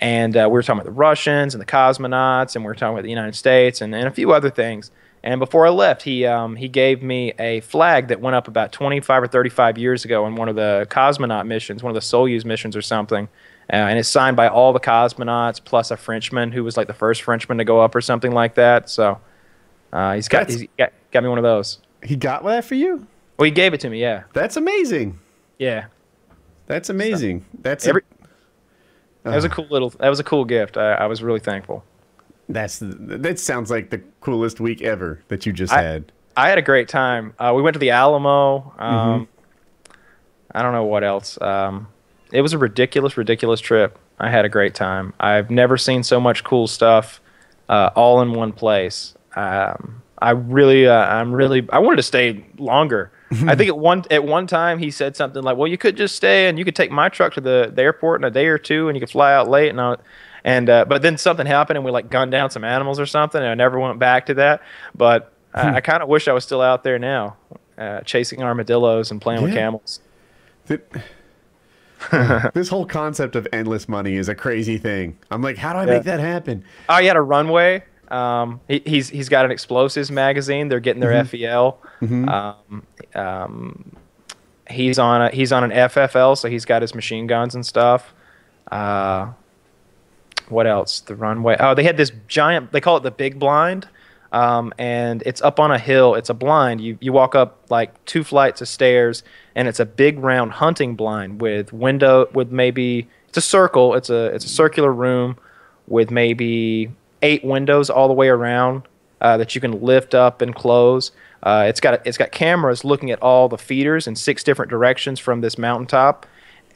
and 0.00 0.36
uh, 0.36 0.48
we 0.48 0.52
were 0.54 0.62
talking 0.62 0.80
about 0.80 0.86
the 0.86 0.90
Russians 0.98 1.54
and 1.54 1.60
the 1.60 1.66
cosmonauts, 1.66 2.56
and 2.56 2.64
we 2.64 2.68
were 2.68 2.74
talking 2.74 2.94
about 2.94 3.04
the 3.04 3.10
United 3.10 3.36
States 3.36 3.80
and, 3.80 3.94
and 3.94 4.08
a 4.08 4.10
few 4.10 4.32
other 4.32 4.50
things. 4.50 4.90
And 5.22 5.38
before 5.38 5.66
I 5.66 5.70
left, 5.70 6.02
he 6.02 6.26
um, 6.26 6.56
he 6.56 6.66
gave 6.68 7.02
me 7.02 7.32
a 7.38 7.60
flag 7.60 8.08
that 8.08 8.20
went 8.20 8.34
up 8.34 8.48
about 8.48 8.72
25 8.72 9.22
or 9.22 9.26
35 9.28 9.78
years 9.78 10.04
ago 10.04 10.24
on 10.24 10.34
one 10.34 10.48
of 10.48 10.56
the 10.56 10.86
cosmonaut 10.90 11.46
missions, 11.46 11.82
one 11.82 11.90
of 11.90 11.94
the 11.94 12.00
Soyuz 12.00 12.44
missions 12.44 12.74
or 12.76 12.82
something. 12.82 13.28
Uh, 13.72 13.76
and 13.76 13.98
it's 13.98 14.08
signed 14.08 14.36
by 14.36 14.48
all 14.48 14.72
the 14.74 14.80
cosmonauts 14.80 15.64
plus 15.64 15.90
a 15.90 15.96
Frenchman 15.96 16.52
who 16.52 16.62
was 16.64 16.76
like 16.76 16.88
the 16.88 16.92
first 16.92 17.22
Frenchman 17.22 17.56
to 17.58 17.64
go 17.64 17.80
up 17.80 17.94
or 17.94 18.00
something 18.02 18.32
like 18.32 18.56
that. 18.56 18.90
So 18.90 19.18
uh, 19.92 20.14
he's 20.14 20.28
got 20.28 20.40
That's- 20.48 20.60
he's 20.60 20.68
got, 20.76 20.92
got 21.14 21.22
me 21.22 21.28
one 21.30 21.38
of 21.38 21.44
those. 21.44 21.78
He 22.02 22.16
got 22.16 22.44
that 22.44 22.64
for 22.64 22.74
you? 22.74 23.06
Well, 23.38 23.46
he 23.46 23.50
gave 23.50 23.72
it 23.72 23.80
to 23.80 23.88
me. 23.90 24.00
Yeah, 24.00 24.24
That's 24.34 24.56
amazing. 24.56 25.18
yeah. 25.58 25.86
That's 26.66 26.88
amazing. 26.88 27.44
That's 27.60 27.86
Every 27.86 28.02
a, 28.22 28.26
that 29.24 29.34
was 29.34 29.44
a 29.44 29.48
cool 29.50 29.66
little 29.70 29.90
that 29.90 30.08
was 30.08 30.18
a 30.20 30.24
cool 30.24 30.44
gift. 30.46 30.76
I, 30.78 30.92
I 30.94 31.06
was 31.06 31.22
really 31.22 31.40
thankful. 31.40 31.84
that's 32.48 32.78
that 32.82 33.38
sounds 33.38 33.70
like 33.70 33.90
the 33.90 33.98
coolest 34.20 34.60
week 34.60 34.80
ever 34.82 35.20
that 35.28 35.44
you 35.46 35.52
just 35.52 35.72
I- 35.72 35.82
had. 35.82 36.12
I 36.36 36.48
had 36.48 36.58
a 36.58 36.62
great 36.62 36.88
time. 36.88 37.32
Uh, 37.38 37.52
we 37.54 37.62
went 37.62 37.74
to 37.74 37.78
the 37.78 37.90
Alamo. 37.90 38.74
Um, 38.78 39.28
I 40.52 40.62
don't 40.62 40.72
know 40.72 40.84
what 40.84 41.04
else. 41.04 41.40
Um, 41.40 41.86
it 42.32 42.40
was 42.40 42.52
a 42.54 42.58
ridiculous, 42.58 43.16
ridiculous 43.16 43.60
trip. 43.60 43.98
I 44.18 44.30
had 44.30 44.44
a 44.44 44.48
great 44.48 44.74
time. 44.74 45.12
I've 45.20 45.50
never 45.50 45.76
seen 45.76 46.02
so 46.02 46.18
much 46.18 46.42
cool 46.44 46.66
stuff 46.66 47.20
uh, 47.68 47.90
all 47.94 48.20
in 48.22 48.32
one 48.32 48.52
place. 48.52 49.14
Um, 49.36 50.02
I 50.24 50.30
really, 50.30 50.86
uh, 50.88 50.94
I'm 50.94 51.32
really, 51.32 51.66
I 51.70 51.78
wanted 51.78 51.96
to 51.96 52.02
stay 52.02 52.44
longer. 52.58 53.10
I 53.46 53.54
think 53.56 53.68
at 53.68 53.76
one 53.76 54.04
at 54.12 54.22
one 54.24 54.46
time 54.46 54.78
he 54.78 54.90
said 54.92 55.16
something 55.16 55.42
like, 55.42 55.56
"Well, 55.56 55.66
you 55.66 55.76
could 55.76 55.96
just 55.96 56.14
stay 56.14 56.48
and 56.48 56.56
you 56.58 56.64
could 56.64 56.76
take 56.76 56.92
my 56.92 57.08
truck 57.08 57.34
to 57.34 57.40
the, 57.40 57.72
the 57.74 57.82
airport 57.82 58.20
in 58.20 58.24
a 58.24 58.30
day 58.30 58.46
or 58.46 58.58
two, 58.58 58.88
and 58.88 58.94
you 58.96 59.00
could 59.00 59.10
fly 59.10 59.34
out 59.34 59.48
late." 59.48 59.70
And 59.70 59.80
I, 59.80 59.96
and 60.44 60.70
uh, 60.70 60.84
but 60.84 61.02
then 61.02 61.18
something 61.18 61.44
happened 61.44 61.76
and 61.76 61.84
we 61.84 61.90
like 61.90 62.10
gunned 62.10 62.30
down 62.30 62.50
some 62.50 62.62
animals 62.62 63.00
or 63.00 63.06
something, 63.06 63.40
and 63.40 63.50
I 63.50 63.54
never 63.54 63.78
went 63.80 63.98
back 63.98 64.26
to 64.26 64.34
that. 64.34 64.62
But 64.94 65.32
I, 65.52 65.76
I 65.76 65.80
kind 65.80 66.00
of 66.02 66.08
wish 66.08 66.28
I 66.28 66.32
was 66.32 66.44
still 66.44 66.60
out 66.62 66.84
there 66.84 66.98
now, 66.98 67.36
uh, 67.76 68.00
chasing 68.02 68.40
armadillos 68.42 69.10
and 69.10 69.20
playing 69.20 69.42
with 69.42 69.52
camels. 69.52 70.00
That- 70.66 70.88
this 72.54 72.68
whole 72.68 72.84
concept 72.86 73.34
of 73.34 73.48
endless 73.52 73.88
money 73.88 74.14
is 74.16 74.28
a 74.28 74.34
crazy 74.34 74.78
thing. 74.78 75.16
I'm 75.30 75.42
like, 75.42 75.56
how 75.56 75.72
do 75.72 75.78
I 75.80 75.86
Yeah. 75.86 75.90
make 75.94 76.02
that 76.04 76.20
happen? 76.20 76.64
Oh, 76.88 76.98
you 76.98 77.08
had 77.08 77.16
a 77.16 77.22
runway. 77.22 77.82
Um, 78.14 78.60
he, 78.68 78.82
he's 78.86 79.08
he's 79.08 79.28
got 79.28 79.44
an 79.44 79.50
explosives 79.50 80.10
magazine. 80.10 80.68
They're 80.68 80.80
getting 80.80 81.00
their 81.00 81.24
FEL. 81.24 81.78
Um, 82.28 82.86
um, 83.14 83.96
he's 84.70 84.98
on 84.98 85.22
a, 85.22 85.30
he's 85.30 85.52
on 85.52 85.64
an 85.64 85.70
FFL, 85.70 86.38
so 86.38 86.48
he's 86.48 86.64
got 86.64 86.82
his 86.82 86.94
machine 86.94 87.26
guns 87.26 87.54
and 87.54 87.64
stuff. 87.66 88.14
Uh, 88.70 89.32
what 90.48 90.66
else? 90.66 91.00
The 91.00 91.16
runway. 91.16 91.56
Oh, 91.58 91.74
they 91.74 91.84
had 91.84 91.96
this 91.96 92.12
giant. 92.28 92.72
They 92.72 92.80
call 92.80 92.96
it 92.98 93.02
the 93.02 93.10
big 93.10 93.38
blind. 93.38 93.88
Um, 94.32 94.74
and 94.78 95.22
it's 95.24 95.40
up 95.42 95.60
on 95.60 95.70
a 95.70 95.78
hill. 95.78 96.16
It's 96.16 96.28
a 96.28 96.34
blind. 96.34 96.80
You 96.80 96.98
you 97.00 97.12
walk 97.12 97.34
up 97.34 97.64
like 97.70 98.04
two 98.04 98.24
flights 98.24 98.60
of 98.60 98.68
stairs, 98.68 99.22
and 99.54 99.68
it's 99.68 99.80
a 99.80 99.86
big 99.86 100.18
round 100.18 100.52
hunting 100.52 100.96
blind 100.96 101.40
with 101.40 101.72
window 101.72 102.28
with 102.32 102.50
maybe 102.50 103.08
it's 103.28 103.38
a 103.38 103.40
circle. 103.40 103.94
It's 103.94 104.10
a 104.10 104.26
it's 104.34 104.44
a 104.44 104.48
circular 104.48 104.92
room 104.92 105.36
with 105.86 106.10
maybe 106.10 106.90
eight 107.24 107.44
windows 107.44 107.90
all 107.90 108.06
the 108.06 108.14
way 108.14 108.28
around 108.28 108.82
uh, 109.20 109.36
that 109.38 109.54
you 109.54 109.60
can 109.60 109.82
lift 109.82 110.14
up 110.14 110.42
and 110.42 110.54
close. 110.54 111.10
Uh, 111.42 111.64
it's 111.66 111.80
got 111.80 112.06
it's 112.06 112.18
got 112.18 112.30
cameras 112.30 112.84
looking 112.84 113.10
at 113.10 113.20
all 113.20 113.48
the 113.48 113.58
feeders 113.58 114.06
in 114.06 114.14
six 114.14 114.44
different 114.44 114.70
directions 114.70 115.18
from 115.18 115.40
this 115.40 115.58
mountaintop, 115.58 116.26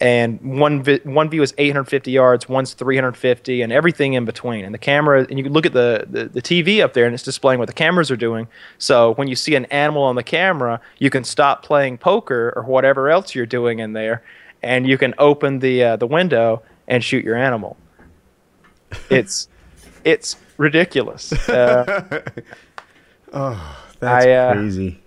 and 0.01 0.41
one 0.59 0.83
vi- 0.83 1.01
one 1.05 1.31
view 1.31 1.43
is 1.43 1.55
850 1.57 2.11
yards, 2.11 2.49
one's 2.49 2.75
350, 2.75 3.63
and 3.63 3.73
everything 3.73 4.15
in 4.15 4.25
between. 4.25 4.65
And 4.65 4.75
the 4.75 4.79
camera, 4.79 5.27
and 5.29 5.39
you 5.39 5.45
can 5.45 5.53
look 5.53 5.67
at 5.67 5.73
the, 5.73 6.07
the 6.09 6.25
the 6.27 6.43
TV 6.43 6.83
up 6.83 6.95
there, 6.95 7.05
and 7.05 7.15
it's 7.15 7.23
displaying 7.23 7.59
what 7.59 7.69
the 7.69 7.75
cameras 7.75 8.11
are 8.11 8.17
doing. 8.17 8.49
So 8.79 9.15
when 9.15 9.29
you 9.29 9.37
see 9.37 9.55
an 9.55 9.67
animal 9.67 10.03
on 10.03 10.17
the 10.17 10.23
camera, 10.23 10.81
you 10.99 11.11
can 11.11 11.25
stop 11.25 11.63
playing 11.63 11.99
poker 11.99 12.53
or 12.57 12.63
whatever 12.63 13.11
else 13.11 13.35
you're 13.35 13.47
doing 13.47 13.79
in 13.79 13.93
there, 13.93 14.23
and 14.63 14.87
you 14.87 14.99
can 14.99 15.15
open 15.19 15.61
the 15.61 15.83
uh, 15.83 15.97
the 15.97 16.07
window 16.07 16.63
and 16.87 17.05
shoot 17.05 17.25
your 17.25 17.37
animal. 17.37 17.77
It's 19.11 19.49
it's 20.11 20.37
ridiculous. 20.57 21.33
Uh, 23.31 23.75
That's 24.01 24.27
I, 24.27 24.31
uh, 24.31 24.53
crazy. 24.55 25.01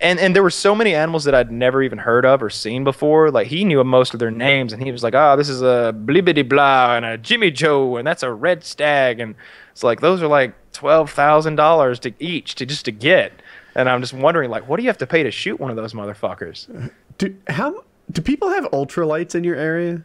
and 0.00 0.18
and 0.18 0.34
there 0.34 0.42
were 0.42 0.50
so 0.50 0.74
many 0.74 0.92
animals 0.92 1.22
that 1.22 1.34
I'd 1.36 1.52
never 1.52 1.82
even 1.84 1.98
heard 1.98 2.26
of 2.26 2.42
or 2.42 2.50
seen 2.50 2.82
before. 2.82 3.30
Like 3.30 3.46
he 3.46 3.64
knew 3.64 3.82
most 3.84 4.12
of 4.12 4.18
their 4.18 4.32
names, 4.32 4.72
and 4.72 4.82
he 4.82 4.90
was 4.90 5.04
like, 5.04 5.14
"Oh, 5.14 5.36
this 5.36 5.48
is 5.48 5.62
a 5.62 5.94
blibbity 5.96 6.48
blah 6.48 6.96
and 6.96 7.04
a 7.04 7.16
Jimmy 7.16 7.52
Joe, 7.52 7.96
and 7.96 8.04
that's 8.06 8.24
a 8.24 8.32
red 8.32 8.64
stag." 8.64 9.20
And 9.20 9.36
it's 9.70 9.84
like 9.84 10.00
those 10.00 10.20
are 10.20 10.26
like 10.26 10.52
twelve 10.72 11.10
thousand 11.12 11.54
dollars 11.54 12.00
to 12.00 12.12
each 12.18 12.56
to 12.56 12.66
just 12.66 12.84
to 12.86 12.90
get. 12.90 13.32
And 13.76 13.88
I'm 13.88 14.00
just 14.00 14.14
wondering, 14.14 14.50
like, 14.50 14.68
what 14.68 14.76
do 14.78 14.82
you 14.82 14.88
have 14.88 14.98
to 14.98 15.06
pay 15.06 15.22
to 15.22 15.30
shoot 15.30 15.60
one 15.60 15.70
of 15.70 15.76
those 15.76 15.92
motherfuckers? 15.94 16.90
Do 17.18 17.36
how 17.46 17.84
do 18.10 18.20
people 18.20 18.48
have 18.50 18.64
ultralights 18.72 19.36
in 19.36 19.44
your 19.44 19.56
area? 19.56 20.02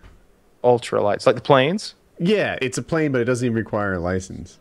Ultralights, 0.64 1.26
like 1.26 1.36
the 1.36 1.42
planes. 1.42 1.96
Yeah, 2.20 2.58
it's 2.62 2.78
a 2.78 2.84
plane, 2.84 3.12
but 3.12 3.22
it 3.22 3.26
doesn't 3.26 3.46
even 3.46 3.56
require 3.56 3.94
a 3.94 4.00
license. 4.00 4.60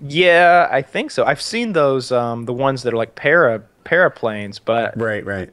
Yeah, 0.00 0.68
I 0.70 0.82
think 0.82 1.10
so. 1.10 1.24
I've 1.24 1.40
seen 1.42 1.72
those, 1.72 2.12
um, 2.12 2.44
the 2.44 2.52
ones 2.52 2.82
that 2.84 2.92
are 2.94 2.96
like 2.96 3.14
para 3.14 3.62
paraplanes, 3.84 4.60
but 4.64 4.96
Right, 5.00 5.24
right. 5.24 5.50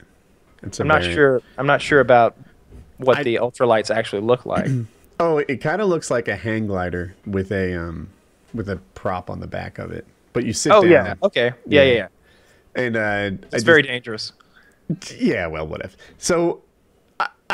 It's 0.62 0.80
I'm 0.80 0.88
not 0.88 1.00
variant. 1.02 1.16
sure. 1.16 1.42
I'm 1.58 1.68
not 1.68 1.82
sure 1.82 2.00
about 2.00 2.36
what 2.98 3.20
I- 3.20 3.24
the 3.24 3.36
ultralights 3.36 3.94
actually 3.96 4.22
look 4.22 4.46
like. 4.46 4.68
Oh, 5.18 5.38
it 5.38 5.62
kind 5.62 5.82
of 5.82 5.88
looks 5.88 6.12
like 6.12 6.28
a 6.28 6.36
hang 6.36 6.68
glider 6.68 7.16
with 7.26 7.50
a 7.54 7.74
um 7.74 8.10
with 8.54 8.68
a 8.68 8.76
prop 8.96 9.30
on 9.30 9.40
the 9.40 9.48
back 9.48 9.80
of 9.80 9.90
it. 9.94 10.06
But 10.34 10.44
you 10.44 10.52
sit 10.52 10.74
oh 10.74 10.82
down. 10.82 10.92
yeah. 10.92 11.14
Okay. 11.24 11.54
Yeah, 11.66 11.84
Yeah. 11.84 11.84
yeah. 11.84 11.94
yeah. 11.96 12.08
And 12.84 12.98
uh, 12.98 13.44
It's 13.44 13.52
just- 13.54 13.66
very 13.66 13.82
dangerous. 13.82 14.34
Yeah, 15.18 15.48
well, 15.48 15.66
what 15.68 15.80
if? 15.86 15.96
So, 16.18 16.64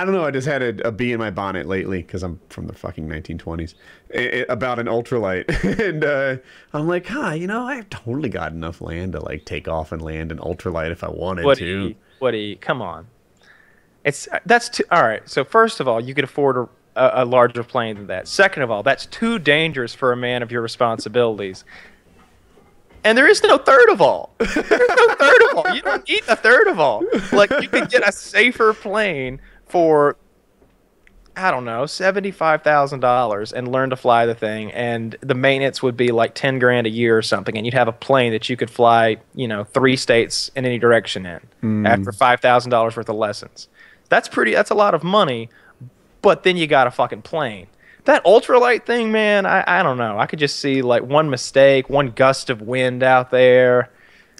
I, 0.02 0.06
don't 0.06 0.14
know. 0.14 0.26
I 0.26 0.32
just 0.32 0.48
had 0.48 0.62
a, 0.62 0.88
a 0.88 0.92
bee 0.92 1.12
in 1.12 1.20
my 1.20 1.30
bonnet 1.32 1.68
lately 1.68 2.02
because 2.02 2.24
I'm 2.24 2.40
from 2.50 2.68
the 2.68 2.74
fucking 2.74 3.08
1920s 3.08 3.76
i- 4.16 4.18
i- 4.18 4.46
about 4.50 4.80
an 4.80 4.88
ultralight, 4.88 5.48
and 5.88 6.04
uh, 6.04 6.38
I'm 6.74 6.88
like, 6.88 7.08
huh, 7.08 7.32
you 7.32 7.48
know, 7.48 7.66
I've 7.68 7.90
totally 7.90 8.30
got 8.30 8.52
enough 8.52 8.82
land 8.82 9.14
to 9.14 9.20
like 9.20 9.46
take 9.46 9.68
off 9.68 9.92
and 9.92 10.02
land 10.02 10.32
an 10.32 10.40
ultralight 10.40 10.92
if 10.92 11.04
I 11.04 11.10
wanted 11.10 11.42
to. 11.42 11.48
What? 11.48 11.58
to. 11.60 11.96
What? 12.20 12.62
Come 12.62 12.82
on. 12.82 13.08
It's 14.04 14.28
that's 14.46 14.70
too. 14.70 14.84
All 14.92 15.04
right. 15.04 15.28
So 15.30 15.44
first 15.44 15.80
of 15.80 15.88
all, 15.88 16.02
you 16.02 16.14
could 16.16 16.24
afford 16.24 16.58
a, 16.58 16.70
a, 16.96 17.24
a 17.24 17.26
larger 17.26 17.64
plane 17.64 17.96
than 17.98 18.08
that. 18.08 18.28
Second 18.28 18.64
of 18.64 18.72
all, 18.72 18.82
that's 18.84 19.06
too 19.06 19.38
dangerous 19.38 19.94
for 19.94 20.12
a 20.12 20.18
man 20.18 20.42
of 20.42 20.52
your 20.52 20.62
responsibilities. 20.62 21.64
And 23.04 23.18
there 23.18 23.28
is 23.28 23.42
no 23.44 23.58
third 23.58 23.90
of 23.90 24.00
all. 24.02 24.34
There's 24.38 24.56
no 24.70 25.16
third 25.16 25.42
of 25.52 25.58
all. 25.58 25.76
You 25.76 25.82
don't 25.82 26.08
need 26.08 26.22
a 26.28 26.36
third 26.36 26.68
of 26.68 26.80
all. 26.80 27.04
Like 27.32 27.50
you 27.62 27.68
could 27.68 27.90
get 27.90 28.08
a 28.08 28.12
safer 28.12 28.74
plane 28.74 29.40
for 29.72 30.18
I 31.36 31.50
don't 31.50 31.64
know, 31.64 31.86
seventy-five 31.86 32.62
thousand 32.62 33.00
dollars, 33.00 33.54
and 33.54 33.72
learn 33.72 33.90
to 33.92 33.96
fly 33.96 34.26
the 34.26 34.36
thing, 34.36 34.72
and 34.74 35.16
the 35.22 35.34
maintenance 35.34 35.82
would 35.82 35.96
be 35.96 36.12
like 36.12 36.36
ten 36.36 36.60
grand 36.60 36.88
a 36.88 36.90
year 36.90 37.18
or 37.18 37.22
something, 37.22 37.56
and 37.56 37.66
you'd 37.66 37.74
have 37.74 37.88
a 37.88 37.94
plane 37.94 38.34
that 38.34 38.50
you 38.50 38.58
could 38.58 38.70
fly, 38.70 39.18
you 39.34 39.48
know, 39.48 39.64
three 39.64 39.96
states 39.96 40.52
in 40.56 40.66
any 40.66 40.78
direction 40.78 41.26
in 41.26 41.40
hmm. 41.62 41.86
after 41.86 42.12
five 42.12 42.42
thousand 42.42 42.70
dollars 42.70 42.98
worth 42.98 43.08
of 43.08 43.16
lessons. 43.16 43.70
That's 44.10 44.28
pretty. 44.28 44.52
That's 44.52 44.72
a 44.72 44.76
lot 44.76 44.94
of 44.94 45.04
money, 45.04 45.50
but 46.22 46.44
then 46.44 46.58
you 46.58 46.68
got 46.68 46.86
a 46.86 46.92
fucking 46.92 47.22
plane. 47.22 47.68
That 48.06 48.26
ultralight 48.26 48.86
thing, 48.86 49.12
man, 49.12 49.46
I, 49.46 49.64
I 49.66 49.84
don't 49.84 49.98
know. 49.98 50.20
I 50.20 50.26
could 50.26 50.40
just 50.40 50.60
see 50.60 50.82
like 50.82 51.04
one 51.04 51.30
mistake, 51.30 51.90
one 51.90 52.10
gust 52.10 52.50
of 52.50 52.62
wind 52.62 53.04
out 53.04 53.32
there. 53.32 53.90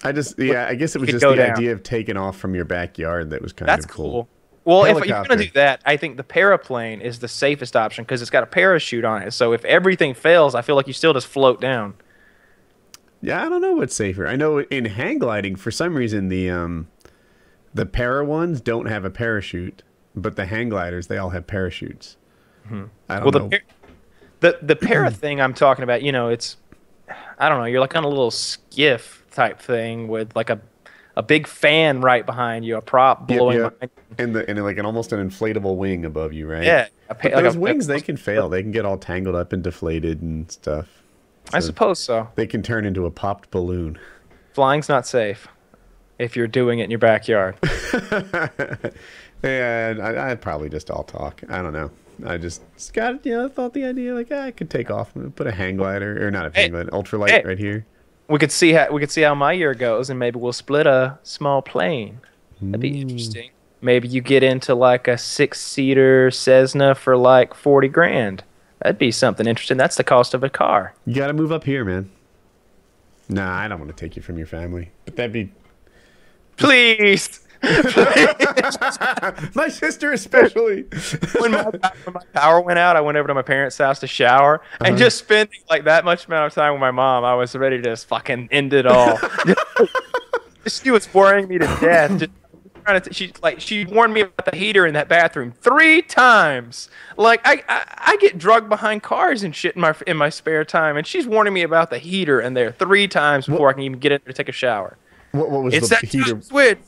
I 0.04 0.10
just, 0.10 0.36
yeah, 0.38 0.66
I 0.66 0.74
guess 0.74 0.96
it 0.96 1.00
was 1.00 1.10
just 1.10 1.24
the 1.24 1.34
down. 1.36 1.52
idea 1.52 1.72
of 1.72 1.84
taking 1.84 2.16
off 2.16 2.36
from 2.36 2.56
your 2.56 2.64
backyard 2.64 3.30
that 3.30 3.40
was 3.40 3.52
kind 3.52 3.68
That's 3.68 3.84
of 3.84 3.90
cool. 3.92 4.10
cool. 4.10 4.28
Well, 4.64 4.84
if 4.84 5.04
you're 5.04 5.24
going 5.24 5.38
to 5.38 5.44
do 5.44 5.50
that, 5.54 5.80
I 5.84 5.96
think 5.96 6.16
the 6.16 6.22
paraplane 6.24 7.00
is 7.00 7.18
the 7.18 7.28
safest 7.28 7.74
option 7.74 8.04
because 8.04 8.22
it's 8.22 8.30
got 8.30 8.44
a 8.44 8.46
parachute 8.46 9.04
on 9.04 9.22
it. 9.22 9.32
So 9.32 9.52
if 9.52 9.64
everything 9.64 10.14
fails, 10.14 10.54
I 10.54 10.62
feel 10.62 10.76
like 10.76 10.86
you 10.86 10.92
still 10.92 11.12
just 11.12 11.26
float 11.26 11.60
down. 11.60 11.94
Yeah, 13.20 13.44
I 13.44 13.48
don't 13.48 13.60
know 13.60 13.74
what's 13.74 13.94
safer. 13.94 14.26
I 14.26 14.36
know 14.36 14.60
in 14.60 14.84
hang 14.84 15.18
gliding, 15.18 15.56
for 15.56 15.70
some 15.70 15.96
reason, 15.96 16.28
the 16.28 16.50
um, 16.50 16.88
the 17.74 17.86
para 17.86 18.24
ones 18.24 18.60
don't 18.60 18.86
have 18.86 19.04
a 19.04 19.10
parachute, 19.10 19.82
but 20.14 20.36
the 20.36 20.46
hang 20.46 20.68
gliders 20.68 21.06
they 21.08 21.18
all 21.18 21.30
have 21.30 21.46
parachutes. 21.46 22.16
I 22.66 22.68
don't 22.70 22.90
Mm-hmm. 23.08 23.22
Well, 23.24 23.30
the 23.30 23.38
know. 23.38 23.48
par- 23.48 23.60
the 24.40 24.58
the 24.62 24.76
para 24.88 25.10
thing 25.10 25.40
I'm 25.40 25.54
talking 25.54 25.82
about, 25.82 26.02
you 26.02 26.12
know, 26.12 26.28
it's 26.28 26.56
I 27.38 27.48
don't 27.48 27.58
know, 27.58 27.64
you're 27.64 27.80
like 27.80 27.96
on 27.96 28.04
a 28.04 28.08
little 28.08 28.30
skiff 28.30 29.24
type 29.32 29.60
thing 29.60 30.08
with 30.08 30.34
like 30.36 30.50
a 30.50 30.60
a 31.16 31.22
big 31.22 31.46
fan 31.46 32.00
right 32.00 32.24
behind 32.24 32.64
you, 32.64 32.76
a 32.76 32.80
prop 32.80 33.26
blowing 33.28 33.58
yep. 33.58 33.90
and 34.18 34.34
the 34.34 34.48
and 34.48 34.62
like 34.62 34.78
an 34.78 34.86
almost 34.86 35.12
an 35.12 35.28
inflatable 35.28 35.76
wing 35.76 36.04
above 36.04 36.32
you, 36.32 36.46
right? 36.50 36.64
Yeah, 36.64 36.88
a 37.08 37.14
pa- 37.14 37.28
like 37.28 37.44
those 37.44 37.56
a- 37.56 37.60
wings 37.60 37.86
they 37.86 38.00
can 38.00 38.16
fail. 38.16 38.48
They 38.48 38.62
can 38.62 38.72
get 38.72 38.84
all 38.84 38.98
tangled 38.98 39.34
up 39.34 39.52
and 39.52 39.62
deflated 39.62 40.22
and 40.22 40.50
stuff. 40.50 40.88
I 41.52 41.60
suppose 41.60 41.98
so. 41.98 42.28
they 42.36 42.46
can 42.46 42.62
turn 42.62 42.84
into 42.84 43.04
a 43.04 43.10
popped 43.10 43.50
balloon. 43.50 43.98
Flying's 44.54 44.88
not 44.88 45.06
safe 45.06 45.48
if 46.18 46.36
you're 46.36 46.46
doing 46.46 46.78
it 46.78 46.84
in 46.84 46.90
your 46.90 46.98
backyard. 46.98 47.56
and 49.42 50.00
I, 50.00 50.30
I 50.30 50.34
probably 50.36 50.68
just 50.68 50.90
all 50.90 51.02
talk. 51.02 51.42
I 51.48 51.60
don't 51.62 51.72
know. 51.72 51.90
I 52.24 52.36
just 52.38 52.62
got 52.92 53.24
you 53.26 53.32
know 53.32 53.48
thought 53.48 53.74
the 53.74 53.84
idea 53.84 54.14
like 54.14 54.28
ah, 54.30 54.42
I 54.42 54.50
could 54.50 54.70
take 54.70 54.90
off 54.90 55.14
and 55.16 55.34
put 55.34 55.46
a 55.46 55.52
hang 55.52 55.76
glider 55.76 56.26
or 56.26 56.30
not 56.30 56.46
a 56.46 56.50
Hey, 56.54 56.62
hang 56.62 56.70
glider, 56.70 56.90
ultralight 56.90 57.30
hey. 57.30 57.42
right 57.44 57.58
here. 57.58 57.86
We 58.32 58.38
could 58.38 58.50
see 58.50 58.72
how 58.72 58.90
we 58.90 58.98
could 58.98 59.10
see 59.10 59.20
how 59.20 59.34
my 59.34 59.52
year 59.52 59.74
goes, 59.74 60.08
and 60.08 60.18
maybe 60.18 60.38
we'll 60.38 60.54
split 60.54 60.86
a 60.86 61.18
small 61.22 61.60
plane. 61.60 62.18
That'd 62.62 62.80
be 62.80 63.02
interesting. 63.02 63.50
Maybe 63.82 64.08
you 64.08 64.22
get 64.22 64.42
into 64.42 64.74
like 64.74 65.06
a 65.06 65.18
six-seater 65.18 66.30
Cessna 66.30 66.94
for 66.94 67.14
like 67.18 67.52
forty 67.52 67.88
grand. 67.88 68.42
That'd 68.78 68.98
be 68.98 69.10
something 69.10 69.46
interesting. 69.46 69.76
That's 69.76 69.96
the 69.96 70.04
cost 70.04 70.32
of 70.32 70.42
a 70.42 70.48
car. 70.48 70.94
You 71.04 71.14
got 71.14 71.26
to 71.26 71.34
move 71.34 71.52
up 71.52 71.64
here, 71.64 71.84
man. 71.84 72.10
Nah, 73.28 73.54
I 73.54 73.68
don't 73.68 73.78
want 73.78 73.94
to 73.94 74.00
take 74.02 74.16
you 74.16 74.22
from 74.22 74.38
your 74.38 74.46
family, 74.46 74.90
but 75.04 75.16
that'd 75.16 75.32
be 75.32 75.52
Please. 76.56 77.41
my 79.54 79.68
sister 79.68 80.12
especially. 80.12 80.84
when, 81.38 81.52
my, 81.52 81.62
when 81.62 82.14
my 82.14 82.22
power 82.32 82.60
went 82.60 82.78
out, 82.78 82.96
I 82.96 83.00
went 83.00 83.16
over 83.18 83.28
to 83.28 83.34
my 83.34 83.42
parents' 83.42 83.78
house 83.78 84.00
to 84.00 84.06
shower, 84.06 84.62
and 84.80 84.88
uh-huh. 84.88 84.96
just 84.96 85.18
spending 85.18 85.60
like 85.70 85.84
that 85.84 86.04
much 86.04 86.26
amount 86.26 86.46
of 86.46 86.54
time 86.54 86.72
with 86.72 86.80
my 86.80 86.90
mom, 86.90 87.24
I 87.24 87.34
was 87.34 87.54
ready 87.54 87.76
to 87.76 87.82
just 87.82 88.06
fucking 88.08 88.48
end 88.50 88.72
it 88.72 88.86
all. 88.86 89.18
she 90.66 90.90
was 90.90 91.06
boring 91.06 91.48
me 91.48 91.58
to 91.58 91.66
death. 91.80 92.18
Just 92.18 92.32
trying 92.84 93.00
to, 93.00 93.12
she 93.12 93.32
like 93.42 93.60
she 93.60 93.84
warned 93.84 94.12
me 94.14 94.22
about 94.22 94.50
the 94.50 94.56
heater 94.56 94.86
in 94.86 94.94
that 94.94 95.08
bathroom 95.08 95.52
three 95.52 96.02
times. 96.02 96.88
Like 97.16 97.40
I, 97.44 97.62
I 97.68 97.84
I 97.98 98.16
get 98.16 98.38
drugged 98.38 98.68
behind 98.68 99.02
cars 99.02 99.42
and 99.42 99.54
shit 99.54 99.76
in 99.76 99.82
my 99.82 99.94
in 100.06 100.16
my 100.16 100.28
spare 100.28 100.64
time, 100.64 100.96
and 100.96 101.06
she's 101.06 101.26
warning 101.26 101.54
me 101.54 101.62
about 101.62 101.90
the 101.90 101.98
heater 101.98 102.40
in 102.40 102.54
there 102.54 102.72
three 102.72 103.08
times 103.08 103.46
before 103.46 103.70
I 103.70 103.72
can 103.72 103.82
even 103.82 103.98
get 103.98 104.12
in 104.12 104.20
there 104.24 104.32
to 104.32 104.36
take 104.36 104.48
a 104.48 104.52
shower. 104.52 104.96
what, 105.32 105.50
what 105.50 105.62
was 105.62 105.74
It's 105.74 105.88
the 105.88 105.94
that 105.96 106.04
heater? 106.04 106.42
switch. 106.42 106.78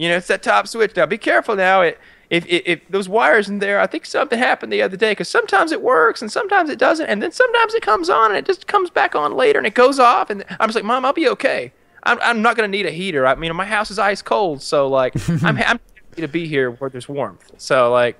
You 0.00 0.08
know, 0.08 0.16
it's 0.16 0.28
that 0.28 0.42
top 0.42 0.66
switch. 0.66 0.96
Now, 0.96 1.04
be 1.04 1.18
careful 1.18 1.56
now. 1.56 1.82
It, 1.82 1.98
if, 2.30 2.46
if, 2.46 2.62
if 2.64 2.88
those 2.88 3.06
wires 3.06 3.50
in 3.50 3.58
there, 3.58 3.78
I 3.78 3.86
think 3.86 4.06
something 4.06 4.38
happened 4.38 4.72
the 4.72 4.80
other 4.80 4.96
day 4.96 5.10
because 5.10 5.28
sometimes 5.28 5.72
it 5.72 5.82
works 5.82 6.22
and 6.22 6.32
sometimes 6.32 6.70
it 6.70 6.78
doesn't. 6.78 7.06
And 7.06 7.22
then 7.22 7.32
sometimes 7.32 7.74
it 7.74 7.82
comes 7.82 8.08
on 8.08 8.30
and 8.30 8.38
it 8.38 8.46
just 8.46 8.66
comes 8.66 8.88
back 8.88 9.14
on 9.14 9.36
later 9.36 9.58
and 9.58 9.66
it 9.66 9.74
goes 9.74 9.98
off. 9.98 10.30
And 10.30 10.42
I'm 10.58 10.68
just 10.68 10.74
like, 10.74 10.86
Mom, 10.86 11.04
I'll 11.04 11.12
be 11.12 11.28
okay. 11.28 11.74
I'm, 12.04 12.18
I'm 12.22 12.40
not 12.40 12.56
going 12.56 12.66
to 12.66 12.74
need 12.74 12.86
a 12.86 12.90
heater. 12.90 13.26
I 13.26 13.34
mean, 13.34 13.54
my 13.54 13.66
house 13.66 13.90
is 13.90 13.98
ice 13.98 14.22
cold. 14.22 14.62
So, 14.62 14.88
like, 14.88 15.12
I'm, 15.28 15.44
I'm 15.44 15.56
happy 15.56 15.82
to 16.16 16.28
be 16.28 16.46
here 16.46 16.70
where 16.70 16.88
there's 16.88 17.06
warmth. 17.06 17.52
So, 17.58 17.92
like, 17.92 18.18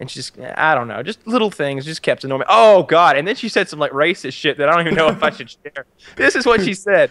and 0.00 0.10
she 0.10 0.18
just, 0.18 0.38
I 0.38 0.74
don't 0.74 0.86
know, 0.86 1.02
just 1.02 1.26
little 1.26 1.50
things 1.50 1.86
just 1.86 2.02
kept 2.02 2.24
annoying 2.24 2.40
me. 2.40 2.46
Oh, 2.50 2.82
God. 2.82 3.16
And 3.16 3.26
then 3.26 3.36
she 3.36 3.48
said 3.48 3.70
some, 3.70 3.78
like, 3.78 3.92
racist 3.92 4.34
shit 4.34 4.58
that 4.58 4.68
I 4.68 4.72
don't 4.72 4.82
even 4.82 4.96
know 4.96 5.08
if 5.08 5.22
I 5.22 5.30
should 5.30 5.48
share. 5.64 5.86
This 6.16 6.36
is 6.36 6.44
what 6.44 6.60
she 6.60 6.74
said 6.74 7.10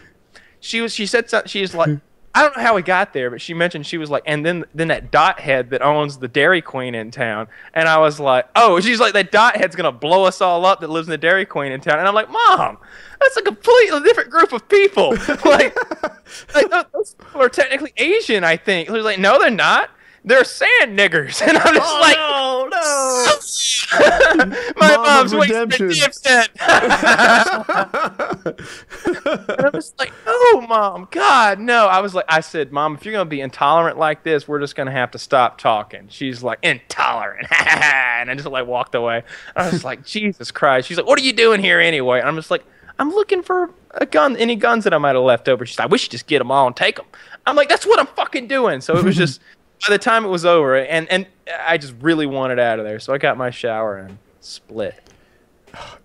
she 0.62 0.80
was 0.80 0.94
she 0.94 1.06
said 1.06 1.30
something 1.30 1.50
she 1.50 1.60
was 1.62 1.76
like 1.76 1.90
I 2.34 2.44
don't 2.44 2.56
know 2.56 2.64
how 2.64 2.76
we 2.76 2.82
got 2.82 3.14
there, 3.14 3.30
but 3.30 3.42
she 3.42 3.54
mentioned 3.54 3.86
she 3.86 3.98
was 3.98 4.10
like, 4.10 4.24
and 4.26 4.46
then 4.46 4.66
then 4.74 4.88
that 4.88 5.12
dot 5.12 5.40
head 5.40 5.70
that 5.72 5.82
owns 5.82 6.18
the 6.18 6.28
Dairy 6.28 6.62
Queen 6.62 6.96
in 6.96 7.12
town, 7.12 7.48
and 7.74 7.90
I 7.90 7.98
was 7.98 8.20
like, 8.20 8.48
oh, 8.56 8.80
she's 8.80 9.00
like 9.00 9.14
that 9.14 9.32
dot 9.32 9.58
head's 9.58 9.76
gonna 9.76 9.92
blow 9.92 10.24
us 10.24 10.40
all 10.40 10.66
up 10.66 10.80
that 10.80 10.90
lives 10.90 11.08
in 11.08 11.12
the 11.12 11.18
Dairy 11.18 11.46
Queen 11.46 11.72
in 11.72 11.82
town, 11.82 12.00
and 12.00 12.08
I'm 12.08 12.14
like, 12.14 12.30
mom, 12.30 12.78
that's 13.20 13.38
a 13.38 13.42
completely 13.42 14.00
different 14.02 14.30
group 14.30 14.54
of 14.54 14.68
people. 14.70 15.10
like, 15.46 15.76
like 16.56 16.70
those, 16.70 16.86
those 16.94 17.14
people 17.16 17.42
are 17.42 17.50
technically 17.50 17.94
Asian, 17.98 18.44
I 18.44 18.58
think. 18.58 18.90
She's 18.90 19.04
like, 19.04 19.20
no, 19.20 19.40
they're 19.40 19.50
not. 19.50 19.90
They're 20.24 20.44
sand 20.44 20.98
niggers, 20.98 21.42
and 21.48 21.58
I'm 21.58 21.76
just 21.76 21.94
oh, 21.94 22.00
like, 22.00 22.16
no, 22.16 22.68
no, 22.72 22.78
oh, 22.78 23.38
my 24.78 24.96
Mom 24.96 25.04
mom's 25.04 25.36
waiting 25.36 25.56
redemption. 25.56 25.88
redemption. 25.88 26.48
And 29.26 29.66
I 29.66 29.70
was 29.74 29.94
like, 30.00 30.12
"Oh, 30.26 30.66
mom, 30.68 31.08
God, 31.12 31.60
no." 31.60 31.88
I 31.88 32.00
was 32.00 32.16
like, 32.16 32.26
I 32.28 32.40
said, 32.42 32.72
"Mom, 32.72 32.96
if 32.96 33.06
you're 33.06 33.12
gonna 33.14 33.26
be 33.26 33.42
intolerant 33.42 33.98
like 33.98 34.24
this, 34.24 34.48
we're 34.48 34.60
just 34.60 34.76
gonna 34.76 34.92
have 34.92 35.12
to 35.12 35.20
stop 35.20 35.58
talking." 35.58 36.08
She's 36.10 36.42
like, 36.44 36.60
"Intolerant," 36.64 37.48
and 37.60 38.30
I 38.30 38.36
just 38.36 38.48
like 38.48 38.68
walked 38.68 38.96
away. 38.96 39.24
I 39.56 39.70
was 39.70 39.84
like, 39.84 40.06
"Jesus 40.06 40.52
Christ!" 40.52 40.88
She's 40.88 40.98
like, 40.98 41.06
"What 41.06 41.20
are 41.20 41.24
you 41.24 41.34
doing 41.34 41.62
here 41.62 41.80
anyway?" 41.80 42.20
And 42.20 42.28
I'm 42.28 42.36
just 42.36 42.52
like, 42.52 42.64
"I'm 43.00 43.10
looking 43.12 43.44
for 43.44 43.70
a 43.96 44.06
gun, 44.06 44.38
any 44.38 44.56
guns 44.56 44.84
that 44.86 44.94
I 44.94 44.98
might 44.98 45.16
have 45.16 45.24
left 45.24 45.50
over." 45.50 45.66
She's 45.66 45.78
like, 45.80 45.90
we 45.92 45.98
should 45.98 46.12
just 46.12 46.28
get 46.28 46.40
them 46.40 46.52
all 46.52 46.68
and 46.68 46.76
take 46.76 46.96
them." 46.96 47.06
I'm 47.46 47.56
like, 47.56 47.70
"That's 47.70 47.86
what 47.86 48.00
I'm 48.00 48.08
fucking 48.08 48.48
doing." 48.48 48.82
So 48.82 48.98
it 48.98 49.04
was 49.04 49.16
just 49.18 49.42
by 49.88 49.92
the 49.94 50.00
time 50.00 50.26
it 50.26 50.30
was 50.30 50.46
over, 50.46 50.78
and 50.78 51.10
and 51.12 51.26
I 51.60 51.78
just 51.78 51.94
really 52.02 52.26
wanted 52.26 52.60
out 52.60 52.80
of 52.80 52.86
there, 52.86 53.00
so 53.00 53.14
I 53.14 53.18
got 53.18 53.38
my 53.38 53.50
shower 53.50 53.98
and 53.98 54.18
split. 54.40 54.96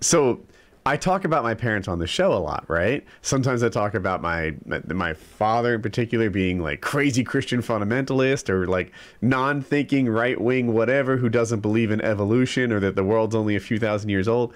so 0.01 0.41
I 0.87 0.97
talk 0.97 1.25
about 1.25 1.43
my 1.43 1.55
parents 1.55 1.89
on 1.89 1.99
the 1.99 2.07
show 2.07 2.33
a 2.33 2.39
lot, 2.39 2.65
right? 2.69 3.05
Sometimes 3.21 3.65
I 3.65 3.69
talk 3.69 3.95
about 3.95 4.23
my 4.23 4.55
my, 4.65 5.15
father 5.15 5.75
in 5.75 5.83
particular 5.83 6.31
being 6.31 6.63
like 6.63 6.81
crazy 6.81 7.25
Christian 7.25 7.61
fundamentalist 7.61 8.49
or 8.49 8.69
like 8.69 8.93
non-thinking 9.21 10.09
right-wing 10.09 10.73
whatever 10.73 11.17
who 11.17 11.29
doesn't 11.29 11.61
believe 11.61 11.91
in 11.91 12.01
evolution 12.03 12.73
or 12.73 12.79
that 12.79 12.95
the 12.95 13.03
world's 13.03 13.35
only 13.35 13.57
a 13.57 13.61
few 13.61 13.81
thousand 13.81 14.11
years 14.11 14.29
old. 14.29 14.55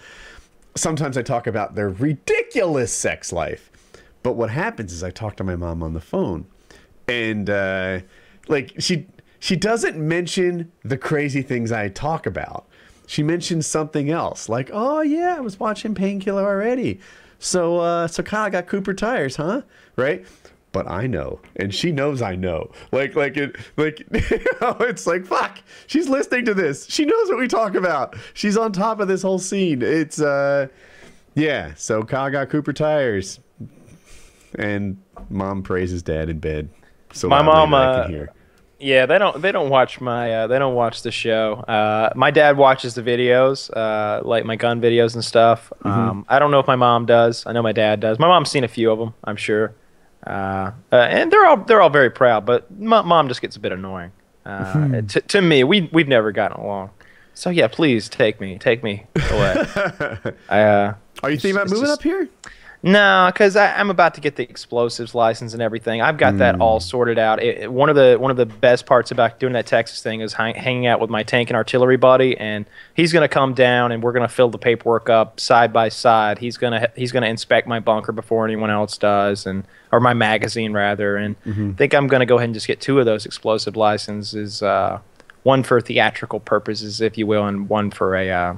Sometimes 0.77 1.19
I 1.19 1.23
talk 1.23 1.49
about 1.49 1.75
their 1.75 1.89
ridiculous 1.89 2.93
sex 2.93 3.33
life. 3.33 3.69
But 4.23 4.35
what 4.35 4.51
happens 4.51 4.93
is 4.93 5.03
I 5.03 5.11
talk 5.11 5.37
to 5.37 5.45
my 5.45 5.57
mom 5.57 5.83
on 5.83 5.95
the 5.95 6.01
phone 6.01 6.47
and 7.09 7.51
uh 7.51 8.01
like 8.47 8.73
she 8.79 9.09
she 9.41 9.57
doesn't 9.57 9.97
mention 9.97 10.71
the 10.85 10.99
crazy 10.99 11.43
things 11.43 11.73
I 11.73 11.89
talk 11.89 12.27
about. 12.27 12.67
She 13.07 13.25
mentions 13.25 13.67
something 13.67 14.11
else, 14.11 14.49
like, 14.49 14.71
"Oh 14.73 15.01
yeah, 15.01 15.35
I 15.37 15.41
was 15.41 15.59
watching 15.59 15.95
Painkiller 15.95 16.45
already." 16.45 17.01
So, 17.41 17.79
uh, 17.79 18.07
so 18.07 18.23
Kyle 18.23 18.51
got 18.51 18.69
Cooper 18.69 18.95
tires, 18.95 19.37
huh? 19.37 19.63
Right? 19.97 20.25
But 20.73 20.89
I 20.89 21.09
know, 21.09 21.41
and 21.57 21.75
she 21.75 21.91
knows 21.91 22.23
I 22.23 22.37
know. 22.37 22.71
Like, 22.93 23.17
like 23.17 23.37
it, 23.37 23.57
like 23.77 23.99
you 23.99 24.45
know, 24.61 24.77
it's 24.81 25.07
like 25.07 25.27
fuck. 25.27 25.59
She's 25.89 26.09
listening 26.09 26.45
to 26.45 26.55
this. 26.55 26.87
She 26.89 27.05
knows 27.05 27.29
what 27.29 27.39
we 27.39 27.49
talk 27.49 27.75
about. 27.75 28.15
She's 28.35 28.57
on 28.57 28.73
top 28.73 29.01
of 29.01 29.09
this 29.09 29.23
whole 29.23 29.41
scene. 29.41 29.83
It's 29.83 30.21
uh, 30.21 30.69
yeah. 31.35 31.73
So 31.77 32.05
Kyle 32.05 32.31
got 32.31 32.51
Cooper 32.51 32.75
tires, 32.75 33.41
and 34.57 34.99
mom 35.31 35.63
praises 35.65 36.03
dad 36.03 36.29
in 36.29 36.39
bed. 36.39 36.69
So 37.13 37.29
My 37.29 37.43
mom, 37.43 37.75
I 37.75 37.85
uh, 37.87 38.03
can 38.03 38.13
hear. 38.13 38.33
Yeah, 38.81 39.05
they 39.07 39.19
don't. 39.19 39.43
They 39.43 39.53
don't 39.53 39.69
watch 39.69 40.01
my. 40.01 40.33
Uh, 40.33 40.47
they 40.47 40.59
don't 40.59 40.75
watch 40.75 41.03
the 41.03 41.11
show. 41.11 41.57
Uh, 41.69 42.11
my 42.17 42.31
dad 42.31 42.57
watches 42.57 42.95
the 42.95 43.03
videos, 43.03 43.71
uh, 43.77 44.27
like 44.27 44.45
my 44.47 44.57
gun 44.57 44.81
videos 44.81 45.15
and 45.15 45.23
stuff. 45.25 45.71
Um, 45.83 46.25
I 46.29 46.39
don't 46.39 46.51
know 46.51 46.61
if 46.61 46.67
my 46.67 46.77
mom 46.77 47.05
does. 47.05 47.45
I 47.47 47.53
know 47.53 47.63
my 47.63 47.73
dad 47.73 48.01
does. 48.01 48.19
My 48.19 48.27
mom's 48.27 48.51
seen 48.51 48.65
a 48.65 48.69
few 48.69 48.91
of 48.91 48.99
them. 48.99 49.13
I'm 49.25 49.37
sure, 49.37 49.75
uh, 50.27 50.71
uh, 50.91 50.97
and 50.97 51.31
they're 51.31 51.45
all 51.47 51.59
they're 51.59 51.83
all 51.83 51.91
very 51.91 52.11
proud. 52.11 52.47
But 52.47 52.67
m- 52.71 52.87
mom 53.07 53.29
just 53.29 53.43
gets 53.43 53.55
a 53.57 53.61
bit 53.61 53.73
annoying. 53.73 54.13
Uh, 54.47 55.03
to, 55.03 55.21
to 55.21 55.43
me, 55.43 55.63
we 55.63 55.91
we've 55.93 56.09
never 56.09 56.33
gotten 56.33 56.57
along. 56.59 56.91
So 57.35 57.51
yeah, 57.51 57.69
please 57.69 58.09
take 58.09 58.41
me, 58.41 58.59
take 58.59 58.83
me 58.83 59.07
away. 59.31 59.55
I, 60.49 60.61
uh, 60.63 60.95
Are 61.23 61.31
you 61.31 61.37
thinking 61.37 61.53
about 61.57 61.69
moving 61.69 61.85
just- 61.85 61.93
up 62.01 62.03
here? 62.03 62.29
No, 62.83 63.29
because 63.33 63.57
I'm 63.57 63.91
about 63.91 64.15
to 64.15 64.23
get 64.23 64.37
the 64.37 64.43
explosives 64.43 65.15
license 65.15 65.53
and 65.53 65.61
everything. 65.61 66.01
I've 66.01 66.17
got 66.17 66.39
that 66.39 66.55
all 66.61 66.81
sorted 66.81 67.19
out. 67.19 67.43
It, 67.43 67.59
it- 67.65 67.73
one 67.73 67.91
of 67.91 67.97
the 67.97 68.17
one 68.19 68.31
of 68.31 68.37
the 68.39 68.47
best 68.47 68.87
parts 68.87 69.11
about 69.11 69.39
doing 69.39 69.53
that 69.53 69.67
Texas 69.67 70.03
thing 70.03 70.21
is 70.23 70.33
hang, 70.33 70.55
hanging 70.55 70.87
out 70.87 70.99
with 71.01 71.11
my 71.11 71.23
tank 71.23 71.51
and 71.51 71.57
artillery 71.57 71.97
buddy, 71.99 72.37
and 72.39 72.65
he's 72.95 73.13
gonna 73.13 73.29
come 73.29 73.53
down 73.53 73.93
and 73.93 74.03
we're 74.03 74.13
gonna 74.13 74.29
fill 74.29 74.49
the 74.49 74.59
paperwork 74.59 75.11
up 75.11 75.39
side 75.39 75.73
by 75.73 75.91
side. 75.91 76.39
He's 76.39 76.57
gonna 76.57 76.89
he's 76.97 77.13
gonna 77.13 77.27
inspect 77.29 77.67
my 77.69 77.81
bunker 77.81 78.13
before 78.13 78.47
anyone 78.47 78.71
else 78.71 78.97
does, 78.97 79.45
and 79.45 79.65
or 79.93 80.01
my 80.01 80.15
magazine 80.15 80.73
rather. 80.73 81.17
And 81.17 81.37
I 81.47 81.73
think 81.77 81.93
I'm 81.95 82.07
gonna 82.07 82.25
go 82.27 82.37
ahead 82.37 82.47
and 82.47 82.55
just 82.55 82.67
get 82.67 82.81
two 82.81 82.99
of 82.99 83.05
those 83.05 83.27
explosive 83.27 83.77
licenses. 83.77 84.63
Uh, 84.63 85.01
one 85.43 85.63
for 85.63 85.81
theatrical 85.81 86.41
purposes, 86.41 87.01
if 87.01 87.19
you 87.19 87.27
will, 87.27 87.47
and 87.47 87.69
one 87.69 87.91
for 87.91 88.17
a 88.17 88.31
uh, 88.31 88.55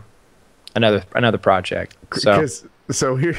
another 0.77 1.03
another 1.15 1.39
project. 1.39 1.97
So. 2.15 2.35
So 2.91 3.17
here 3.17 3.37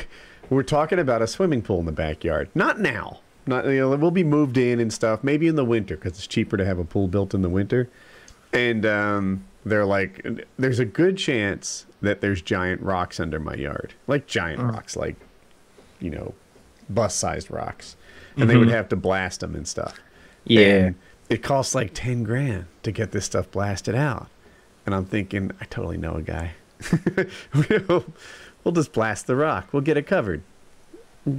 we're 0.49 0.63
talking 0.63 0.99
about 0.99 1.21
a 1.21 1.27
swimming 1.27 1.61
pool 1.61 1.79
in 1.79 1.85
the 1.85 1.91
backyard. 1.91 2.49
Not 2.53 2.79
now. 2.79 3.19
Not 3.45 3.65
you 3.65 3.79
know, 3.79 3.95
we'll 3.95 4.11
be 4.11 4.23
moved 4.23 4.57
in 4.57 4.79
and 4.79 4.91
stuff. 4.91 5.23
Maybe 5.23 5.47
in 5.47 5.55
the 5.55 5.65
winter 5.65 5.95
because 5.95 6.13
it's 6.13 6.27
cheaper 6.27 6.57
to 6.57 6.65
have 6.65 6.79
a 6.79 6.85
pool 6.85 7.07
built 7.07 7.33
in 7.33 7.41
the 7.41 7.49
winter. 7.49 7.89
And 8.53 8.85
um, 8.85 9.45
they're 9.65 9.85
like, 9.85 10.25
there's 10.57 10.79
a 10.79 10.85
good 10.85 11.17
chance 11.17 11.85
that 12.01 12.21
there's 12.21 12.41
giant 12.41 12.81
rocks 12.81 13.19
under 13.19 13.39
my 13.39 13.55
yard, 13.55 13.93
like 14.07 14.27
giant 14.27 14.61
rocks, 14.61 14.95
like 14.95 15.15
you 15.99 16.09
know, 16.09 16.33
bus-sized 16.89 17.49
rocks, 17.49 17.95
and 18.37 18.49
they 18.49 18.57
would 18.57 18.69
have 18.69 18.89
to 18.89 18.95
blast 18.95 19.39
them 19.39 19.55
and 19.55 19.67
stuff. 19.67 19.99
Yeah. 20.45 20.67
And 20.67 20.95
it 21.29 21.41
costs 21.41 21.73
like 21.73 21.91
10 21.93 22.23
grand 22.23 22.65
to 22.83 22.91
get 22.91 23.11
this 23.11 23.25
stuff 23.25 23.49
blasted 23.49 23.95
out. 23.95 24.27
And 24.85 24.93
I'm 24.93 25.05
thinking, 25.05 25.51
I 25.61 25.65
totally 25.65 25.97
know 25.97 26.15
a 26.15 26.21
guy. 26.21 26.51
we'll, 27.87 28.05
we'll 28.63 28.71
just 28.73 28.93
blast 28.93 29.27
the 29.27 29.35
rock. 29.35 29.67
We'll 29.71 29.81
get 29.81 29.97
it 29.97 30.07
covered. 30.07 30.41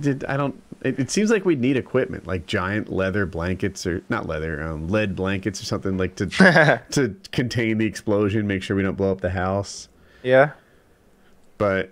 Did 0.00 0.24
I 0.24 0.36
don't 0.38 0.60
it, 0.82 0.98
it 0.98 1.10
seems 1.10 1.30
like 1.30 1.44
we'd 1.44 1.60
need 1.60 1.76
equipment 1.76 2.26
like 2.26 2.46
giant 2.46 2.90
leather 2.90 3.26
blankets 3.26 3.86
or 3.86 4.02
not 4.08 4.26
leather, 4.26 4.62
um, 4.62 4.88
lead 4.88 5.14
blankets 5.14 5.60
or 5.60 5.66
something 5.66 5.98
like 5.98 6.16
to 6.16 6.26
to 6.90 7.14
contain 7.32 7.78
the 7.78 7.84
explosion, 7.86 8.46
make 8.46 8.62
sure 8.62 8.76
we 8.76 8.82
don't 8.82 8.96
blow 8.96 9.12
up 9.12 9.20
the 9.20 9.30
house. 9.30 9.88
yeah. 10.22 10.52
But 11.58 11.90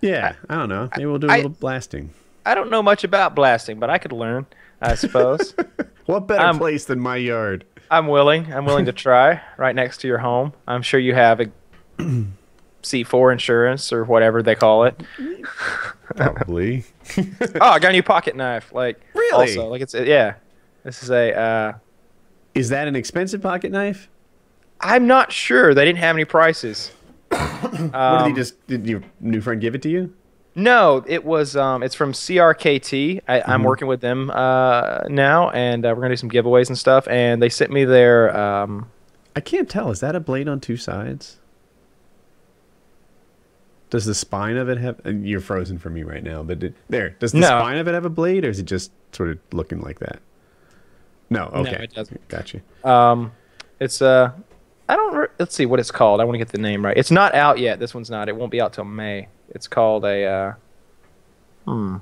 yeah, 0.00 0.34
I 0.48 0.54
don't 0.56 0.68
know. 0.68 0.88
Maybe 0.96 1.06
we'll 1.06 1.18
do 1.18 1.28
a 1.28 1.32
I- 1.32 1.36
little 1.36 1.50
blasting. 1.50 2.10
I 2.46 2.54
don't 2.54 2.70
know 2.70 2.82
much 2.82 3.04
about 3.04 3.34
blasting, 3.34 3.78
but 3.78 3.90
I 3.90 3.98
could 3.98 4.12
learn, 4.12 4.46
I 4.80 4.94
suppose. 4.96 5.54
What 6.06 6.26
better 6.26 6.44
Um, 6.44 6.58
place 6.58 6.84
than 6.86 6.98
my 7.00 7.16
yard? 7.16 7.64
I'm 7.90 8.06
willing. 8.06 8.52
I'm 8.52 8.64
willing 8.64 8.86
to 8.86 8.92
try 9.06 9.40
right 9.58 9.74
next 9.74 9.98
to 10.02 10.08
your 10.08 10.18
home. 10.18 10.52
I'm 10.66 10.82
sure 10.82 10.98
you 11.00 11.14
have 11.14 11.40
a 11.40 11.46
C4 12.82 13.32
insurance 13.32 13.92
or 13.92 14.04
whatever 14.04 14.42
they 14.42 14.54
call 14.54 14.84
it. 14.84 15.00
Probably. 16.16 16.84
Oh, 17.16 17.60
I 17.60 17.78
got 17.78 17.90
a 17.90 17.92
new 17.92 18.02
pocket 18.02 18.36
knife. 18.36 18.72
Like 18.72 19.00
Really? 19.14 19.32
Also, 19.32 19.68
like 19.68 19.82
it's 19.82 19.94
yeah. 19.94 20.34
This 20.84 21.02
is 21.02 21.10
a. 21.10 21.34
Uh, 21.38 21.72
Is 22.54 22.70
that 22.70 22.88
an 22.88 22.96
expensive 22.96 23.42
pocket 23.42 23.70
knife? 23.70 24.08
I'm 24.80 25.06
not 25.06 25.30
sure. 25.30 25.74
They 25.74 25.84
didn't 25.84 25.98
have 25.98 26.16
any 26.16 26.24
prices. 26.24 26.90
what 27.28 27.72
did 27.72 27.94
Um, 27.94 28.30
he 28.30 28.34
just 28.34 28.66
did 28.66 28.86
your 28.86 29.02
new 29.20 29.40
friend 29.40 29.60
give 29.60 29.74
it 29.74 29.82
to 29.82 29.90
you? 29.90 30.14
No, 30.54 31.04
it 31.06 31.24
was. 31.24 31.54
Um, 31.56 31.82
it's 31.82 31.94
from 31.94 32.12
CRKT. 32.12 33.20
I, 33.28 33.38
Mm-hmm. 33.40 33.50
I'm 33.50 33.62
working 33.62 33.86
with 33.88 34.00
them 34.00 34.30
uh, 34.30 35.02
now, 35.08 35.50
and 35.50 35.84
uh, 35.86 35.90
we're 35.94 36.02
gonna 36.02 36.14
do 36.14 36.16
some 36.16 36.30
giveaways 36.30 36.68
and 36.68 36.76
stuff. 36.78 37.06
And 37.08 37.40
they 37.42 37.48
sent 37.50 37.70
me 37.70 37.84
their. 37.84 38.36
Um, 38.36 38.90
I 39.36 39.40
can't 39.40 39.68
tell. 39.68 39.90
Is 39.90 40.00
that 40.00 40.16
a 40.16 40.20
blade 40.20 40.48
on 40.48 40.58
two 40.60 40.76
sides? 40.76 41.36
Does 43.90 44.04
the 44.06 44.14
spine 44.14 44.56
of 44.56 44.68
it 44.68 44.78
have? 44.78 45.00
You're 45.04 45.40
frozen 45.40 45.78
for 45.78 45.90
me 45.90 46.02
right 46.04 46.22
now, 46.22 46.42
but 46.42 46.60
did, 46.60 46.74
there. 46.88 47.10
Does 47.10 47.32
the 47.32 47.40
No. 47.40 47.48
spine 47.48 47.76
of 47.76 47.88
it 47.88 47.94
have 47.94 48.04
a 48.04 48.10
blade, 48.10 48.44
or 48.44 48.48
is 48.48 48.58
it 48.60 48.66
just 48.66 48.92
sort 49.12 49.30
of 49.30 49.38
looking 49.52 49.80
like 49.80 49.98
that? 49.98 50.20
No. 51.28 51.46
Okay. 51.46 51.72
No, 51.72 51.78
it 51.78 51.92
doesn't. 51.94 52.28
Gotcha. 52.28 52.60
Um, 52.84 53.32
it's 53.80 54.00
uh, 54.00 54.30
I 54.88 54.96
don't. 54.96 55.14
Re- 55.14 55.26
let's 55.38 55.54
see 55.54 55.66
what 55.66 55.80
it's 55.80 55.90
called. 55.90 56.20
I 56.20 56.24
want 56.24 56.34
to 56.34 56.38
get 56.38 56.48
the 56.48 56.58
name 56.58 56.84
right. 56.84 56.96
It's 56.96 57.10
not 57.10 57.34
out 57.34 57.58
yet. 57.58 57.78
This 57.80 57.94
one's 57.94 58.10
not. 58.10 58.28
It 58.28 58.36
won't 58.36 58.52
be 58.52 58.60
out 58.60 58.72
till 58.72 58.84
May. 58.84 59.28
It's 59.50 59.66
called 59.66 60.04
a. 60.04 60.24
Uh, 60.24 60.52
hmm. 61.64 61.96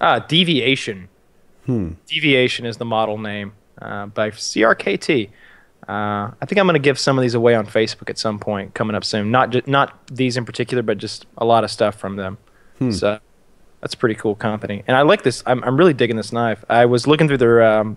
Ah, 0.00 0.18
deviation. 0.18 1.08
Hmm. 1.66 1.92
Deviation 2.06 2.66
is 2.66 2.78
the 2.78 2.84
model 2.84 3.18
name 3.18 3.52
uh, 3.80 4.06
by 4.06 4.30
CRKT. 4.30 5.30
Uh, 5.88 6.30
I 6.40 6.46
think 6.46 6.58
I'm 6.58 6.66
going 6.66 6.74
to 6.74 6.78
give 6.80 6.98
some 6.98 7.18
of 7.18 7.22
these 7.22 7.34
away 7.34 7.54
on 7.54 7.66
Facebook 7.66 8.08
at 8.08 8.18
some 8.18 8.38
point 8.38 8.72
coming 8.74 8.94
up 8.94 9.04
soon. 9.04 9.30
Not 9.30 9.50
ju- 9.50 9.62
not 9.66 10.06
these 10.06 10.36
in 10.36 10.44
particular, 10.44 10.82
but 10.82 10.98
just 10.98 11.26
a 11.38 11.44
lot 11.44 11.64
of 11.64 11.70
stuff 11.70 11.96
from 11.96 12.16
them. 12.16 12.38
So 12.92 13.18
that's 13.80 13.94
a 13.94 13.96
pretty 13.96 14.14
cool 14.14 14.34
company, 14.34 14.82
and 14.86 14.96
I 14.96 15.02
like 15.02 15.22
this. 15.22 15.42
I'm 15.46 15.62
I'm 15.64 15.76
really 15.76 15.92
digging 15.94 16.16
this 16.16 16.32
knife. 16.32 16.64
I 16.68 16.86
was 16.86 17.06
looking 17.06 17.26
through 17.28 17.38
their 17.38 17.62
um, 17.62 17.96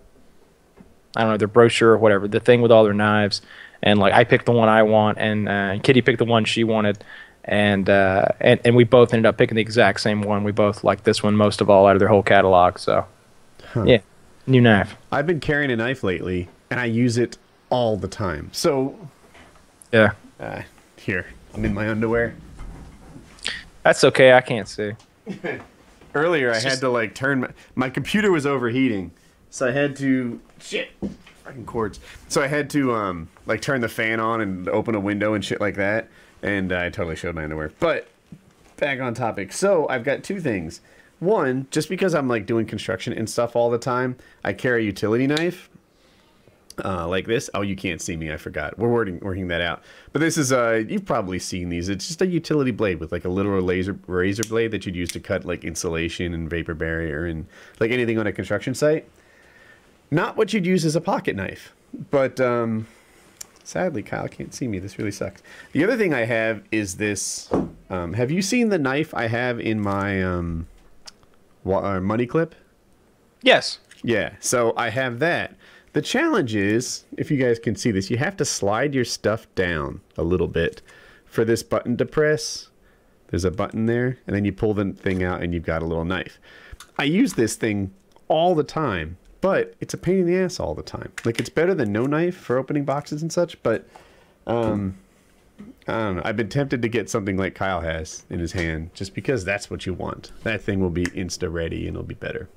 I 1.16 1.22
don't 1.22 1.32
know 1.32 1.38
their 1.38 1.48
brochure 1.48 1.92
or 1.92 1.98
whatever, 1.98 2.28
the 2.28 2.40
thing 2.40 2.62
with 2.62 2.72
all 2.72 2.84
their 2.84 2.94
knives, 2.94 3.42
and 3.84 4.00
like 4.00 4.14
I 4.14 4.24
picked 4.24 4.46
the 4.46 4.52
one 4.52 4.68
I 4.70 4.84
want, 4.84 5.18
and 5.20 5.48
uh, 5.48 5.78
Kitty 5.82 6.02
picked 6.02 6.18
the 6.20 6.26
one 6.26 6.44
she 6.46 6.64
wanted, 6.64 7.04
and 7.44 7.90
uh, 7.90 8.26
and 8.40 8.60
and 8.66 8.76
we 8.76 8.84
both 8.84 9.14
ended 9.14 9.28
up 9.28 9.38
picking 9.38 9.56
the 9.56 9.62
exact 9.62 10.02
same 10.02 10.22
one. 10.24 10.44
We 10.44 10.52
both 10.52 10.84
like 10.84 11.04
this 11.04 11.22
one 11.24 11.36
most 11.36 11.62
of 11.62 11.70
all 11.70 11.86
out 11.88 11.96
of 11.96 12.00
their 12.00 12.10
whole 12.10 12.24
catalog. 12.24 12.78
So 12.80 13.06
yeah, 13.86 14.00
new 14.48 14.62
knife. 14.62 14.96
I've 15.12 15.28
been 15.28 15.40
carrying 15.40 15.72
a 15.72 15.76
knife 15.76 16.04
lately, 16.04 16.50
and 16.70 16.80
I 16.80 16.86
use 16.86 17.18
it 17.18 17.38
all 17.70 17.98
the 17.98 18.08
time. 18.08 18.50
So 18.52 18.98
Yeah, 19.92 20.12
uh, 20.40 20.62
here, 20.98 21.26
I'm 21.54 21.66
in 21.66 21.74
my 21.74 21.90
underwear. 21.90 22.36
that's 23.84 24.04
okay. 24.04 24.34
I 24.34 24.42
can't 24.42 24.68
see. 24.68 24.92
Earlier, 26.14 26.52
I 26.52 26.60
had 26.60 26.80
to 26.80 26.90
like 26.90 27.14
turn 27.14 27.42
my, 27.42 27.50
my 27.76 27.90
computer 27.90 28.32
was 28.32 28.46
overheating, 28.46 29.12
so 29.50 29.68
I 29.68 29.72
had 29.72 29.96
to 29.98 30.40
shit 30.60 30.90
fucking 31.44 31.66
cords. 31.66 32.00
So 32.30 32.42
I 32.42 32.48
had 32.48 32.70
to 32.72 32.94
um 32.94 33.28
like 33.46 33.62
turn 33.62 33.82
the 33.82 33.90
fan 33.90 34.20
on 34.20 34.40
and 34.42 34.70
open 34.70 34.96
a 34.96 35.00
window 35.00 35.34
and 35.34 35.44
shit 35.44 35.60
like 35.60 35.76
that. 35.76 36.08
And 36.42 36.72
I 36.72 36.90
totally 36.90 37.16
showed 37.16 37.36
my 37.36 37.44
underwear. 37.44 37.72
But 37.80 38.08
back 38.78 39.00
on 39.02 39.14
topic. 39.14 39.52
So 39.52 39.88
I've 39.90 40.04
got 40.04 40.24
two 40.24 40.40
things. 40.40 40.80
One, 41.20 41.68
just 41.72 41.90
because 41.90 42.14
I'm 42.14 42.28
like 42.28 42.46
doing 42.46 42.66
construction 42.66 43.12
and 43.14 43.30
stuff 43.30 43.56
all 43.56 43.70
the 43.70 43.78
time, 43.78 44.16
I 44.44 44.54
carry 44.54 44.84
a 44.84 44.86
utility 44.86 45.28
knife. 45.28 45.70
Uh, 46.84 47.08
like 47.08 47.26
this. 47.26 47.50
Oh, 47.54 47.62
you 47.62 47.76
can't 47.76 48.02
see 48.02 48.18
me. 48.18 48.34
I 48.34 48.38
forgot. 48.38 48.78
We're 48.78 48.90
working 48.90 49.20
working 49.22 49.48
that 49.48 49.62
out. 49.62 49.82
But 50.12 50.20
this 50.20 50.38
is 50.38 50.52
uh, 50.52 50.84
you've 50.88 51.06
probably 51.06 51.40
seen 51.40 51.70
these. 51.70 51.88
It's 51.88 52.08
just 52.08 52.22
a 52.22 52.28
utility 52.28 52.72
blade 52.72 53.00
with 53.00 53.12
like 53.12 53.24
a 53.24 53.30
little 53.30 53.60
laser 53.62 53.98
razor 54.08 54.44
blade 54.44 54.72
that 54.72 54.86
you'd 54.86 54.96
use 54.96 55.10
to 55.12 55.20
cut 55.20 55.46
like 55.46 55.64
insulation 55.64 56.34
and 56.34 56.50
vapor 56.50 56.74
barrier 56.74 57.26
and 57.26 57.46
like 57.80 57.92
anything 57.92 58.20
on 58.20 58.28
a 58.28 58.34
construction 58.34 58.76
site. 58.76 59.08
Not 60.12 60.36
what 60.38 60.54
you'd 60.54 60.66
use 60.66 60.86
as 60.86 60.96
a 60.96 61.02
pocket 61.02 61.36
knife, 61.36 61.74
but 62.12 62.40
um, 62.40 62.88
sadly, 63.64 64.04
Kyle 64.04 64.28
can't 64.28 64.54
see 64.54 64.68
me. 64.68 64.80
This 64.80 64.98
really 64.98 65.12
sucks. 65.12 65.42
The 65.72 65.84
other 65.84 65.98
thing 65.98 66.14
I 66.14 66.26
have 66.26 66.62
is 66.72 66.98
this. 66.98 67.50
Um, 67.90 68.14
have 68.14 68.32
you 68.32 68.42
seen 68.42 68.70
the 68.70 68.78
knife 68.78 69.14
I 69.14 69.28
have 69.28 69.60
in 69.60 69.80
my 69.80 70.22
um, 70.24 70.68
uh, 71.66 72.00
money 72.00 72.26
clip? 72.26 72.56
Yes. 73.42 73.80
Yeah, 74.04 74.34
so 74.40 74.74
I 74.78 74.90
have 74.90 75.20
that. 75.20 75.56
The 75.96 76.02
challenge 76.02 76.56
is, 76.56 77.06
if 77.18 77.32
you 77.32 77.38
guys 77.38 77.58
can 77.58 77.78
see 77.78 77.90
this, 77.90 78.10
you 78.10 78.18
have 78.18 78.36
to 78.36 78.44
slide 78.44 78.94
your 78.94 79.06
stuff 79.06 79.48
down 79.56 80.02
a 80.18 80.24
little 80.24 80.50
bit 80.50 80.82
for 81.24 81.46
this 81.46 81.64
button 81.64 81.96
to 81.96 82.06
press. 82.06 82.68
There's 83.30 83.46
a 83.46 83.50
button 83.50 83.86
there, 83.86 84.20
and 84.28 84.36
then 84.36 84.44
you 84.44 84.52
pull 84.52 84.74
the 84.74 84.92
thing 84.92 85.24
out 85.24 85.42
and 85.42 85.54
you've 85.54 85.64
got 85.64 85.82
a 85.82 85.86
little 85.86 86.04
knife. 86.04 86.38
I 87.00 87.06
use 87.06 87.36
this 87.36 87.56
thing 87.56 87.94
all 88.28 88.56
the 88.56 88.64
time, 88.64 89.16
but 89.40 89.74
it's 89.80 89.94
a 89.94 89.98
pain 89.98 90.20
in 90.20 90.26
the 90.26 90.36
ass 90.36 90.60
all 90.60 90.76
the 90.76 90.84
time. 90.84 91.14
Like 91.24 91.40
it's 91.40 91.48
better 91.48 91.74
than 91.74 91.94
no 91.94 92.06
knife 92.06 92.36
for 92.36 92.58
opening 92.58 92.84
boxes 92.84 93.22
and 93.22 93.32
such, 93.32 93.64
but 93.64 93.88
um 94.48 94.98
I 95.88 95.94
don't 95.94 96.18
know. 96.18 96.24
I've 96.26 96.36
been 96.36 96.50
tempted 96.50 96.82
to 96.82 96.90
get 96.90 97.10
something 97.10 97.38
like 97.38 97.56
Kyle 97.56 97.80
has 97.80 98.26
in 98.30 98.40
his 98.40 98.52
hand 98.52 98.94
just 98.96 99.14
because 99.14 99.46
that's 99.46 99.72
what 99.72 99.86
you 99.86 99.94
want. 99.94 100.34
That 100.44 100.62
thing 100.62 100.82
will 100.82 100.90
be 100.90 101.06
insta 101.06 101.50
ready 101.50 101.88
and 101.88 101.96
it'll 101.96 102.06
be 102.06 102.16
better. 102.16 102.50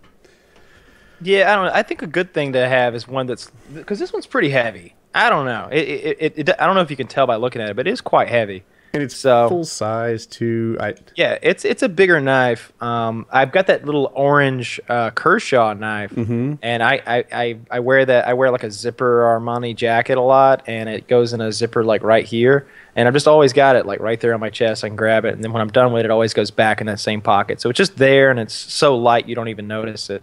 Yeah, 1.20 1.52
I 1.52 1.56
don't 1.56 1.66
know. 1.66 1.72
I 1.74 1.82
think 1.82 2.02
a 2.02 2.06
good 2.06 2.32
thing 2.32 2.52
to 2.52 2.68
have 2.68 2.94
is 2.94 3.08
one 3.08 3.26
that's 3.26 3.50
because 3.74 3.98
this 3.98 4.12
one's 4.12 4.26
pretty 4.26 4.50
heavy. 4.50 4.94
I 5.14 5.30
don't 5.30 5.46
know. 5.46 5.68
It, 5.72 5.78
it, 6.20 6.48
it, 6.48 6.50
I 6.60 6.66
don't 6.66 6.74
know 6.74 6.82
if 6.82 6.90
you 6.90 6.96
can 6.96 7.08
tell 7.08 7.26
by 7.26 7.36
looking 7.36 7.60
at 7.62 7.70
it, 7.70 7.76
but 7.76 7.86
it 7.86 7.90
is 7.90 8.00
quite 8.00 8.28
heavy. 8.28 8.62
And 8.94 9.02
it's 9.02 9.16
So- 9.16 9.48
full 9.50 9.64
size 9.64 10.24
too. 10.26 10.76
I 10.80 10.94
Yeah, 11.14 11.36
it's 11.42 11.64
it's 11.66 11.82
a 11.82 11.88
bigger 11.90 12.20
knife. 12.20 12.72
Um, 12.80 13.26
I've 13.30 13.52
got 13.52 13.66
that 13.66 13.84
little 13.84 14.10
orange 14.14 14.80
uh, 14.88 15.10
Kershaw 15.10 15.74
knife, 15.74 16.12
and 16.16 16.58
I, 16.82 17.02
I, 17.06 17.24
I, 17.30 17.58
I 17.70 17.80
wear 17.80 18.06
that. 18.06 18.26
I 18.26 18.32
wear 18.32 18.50
like 18.50 18.62
a 18.64 18.70
zipper 18.70 19.24
Armani 19.24 19.76
jacket 19.76 20.16
a 20.16 20.22
lot, 20.22 20.62
and 20.66 20.88
it 20.88 21.06
goes 21.06 21.34
in 21.34 21.40
a 21.42 21.52
zipper 21.52 21.84
like 21.84 22.02
right 22.02 22.24
here. 22.24 22.66
And 22.96 23.06
I've 23.06 23.14
just 23.14 23.28
always 23.28 23.52
got 23.52 23.76
it 23.76 23.84
like 23.84 24.00
right 24.00 24.18
there 24.20 24.32
on 24.32 24.40
my 24.40 24.50
chest. 24.50 24.82
I 24.84 24.88
can 24.88 24.96
grab 24.96 25.26
it, 25.26 25.34
and 25.34 25.44
then 25.44 25.52
when 25.52 25.60
I'm 25.60 25.68
done 25.70 25.92
with 25.92 26.00
it, 26.00 26.06
it 26.06 26.10
always 26.10 26.32
goes 26.32 26.50
back 26.50 26.80
in 26.80 26.86
that 26.86 26.98
same 27.00 27.20
pocket. 27.20 27.60
So 27.60 27.68
it's 27.68 27.76
just 27.76 27.96
there, 27.98 28.30
and 28.30 28.40
it's 28.40 28.54
so 28.54 28.96
light 28.96 29.28
you 29.28 29.34
don't 29.34 29.48
even 29.48 29.66
notice 29.68 30.08
it. 30.08 30.22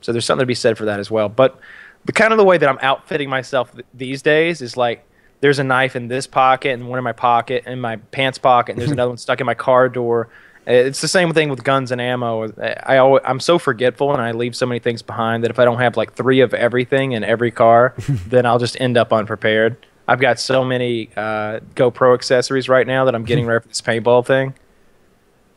So 0.00 0.12
there's 0.12 0.24
something 0.24 0.42
to 0.42 0.46
be 0.46 0.54
said 0.54 0.76
for 0.78 0.84
that 0.86 0.98
as 1.00 1.10
well. 1.10 1.28
But 1.28 1.58
the 2.04 2.12
kind 2.12 2.32
of 2.32 2.38
the 2.38 2.44
way 2.44 2.56
that 2.58 2.68
I'm 2.68 2.78
outfitting 2.82 3.28
myself 3.28 3.72
th- 3.72 3.84
these 3.94 4.22
days 4.22 4.62
is 4.62 4.76
like 4.76 5.04
there's 5.40 5.58
a 5.58 5.64
knife 5.64 5.96
in 5.96 6.08
this 6.08 6.26
pocket 6.26 6.70
and 6.70 6.88
one 6.88 6.98
in 6.98 7.04
my 7.04 7.12
pocket 7.12 7.64
in 7.66 7.80
my 7.80 7.96
pants 7.96 8.38
pocket 8.38 8.72
and 8.72 8.80
there's 8.80 8.90
another 8.98 9.10
one 9.10 9.18
stuck 9.18 9.40
in 9.40 9.46
my 9.46 9.54
car 9.54 9.88
door. 9.88 10.28
Uh, 10.66 10.72
It's 10.72 11.00
the 11.00 11.08
same 11.08 11.32
thing 11.32 11.48
with 11.48 11.64
guns 11.64 11.90
and 11.92 12.00
ammo. 12.00 12.52
I 12.86 12.96
always, 12.98 13.22
I'm 13.26 13.40
so 13.40 13.58
forgetful 13.58 14.12
and 14.12 14.20
I 14.22 14.32
leave 14.32 14.54
so 14.56 14.66
many 14.66 14.78
things 14.78 15.02
behind 15.02 15.44
that 15.44 15.50
if 15.50 15.58
I 15.58 15.64
don't 15.64 15.78
have 15.78 15.96
like 15.96 16.14
three 16.14 16.40
of 16.40 16.52
everything 16.54 17.12
in 17.12 17.24
every 17.24 17.50
car, 17.50 17.94
then 18.26 18.46
I'll 18.46 18.58
just 18.58 18.78
end 18.80 18.96
up 18.96 19.12
unprepared. 19.12 19.76
I've 20.08 20.20
got 20.20 20.40
so 20.40 20.64
many 20.64 21.08
uh, 21.16 21.60
GoPro 21.76 22.14
accessories 22.14 22.68
right 22.68 22.86
now 22.86 23.04
that 23.04 23.14
I'm 23.14 23.24
getting 23.24 23.46
ready 23.50 23.62
for 23.62 23.68
this 23.68 23.80
paintball 23.80 24.26
thing. 24.26 24.54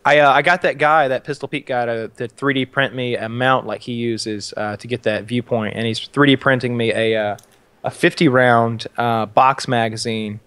I 0.05 0.19
uh, 0.19 0.31
I 0.31 0.41
got 0.41 0.63
that 0.63 0.77
guy, 0.77 1.07
that 1.07 1.23
Pistol 1.23 1.47
Pete 1.47 1.65
guy, 1.65 1.85
to, 1.85 2.07
to 2.09 2.27
3D 2.27 2.71
print 2.71 2.93
me 2.93 3.15
a 3.15 3.29
mount 3.29 3.65
like 3.65 3.81
he 3.81 3.93
uses 3.93 4.53
uh, 4.57 4.75
to 4.77 4.87
get 4.87 5.03
that 5.03 5.23
viewpoint, 5.23 5.75
and 5.75 5.85
he's 5.85 5.99
3D 5.99 6.39
printing 6.39 6.75
me 6.75 6.91
a 6.91 7.15
uh, 7.15 7.37
a 7.83 7.91
50 7.91 8.27
round 8.27 8.87
uh, 8.97 9.25
box 9.25 9.67
magazine 9.67 10.39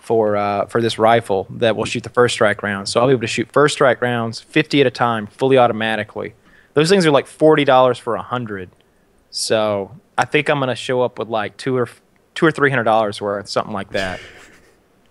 for 0.00 0.36
uh, 0.36 0.66
for 0.66 0.82
this 0.82 0.98
rifle 0.98 1.46
that 1.50 1.76
will 1.76 1.84
shoot 1.84 2.02
the 2.02 2.10
first 2.10 2.34
strike 2.34 2.62
rounds. 2.62 2.90
So 2.90 3.00
I'll 3.00 3.06
be 3.06 3.12
able 3.12 3.22
to 3.22 3.26
shoot 3.26 3.50
first 3.52 3.74
strike 3.74 4.02
rounds 4.02 4.40
50 4.40 4.80
at 4.82 4.86
a 4.86 4.90
time, 4.90 5.26
fully 5.26 5.58
automatically. 5.58 6.34
Those 6.74 6.88
things 6.90 7.06
are 7.06 7.10
like 7.10 7.26
forty 7.26 7.64
dollars 7.64 7.98
for 7.98 8.14
a 8.14 8.22
hundred. 8.22 8.70
So 9.30 9.96
I 10.16 10.24
think 10.24 10.48
I'm 10.48 10.60
gonna 10.60 10.74
show 10.74 11.02
up 11.02 11.18
with 11.18 11.28
like 11.28 11.56
two 11.56 11.76
or 11.76 11.88
two 12.34 12.46
or 12.46 12.50
three 12.50 12.70
hundred 12.70 12.84
dollars 12.84 13.20
worth, 13.20 13.48
something 13.48 13.72
like 13.72 13.90
that. 13.90 14.20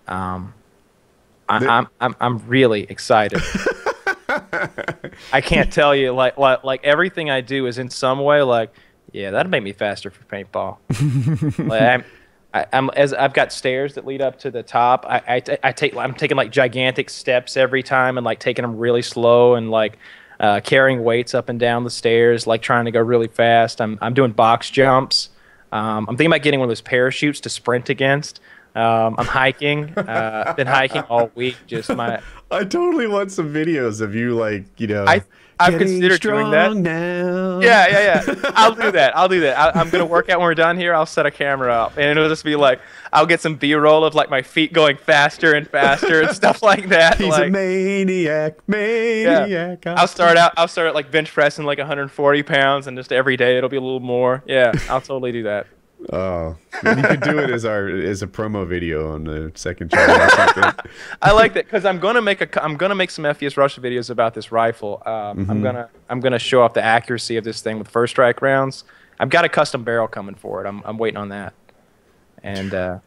Um, 0.06 0.54
I, 1.48 1.66
I'm 1.66 1.88
I'm 2.00 2.16
I'm 2.20 2.48
really 2.48 2.84
excited. 2.84 3.42
I 5.32 5.40
can't 5.40 5.72
tell 5.72 5.94
you 5.94 6.12
like 6.12 6.38
like 6.38 6.64
like 6.64 6.84
everything 6.84 7.30
I 7.30 7.40
do 7.40 7.66
is 7.66 7.78
in 7.78 7.90
some 7.90 8.20
way 8.20 8.42
like 8.42 8.72
yeah 9.12 9.30
that'd 9.30 9.50
make 9.50 9.62
me 9.62 9.72
faster 9.72 10.10
for 10.10 10.24
paintball. 10.24 10.78
like 11.68 11.82
I'm, 11.82 12.04
I, 12.54 12.66
I'm 12.72 12.90
as 12.90 13.12
I've 13.12 13.34
got 13.34 13.52
stairs 13.52 13.94
that 13.94 14.06
lead 14.06 14.22
up 14.22 14.38
to 14.40 14.50
the 14.50 14.62
top. 14.62 15.04
I, 15.06 15.22
I, 15.36 15.58
I 15.62 15.72
take 15.72 15.96
I'm 15.96 16.14
taking 16.14 16.36
like 16.36 16.50
gigantic 16.50 17.10
steps 17.10 17.56
every 17.56 17.82
time 17.82 18.18
and 18.18 18.24
like 18.24 18.40
taking 18.40 18.62
them 18.62 18.76
really 18.76 19.02
slow 19.02 19.54
and 19.54 19.70
like 19.70 19.98
uh, 20.40 20.60
carrying 20.60 21.02
weights 21.02 21.34
up 21.34 21.48
and 21.48 21.58
down 21.58 21.84
the 21.84 21.90
stairs 21.90 22.46
like 22.46 22.62
trying 22.62 22.84
to 22.86 22.90
go 22.90 23.00
really 23.00 23.28
fast. 23.28 23.80
I'm 23.80 23.98
I'm 24.00 24.14
doing 24.14 24.32
box 24.32 24.70
jumps. 24.70 25.30
Um, 25.70 26.06
I'm 26.08 26.16
thinking 26.16 26.32
about 26.32 26.42
getting 26.42 26.60
one 26.60 26.66
of 26.66 26.70
those 26.70 26.80
parachutes 26.80 27.40
to 27.40 27.50
sprint 27.50 27.90
against. 27.90 28.40
Um, 28.78 29.16
I'm 29.18 29.26
hiking. 29.26 29.90
Uh, 29.96 30.54
been 30.56 30.66
hiking 30.66 31.02
all 31.02 31.30
week. 31.34 31.56
Just 31.66 31.94
my 31.94 32.20
I 32.50 32.64
totally 32.64 33.06
want 33.08 33.32
some 33.32 33.52
videos 33.52 34.00
of 34.00 34.14
you 34.14 34.34
like 34.34 34.64
you 34.80 34.86
know. 34.86 35.04
I- 35.06 35.24
I've 35.60 35.76
considered 35.76 36.20
doing 36.20 36.52
that. 36.52 36.72
Now. 36.76 37.58
Yeah, 37.58 37.88
yeah, 37.88 38.22
yeah. 38.28 38.50
I'll 38.54 38.76
do 38.76 38.92
that. 38.92 39.16
I'll 39.16 39.28
do 39.28 39.40
that. 39.40 39.58
I, 39.76 39.80
I'm 39.80 39.90
gonna 39.90 40.06
work 40.06 40.28
out 40.28 40.38
when 40.38 40.46
we're 40.46 40.54
done 40.54 40.76
here. 40.78 40.94
I'll 40.94 41.04
set 41.04 41.26
a 41.26 41.32
camera 41.32 41.72
up, 41.72 41.96
and 41.96 42.04
it'll 42.04 42.28
just 42.28 42.44
be 42.44 42.54
like 42.54 42.80
I'll 43.12 43.26
get 43.26 43.40
some 43.40 43.56
B-roll 43.56 44.04
of 44.04 44.14
like 44.14 44.30
my 44.30 44.40
feet 44.42 44.72
going 44.72 44.96
faster 44.96 45.54
and 45.54 45.66
faster 45.68 46.20
and 46.20 46.30
stuff 46.36 46.62
like 46.62 46.90
that. 46.90 47.18
He's 47.18 47.30
like, 47.30 47.48
a 47.48 47.50
maniac, 47.50 48.56
maniac. 48.68 49.84
I'll 49.84 50.06
start 50.06 50.36
out. 50.36 50.52
I'll 50.56 50.68
start 50.68 50.86
at 50.86 50.94
like 50.94 51.10
bench 51.10 51.32
pressing 51.32 51.64
like 51.64 51.78
140 51.78 52.42
pounds, 52.44 52.86
and 52.86 52.96
just 52.96 53.12
every 53.12 53.36
day 53.36 53.56
it'll 53.58 53.68
be 53.68 53.78
a 53.78 53.80
little 53.80 53.98
more. 53.98 54.44
Yeah, 54.46 54.70
I'll 54.88 55.00
totally 55.00 55.32
do 55.32 55.42
that. 55.42 55.66
Oh, 56.12 56.56
and 56.84 57.00
you 57.00 57.04
could 57.08 57.20
do 57.20 57.38
it 57.38 57.50
as 57.50 57.64
our 57.64 57.88
as 57.88 58.22
a 58.22 58.26
promo 58.26 58.66
video 58.66 59.12
on 59.12 59.24
the 59.24 59.50
second 59.56 59.90
channel 59.90 60.16
or 60.16 60.30
something. 60.30 60.90
I 61.22 61.32
like 61.32 61.54
that 61.54 61.64
because 61.64 61.84
I'm 61.84 61.98
gonna 61.98 62.22
make 62.22 62.40
a 62.40 62.64
I'm 62.64 62.76
gonna 62.76 62.94
make 62.94 63.10
some 63.10 63.24
FPS 63.24 63.56
Russia 63.56 63.80
videos 63.80 64.08
about 64.08 64.34
this 64.34 64.52
rifle. 64.52 65.02
Um, 65.04 65.50
I'm 65.50 65.60
gonna 65.60 65.88
I'm 66.08 66.20
gonna 66.20 66.38
show 66.38 66.62
off 66.62 66.74
the 66.74 66.84
accuracy 66.84 67.36
of 67.36 67.44
this 67.44 67.60
thing 67.62 67.78
with 67.78 67.88
first 67.88 68.12
strike 68.12 68.40
rounds. 68.42 68.84
I've 69.18 69.30
got 69.30 69.44
a 69.44 69.48
custom 69.48 69.82
barrel 69.82 70.06
coming 70.06 70.36
for 70.36 70.64
it. 70.64 70.68
I'm 70.68 70.82
I'm 70.84 70.98
waiting 70.98 71.18
on 71.18 71.30
that, 71.30 71.52
and 72.44 72.72
uh, 72.72 72.98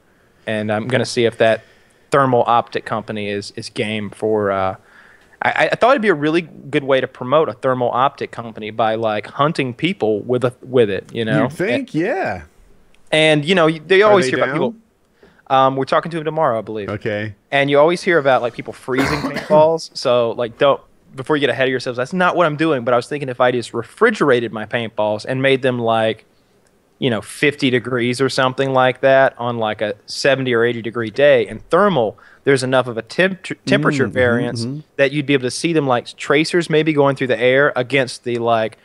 and 0.46 0.72
I'm 0.72 0.88
gonna 0.90 1.06
see 1.06 1.24
if 1.24 1.38
that 1.38 1.64
thermal 2.12 2.44
optic 2.46 2.86
company 2.86 3.30
is 3.30 3.52
is 3.52 3.70
game 3.70 4.10
for. 4.10 4.52
Uh, 4.52 4.76
I, 5.44 5.70
I 5.72 5.76
thought 5.76 5.92
it'd 5.92 6.04
be 6.04 6.10
a 6.10 6.14
really 6.14 6.42
good 6.42 6.84
way 6.84 7.02
to 7.02 7.08
promote 7.08 7.50
a 7.50 7.54
thermal 7.54 7.90
optic 7.90 8.32
company 8.32 8.70
by 8.70 8.94
like 8.94 9.26
hunting 9.26 9.74
people 9.74 10.20
with 10.22 10.44
a 10.44 10.54
with 10.62 10.90
it. 10.90 11.10
You 11.14 11.26
know, 11.26 11.44
You 11.44 11.50
think? 11.50 11.96
Yeah. 11.96 12.44
And 13.12 13.44
you 13.46 13.56
know 13.56 13.70
they 13.70 14.02
always 14.02 14.26
they 14.26 14.32
hear 14.32 14.44
about 14.44 14.54
people. 14.54 14.76
Um, 15.48 15.76
we're 15.76 15.84
talking 15.86 16.10
to 16.12 16.18
him 16.18 16.24
tomorrow, 16.24 16.60
I 16.60 16.62
believe 16.62 16.88
Okay. 16.90 17.36
and 17.52 17.70
you 17.70 17.78
always 17.78 18.02
hear 18.02 18.18
about 18.18 18.42
like 18.42 18.54
people 18.54 18.72
freezing 18.74 19.20
paintballs. 19.20 19.92
So 19.98 20.32
like 20.32 20.58
don't 20.58 20.80
before 21.14 21.36
you 21.36 21.42
get 21.42 21.50
ahead 21.50 21.68
of 21.68 21.72
yourselves. 21.72 21.98
That's 21.98 22.14
not 22.14 22.38
what 22.38 22.46
I'm 22.46 22.56
doing. 22.56 22.86
But 22.86 22.94
I 22.94 22.98
was 22.98 23.08
thinking 23.08 23.28
if 23.28 23.42
I 23.42 23.52
just 23.52 23.74
refrigerated 23.74 24.54
my 24.54 24.66
paintballs 24.66 25.26
and 25.28 25.42
made 25.42 25.62
them 25.62 25.78
like, 25.78 26.24
you 27.00 27.10
know, 27.10 27.20
50 27.22 27.70
degrees 27.70 28.22
or 28.22 28.30
something 28.30 28.72
like 28.72 29.02
that 29.02 29.36
on 29.38 29.58
like 29.58 29.82
a 29.82 29.96
70 30.06 30.54
or 30.54 30.64
80 30.64 30.82
degree 30.82 31.10
day, 31.10 31.48
and 31.48 31.68
thermal, 31.70 32.18
there's 32.46 32.64
enough 32.64 32.88
of 32.88 32.98
a 32.98 33.02
temp- 33.02 33.44
temperature 33.66 34.08
Mm, 34.08 34.12
variance 34.12 34.66
mhm. 34.66 34.84
that 34.96 35.12
you'd 35.12 35.26
be 35.26 35.34
able 35.34 35.44
to 35.44 35.52
see 35.52 35.74
them 35.74 35.86
like 35.86 36.16
tracers 36.16 36.70
maybe 36.70 36.94
going 36.94 37.18
through 37.18 37.28
the 37.28 37.40
air 37.40 37.74
against 37.76 38.24
the 38.24 38.38
like 38.38 38.78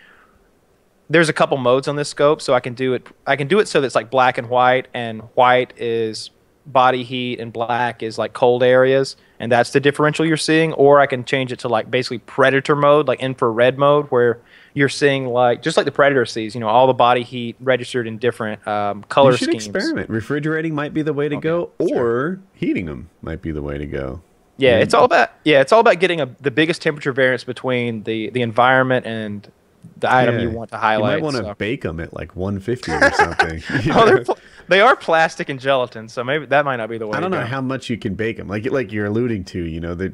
there's 1.08 1.28
a 1.28 1.32
couple 1.32 1.56
modes 1.56 1.88
on 1.88 1.96
this 1.96 2.08
scope 2.08 2.40
so 2.42 2.54
i 2.54 2.60
can 2.60 2.74
do 2.74 2.94
it 2.94 3.06
i 3.26 3.36
can 3.36 3.46
do 3.46 3.58
it 3.58 3.68
so 3.68 3.80
that 3.80 3.86
it's 3.86 3.94
like 3.94 4.10
black 4.10 4.38
and 4.38 4.48
white 4.48 4.88
and 4.94 5.22
white 5.34 5.72
is 5.76 6.30
body 6.66 7.04
heat 7.04 7.38
and 7.38 7.52
black 7.52 8.02
is 8.02 8.18
like 8.18 8.32
cold 8.32 8.62
areas 8.62 9.16
and 9.38 9.52
that's 9.52 9.70
the 9.70 9.78
differential 9.78 10.26
you're 10.26 10.36
seeing 10.36 10.72
or 10.72 10.98
i 10.98 11.06
can 11.06 11.24
change 11.24 11.52
it 11.52 11.60
to 11.60 11.68
like 11.68 11.88
basically 11.90 12.18
predator 12.18 12.74
mode 12.74 13.06
like 13.06 13.20
infrared 13.20 13.78
mode 13.78 14.06
where 14.06 14.40
you're 14.74 14.88
seeing 14.88 15.26
like 15.26 15.62
just 15.62 15.76
like 15.76 15.86
the 15.86 15.92
predator 15.92 16.26
sees 16.26 16.54
you 16.54 16.60
know 16.60 16.68
all 16.68 16.88
the 16.88 16.92
body 16.92 17.22
heat 17.22 17.54
registered 17.60 18.06
in 18.06 18.18
different 18.18 18.66
um, 18.66 19.02
color 19.04 19.30
you 19.30 19.36
should 19.36 19.48
schemes 19.48 19.66
experiment. 19.68 20.10
Refrigerating 20.10 20.74
might 20.74 20.92
be 20.92 21.02
the 21.02 21.14
way 21.14 21.28
to 21.28 21.36
go, 21.36 21.70
or 21.78 22.40
heating 22.52 22.84
them 22.84 23.08
might 23.22 23.40
be 23.40 23.52
the 23.52 23.62
way 23.62 23.78
to 23.78 23.86
go. 23.86 24.20
yeah 24.58 24.76
it's 24.78 24.92
all 24.92 25.04
about 25.04 25.30
yeah 25.44 25.60
it's 25.60 25.72
all 25.72 25.80
about 25.80 25.98
getting 26.00 26.20
a, 26.20 26.26
the 26.40 26.50
biggest 26.50 26.82
temperature 26.82 27.12
variance 27.12 27.44
between 27.44 28.02
the 28.02 28.28
the 28.30 28.42
environment 28.42 29.06
and 29.06 29.50
the 29.98 30.12
item 30.12 30.36
Yeah. 30.36 30.42
you 30.42 30.50
want 30.50 30.70
to 30.70 30.78
highlight 30.78 31.18
You 31.18 31.22
might 31.22 31.24
want 31.24 31.36
to 31.36 31.42
so. 31.50 31.54
bake 31.54 31.82
them 31.82 32.00
at 32.00 32.12
like 32.14 32.34
150 32.36 32.92
or 32.92 33.12
something. 33.12 33.62
Oh, 33.92 34.22
pl- 34.24 34.38
they 34.68 34.80
are 34.80 34.96
plastic 34.96 35.48
and 35.48 35.60
gelatin, 35.60 36.08
so 36.08 36.24
maybe 36.24 36.46
that 36.46 36.64
might 36.64 36.76
not 36.76 36.88
be 36.88 36.98
the 36.98 37.06
way. 37.06 37.16
I 37.16 37.20
don't 37.20 37.30
know 37.30 37.40
go. 37.40 37.46
how 37.46 37.60
much 37.60 37.88
you 37.90 37.96
can 37.96 38.14
bake 38.14 38.36
them. 38.36 38.48
Like 38.48 38.70
like 38.70 38.92
you're 38.92 39.06
alluding 39.06 39.44
to, 39.46 39.62
you 39.62 39.80
know, 39.80 39.94
the 39.94 40.12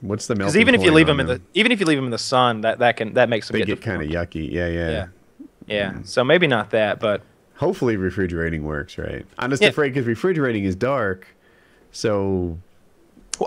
what's 0.00 0.26
the 0.26 0.34
Because 0.34 0.54
melting 0.54 0.60
even 0.62 0.74
if 0.74 0.82
you 0.82 0.92
leave 0.92 1.06
them 1.06 1.20
in 1.20 1.26
the 1.26 1.40
even 1.54 1.70
if 1.72 1.78
you 1.80 1.86
leave 1.86 1.98
them 1.98 2.06
in 2.06 2.10
the 2.10 2.18
sun, 2.18 2.62
that 2.62 2.78
that 2.80 2.96
can 2.96 3.14
that 3.14 3.28
makes 3.28 3.48
them 3.48 3.54
they 3.60 3.66
get, 3.66 3.80
get 3.80 3.82
kind 3.82 4.02
of 4.02 4.08
yucky. 4.08 4.50
Yeah, 4.50 4.68
yeah. 4.68 4.90
yeah 4.90 5.06
yeah. 5.66 5.90
Mm. 5.92 6.06
So 6.06 6.24
maybe 6.24 6.46
not 6.46 6.70
that, 6.70 6.98
but 7.00 7.22
Hopefully 7.56 7.96
refrigerating 7.96 8.64
works, 8.64 8.98
right? 8.98 9.24
I'm 9.38 9.50
just 9.50 9.62
Yeah. 9.62 9.68
afraid 9.68 9.90
because 9.94 10.06
refrigerating 10.06 10.64
is 10.64 10.74
dark, 10.74 11.28
so 11.92 12.58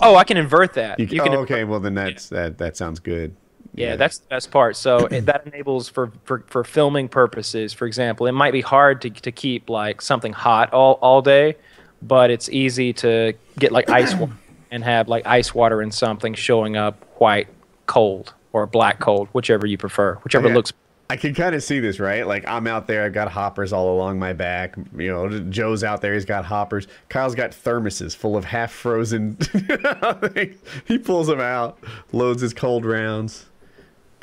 oh, 0.02 0.16
I 0.16 0.24
can 0.24 0.38
invert 0.38 0.74
that. 0.74 1.00
you, 1.00 1.08
You, 1.08 1.22
can. 1.22 1.34
oh, 1.34 1.40
okay, 1.40 1.64
well 1.66 1.80
then 1.82 1.96
that's 1.96 2.30
that 2.30 2.58
that 2.60 2.78
sounds 2.78 3.00
good. 3.00 3.36
Yeah, 3.76 3.96
that's 3.96 4.20
the 4.20 4.28
best 4.28 4.52
part. 4.52 4.76
So 4.76 5.08
that 5.12 5.46
enables 5.46 5.90
for, 5.90 6.12
for 6.24 6.44
for 6.48 6.64
filming 6.64 7.08
purposes. 7.08 7.74
For 7.74 7.86
example, 7.86 8.26
it 8.28 8.32
might 8.32 8.54
be 8.54 8.62
hard 8.62 9.02
to 9.02 9.10
to 9.10 9.32
keep 9.32 9.70
like 9.70 10.02
something 10.02 10.34
hot 10.34 10.74
all 10.74 10.94
all 11.02 11.22
day, 11.22 11.56
but 12.02 12.30
it's 12.30 12.50
easy 12.50 12.94
to 12.94 13.34
get 13.60 13.72
like 13.72 13.90
ice 13.90 14.14
water 14.16 14.34
and 14.72 14.84
have 14.84 15.08
like 15.08 15.26
ice 15.26 15.54
water 15.54 15.82
in 15.82 15.92
something 15.92 16.34
showing 16.34 16.78
up 16.78 17.04
white 17.20 17.48
cold 17.86 18.34
or 18.54 18.66
black 18.66 19.00
cold, 19.00 19.28
whichever 19.34 19.68
you 19.68 19.78
prefer, 19.78 20.16
whichever 20.16 20.50
looks. 20.50 20.72
I 21.08 21.18
can 21.18 21.36
kind 21.36 21.54
of 21.54 21.62
see 21.62 21.80
this, 21.80 22.00
right? 22.00 22.26
Like 22.26 22.48
I'm 22.48 22.66
out 22.66 22.88
there, 22.88 23.04
I've 23.04 23.14
got 23.14 23.32
hoppers 23.32 23.72
all 23.72 23.96
along 23.96 24.18
my 24.18 24.34
back. 24.34 24.76
You 24.98 25.12
know, 25.12 25.40
Joe's 25.50 25.84
out 25.84 26.02
there, 26.02 26.16
he's 26.16 26.26
got 26.26 26.46
hoppers. 26.46 26.88
Kyle's 27.10 27.36
got 27.36 27.52
thermoses 27.52 28.16
full 28.16 28.36
of 28.36 28.46
half 28.46 28.72
frozen. 28.72 29.38
he 30.86 30.98
pulls 30.98 31.28
them 31.28 31.40
out, 31.40 31.78
loads 32.12 32.42
his 32.42 32.54
cold 32.54 32.86
rounds. 32.86 33.46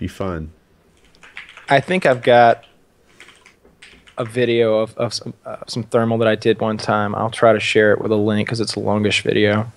Be 0.03 0.09
fun. 0.09 0.51
I 1.69 1.79
think 1.79 2.07
I've 2.07 2.25
got 2.25 2.65
a 4.19 4.25
video 4.25 4.81
of 4.81 4.99
of 4.99 5.15
some, 5.15 5.33
uh, 5.47 5.59
some 5.69 5.85
thermal 5.85 6.19
that 6.19 6.27
I 6.27 6.35
did 6.35 6.61
one 6.61 6.77
time. 6.77 7.15
I'll 7.15 7.31
try 7.31 7.53
to 7.53 7.61
share 7.61 7.93
it 7.93 8.01
with 8.01 8.11
a 8.11 8.17
link 8.17 8.49
because 8.49 8.59
it's 8.59 8.75
a 8.75 8.81
longish 8.81 9.23
video. 9.23 9.71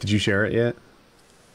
Did 0.00 0.10
you 0.10 0.18
share 0.18 0.44
it 0.44 0.52
yet? 0.52 0.76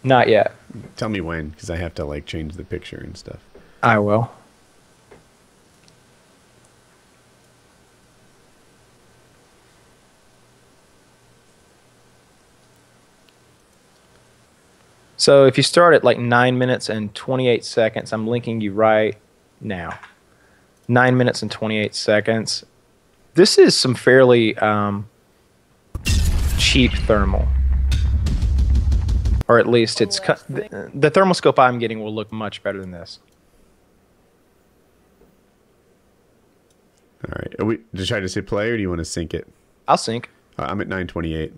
Not 0.03 0.27
yet. 0.27 0.55
Tell 0.95 1.09
me 1.09 1.21
when, 1.21 1.49
because 1.49 1.69
I 1.69 1.75
have 1.75 1.93
to 1.93 2.03
like 2.03 2.25
change 2.25 2.55
the 2.55 2.63
picture 2.63 2.97
and 2.97 3.15
stuff. 3.15 3.41
I 3.83 3.99
will. 3.99 4.31
So 15.28 15.43
if 15.43 15.57
you 15.57 15.63
start 15.63 15.93
at 15.93 16.05
like 16.05 16.17
nine 16.17 16.57
minutes 16.57 16.88
and 16.88 17.13
28 17.13 17.65
seconds, 17.65 18.13
I'm 18.13 18.28
linking 18.28 18.61
you 18.61 18.71
right 18.71 19.17
now. 19.59 19.99
Nine 20.88 21.17
minutes 21.17 21.41
and 21.41 21.51
28 21.51 21.93
seconds. 21.93 22.65
This 23.34 23.57
is 23.57 23.75
some 23.75 23.93
fairly 23.93 24.57
um, 24.59 25.09
cheap 26.57 26.93
thermal. 26.93 27.45
Or 29.49 29.59
at 29.59 29.67
least 29.67 29.99
it's 29.99 30.17
cu- 30.17 30.36
the, 30.47 30.89
the 30.93 31.09
thermal 31.09 31.34
scope 31.34 31.59
I'm 31.59 31.78
getting 31.78 32.01
will 32.01 32.15
look 32.15 32.32
much 32.32 32.63
better 32.63 32.80
than 32.80 32.91
this. 32.91 33.19
All 37.25 37.34
right. 37.36 37.53
Are 37.59 37.65
we 37.65 37.80
just 37.93 38.07
try 38.07 38.21
to 38.21 38.30
say 38.30 38.39
play, 38.39 38.69
or 38.69 38.78
do 38.78 38.82
you 38.82 38.88
want 38.88 38.99
to 38.99 39.05
sync 39.05 39.34
it? 39.34 39.45
I'll 39.89 39.97
sync. 39.97 40.30
Uh, 40.57 40.67
I'm 40.69 40.80
at 40.80 40.88
928. 40.88 41.51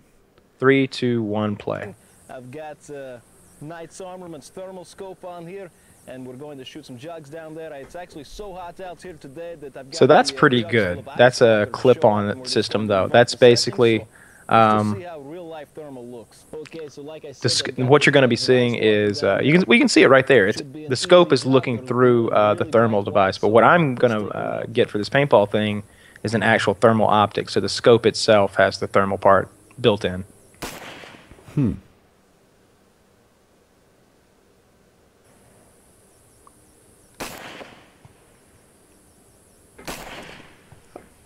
Three, 0.58 0.88
two, 0.88 1.22
one, 1.22 1.54
play. 1.54 1.94
I've 2.28 2.50
got 2.50 2.90
uh, 2.90 3.18
Knight's 3.62 4.00
Armaments 4.00 4.48
thermal 4.48 4.84
scope 4.84 5.24
on 5.24 5.46
here, 5.46 5.70
and 6.06 6.26
we're 6.26 6.34
going 6.34 6.58
to 6.58 6.64
shoot 6.64 6.86
some 6.86 6.98
jugs 6.98 7.30
down 7.30 7.54
there. 7.54 7.72
It's 7.74 7.94
actually 7.94 8.24
so 8.24 8.54
hot 8.54 8.80
out 8.80 9.02
here 9.02 9.14
today 9.14 9.56
that 9.60 9.76
I've 9.76 9.90
got 9.90 9.94
So 9.94 10.06
that's 10.06 10.30
the, 10.30 10.36
uh, 10.36 10.40
pretty 10.40 10.62
good. 10.62 11.04
That's 11.16 11.40
a 11.40 11.68
clip-on 11.70 12.24
show, 12.24 12.30
and 12.30 12.38
we're 12.40 12.44
just 12.44 12.52
system, 12.54 12.86
though. 12.86 13.08
That's 13.08 13.34
that 13.34 13.44
in 13.44 13.48
a 13.48 13.50
basically, 13.50 13.98
second, 13.98 14.08
so 14.08 14.54
let's 14.56 14.80
um, 14.80 14.86
just 14.88 14.98
see 14.98 15.04
how 15.04 15.20
real-life 15.20 15.68
thermal 15.74 16.06
looks. 16.06 16.44
Okay, 16.52 16.88
so 16.88 17.02
like 17.02 17.22
the 17.22 17.32
said, 17.32 17.50
sc- 17.50 17.78
what 17.78 18.06
you're 18.06 18.12
going 18.12 18.22
to 18.22 18.28
be 18.28 18.36
seeing 18.36 18.74
is 18.76 19.22
uh, 19.22 19.40
you 19.42 19.52
can 19.52 19.64
we 19.66 19.78
can 19.78 19.88
see 19.88 20.02
it 20.02 20.08
right 20.08 20.26
there. 20.26 20.48
It's 20.48 20.62
the 20.88 20.96
scope 20.96 21.32
is 21.32 21.46
looking 21.46 21.86
through 21.86 22.30
uh, 22.30 22.54
the 22.54 22.64
thermal 22.64 23.02
device, 23.02 23.38
but 23.38 23.48
what 23.48 23.64
I'm 23.64 23.94
going 23.94 24.18
to 24.18 24.28
uh, 24.30 24.64
get 24.72 24.90
for 24.90 24.98
this 24.98 25.08
paintball 25.08 25.50
thing 25.50 25.82
is 26.22 26.34
an 26.34 26.42
actual 26.42 26.74
thermal 26.74 27.06
optic. 27.06 27.48
So 27.48 27.60
the 27.60 27.68
scope 27.68 28.06
itself 28.06 28.56
has 28.56 28.78
the 28.78 28.86
thermal 28.86 29.18
part 29.18 29.48
built 29.80 30.04
in. 30.04 30.24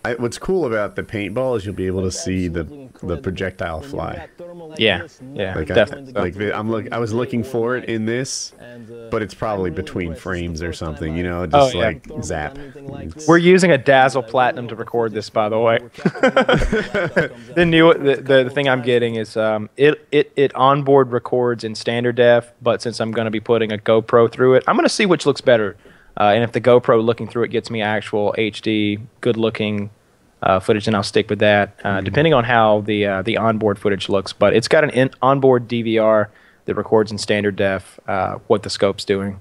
I, 0.07 0.14
what's 0.16 0.36
cool 0.36 0.66
about 0.66 0.96
the 0.96 1.02
paintball 1.02 1.57
is 1.57 1.64
you'll 1.64 1.74
be 1.74 1.86
able 1.86 2.02
to 2.02 2.11
see 2.11 2.48
the 2.48 2.64
the 3.02 3.16
projectile 3.16 3.80
fly. 3.80 4.28
Yeah, 4.76 5.07
yeah, 5.32 5.55
Like 5.55 5.70
I, 5.70 5.74
definitely. 5.74 6.12
like 6.12 6.34
the, 6.34 6.57
I'm 6.57 6.70
look. 6.70 6.92
I 6.92 6.98
was 6.98 7.12
looking 7.14 7.42
for 7.42 7.76
it 7.76 7.86
in 7.88 8.05
this, 8.05 8.52
but 9.11 9.22
it's 9.22 9.34
probably 9.34 9.70
between 9.70 10.14
frames 10.14 10.62
or 10.62 10.72
something. 10.72 11.16
You 11.16 11.22
know, 11.22 11.42
Oh, 11.42 11.46
just 11.46 11.74
yeah. 11.74 11.80
like 11.80 12.07
zap. 12.22 12.59
We're 13.26 13.38
using 13.38 13.70
a 13.70 13.78
Dazzle 13.78 14.22
Platinum 14.22 14.68
to 14.68 14.76
record 14.76 15.12
this, 15.12 15.30
by 15.30 15.48
the 15.48 15.59
way. 15.59 15.78
the 17.55 17.64
new 17.66 17.94
the, 17.94 18.16
the, 18.16 18.44
the 18.44 18.50
thing 18.50 18.68
I'm 18.68 18.82
getting 18.82 19.14
is 19.16 19.36
um, 19.36 19.70
it, 19.76 20.07
it 20.12 20.32
it 20.36 20.55
onboard 20.55 21.12
records 21.12 21.64
in 21.64 21.74
standard 21.74 22.16
def, 22.16 22.52
but 22.61 22.82
since 22.82 23.00
I'm 23.00 23.11
going 23.12 23.26
to 23.26 23.30
be 23.30 23.40
putting 23.40 23.72
a 23.72 23.78
GoPro 23.78 24.30
through 24.30 24.55
it, 24.55 24.64
I'm 24.66 24.76
going 24.76 24.84
to 24.84 24.88
see 24.90 25.07
which 25.07 25.24
looks 25.26 25.40
better. 25.40 25.76
Uh, 26.18 26.32
and 26.34 26.44
if 26.44 26.52
the 26.52 26.60
GoPro 26.60 27.02
looking 27.02 27.26
through 27.26 27.44
it 27.44 27.50
gets 27.50 27.70
me 27.70 27.82
actual 27.82 28.34
HD, 28.38 29.00
good 29.20 29.36
looking 29.36 29.90
uh, 30.42 30.60
footage, 30.60 30.84
then 30.84 30.94
I'll 30.94 31.02
stick 31.02 31.28
with 31.28 31.40
that. 31.40 31.78
Uh, 31.82 32.00
Depending 32.00 32.34
on 32.34 32.44
how 32.44 32.82
the 32.82 33.06
uh, 33.06 33.22
the 33.22 33.36
onboard 33.36 33.78
footage 33.78 34.08
looks, 34.08 34.32
but 34.32 34.54
it's 34.54 34.68
got 34.68 34.84
an 34.84 34.90
in- 34.90 35.10
onboard 35.22 35.68
DVR 35.68 36.28
that 36.66 36.74
records 36.74 37.10
in 37.10 37.18
standard 37.18 37.56
def 37.56 37.98
uh, 38.06 38.38
what 38.46 38.62
the 38.62 38.70
scope's 38.70 39.04
doing. 39.04 39.40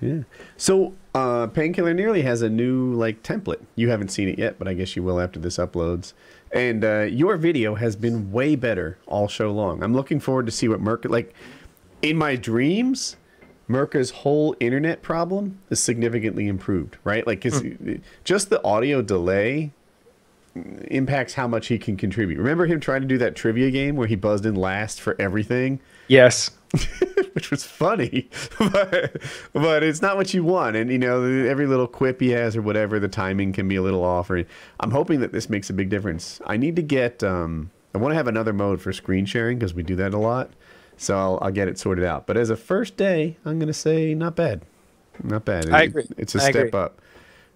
Yeah. 0.00 0.22
So, 0.56 0.94
uh, 1.14 1.46
Painkiller 1.46 1.92
Already 1.92 2.22
has 2.22 2.42
a 2.42 2.50
new 2.50 2.92
like 2.94 3.22
template. 3.22 3.60
You 3.76 3.90
haven't 3.90 4.08
seen 4.08 4.28
it 4.28 4.38
yet, 4.38 4.58
but 4.58 4.66
I 4.66 4.74
guess 4.74 4.96
you 4.96 5.02
will 5.02 5.20
after 5.20 5.38
this 5.38 5.58
uploads. 5.58 6.12
And 6.50 6.84
uh, 6.84 7.02
your 7.02 7.36
video 7.36 7.76
has 7.76 7.96
been 7.96 8.32
way 8.32 8.56
better 8.56 8.98
all 9.06 9.28
show 9.28 9.52
long. 9.52 9.82
I'm 9.82 9.94
looking 9.94 10.20
forward 10.20 10.46
to 10.46 10.52
see 10.52 10.68
what 10.68 10.80
Merc 10.80 11.04
like. 11.04 11.32
In 12.02 12.16
my 12.16 12.34
dreams, 12.34 13.16
Merca's 13.72 14.10
whole 14.10 14.54
internet 14.60 15.02
problem 15.02 15.58
is 15.70 15.82
significantly 15.82 16.46
improved, 16.46 16.98
right? 17.04 17.26
Like, 17.26 17.40
'cause 17.40 17.62
just 18.24 18.50
the 18.50 18.62
audio 18.64 19.02
delay 19.02 19.72
impacts 20.88 21.34
how 21.34 21.48
much 21.48 21.68
he 21.68 21.78
can 21.78 21.96
contribute. 21.96 22.38
Remember 22.38 22.66
him 22.66 22.78
trying 22.78 23.00
to 23.00 23.06
do 23.06 23.16
that 23.18 23.34
trivia 23.34 23.70
game 23.70 23.96
where 23.96 24.06
he 24.06 24.14
buzzed 24.14 24.44
in 24.44 24.54
last 24.54 25.00
for 25.00 25.16
everything? 25.18 25.80
Yes. 26.08 26.50
which 27.32 27.50
was 27.50 27.64
funny, 27.64 28.28
but, 28.58 29.16
but 29.52 29.82
it's 29.82 30.02
not 30.02 30.16
what 30.16 30.32
you 30.34 30.44
want. 30.44 30.76
And 30.76 30.90
you 30.90 30.98
know, 30.98 31.22
every 31.24 31.66
little 31.66 31.86
quip 31.86 32.20
he 32.20 32.30
has 32.30 32.56
or 32.56 32.62
whatever, 32.62 33.00
the 33.00 33.08
timing 33.08 33.52
can 33.52 33.68
be 33.68 33.76
a 33.76 33.82
little 33.82 34.04
off. 34.04 34.30
Or 34.30 34.44
I'm 34.80 34.90
hoping 34.90 35.20
that 35.20 35.32
this 35.32 35.48
makes 35.48 35.70
a 35.70 35.72
big 35.72 35.88
difference. 35.88 36.40
I 36.46 36.56
need 36.56 36.76
to 36.76 36.82
get. 36.82 37.22
Um, 37.22 37.70
I 37.94 37.98
want 37.98 38.12
to 38.12 38.16
have 38.16 38.26
another 38.26 38.54
mode 38.54 38.80
for 38.80 38.90
screen 38.92 39.26
sharing 39.26 39.58
because 39.58 39.74
we 39.74 39.82
do 39.82 39.96
that 39.96 40.14
a 40.14 40.18
lot. 40.18 40.50
So 40.96 41.16
I'll, 41.16 41.38
I'll 41.42 41.50
get 41.50 41.68
it 41.68 41.78
sorted 41.78 42.04
out. 42.04 42.26
But 42.26 42.36
as 42.36 42.50
a 42.50 42.56
first 42.56 42.96
day, 42.96 43.36
I'm 43.44 43.58
gonna 43.58 43.72
say 43.72 44.14
not 44.14 44.36
bad, 44.36 44.62
not 45.22 45.44
bad. 45.44 45.70
I 45.70 45.82
It- 45.82 45.86
agree. 45.86 46.04
It's 46.16 46.34
a 46.34 46.38
I 46.42 46.50
step 46.50 46.66
agree. 46.68 46.80
up. 46.80 46.98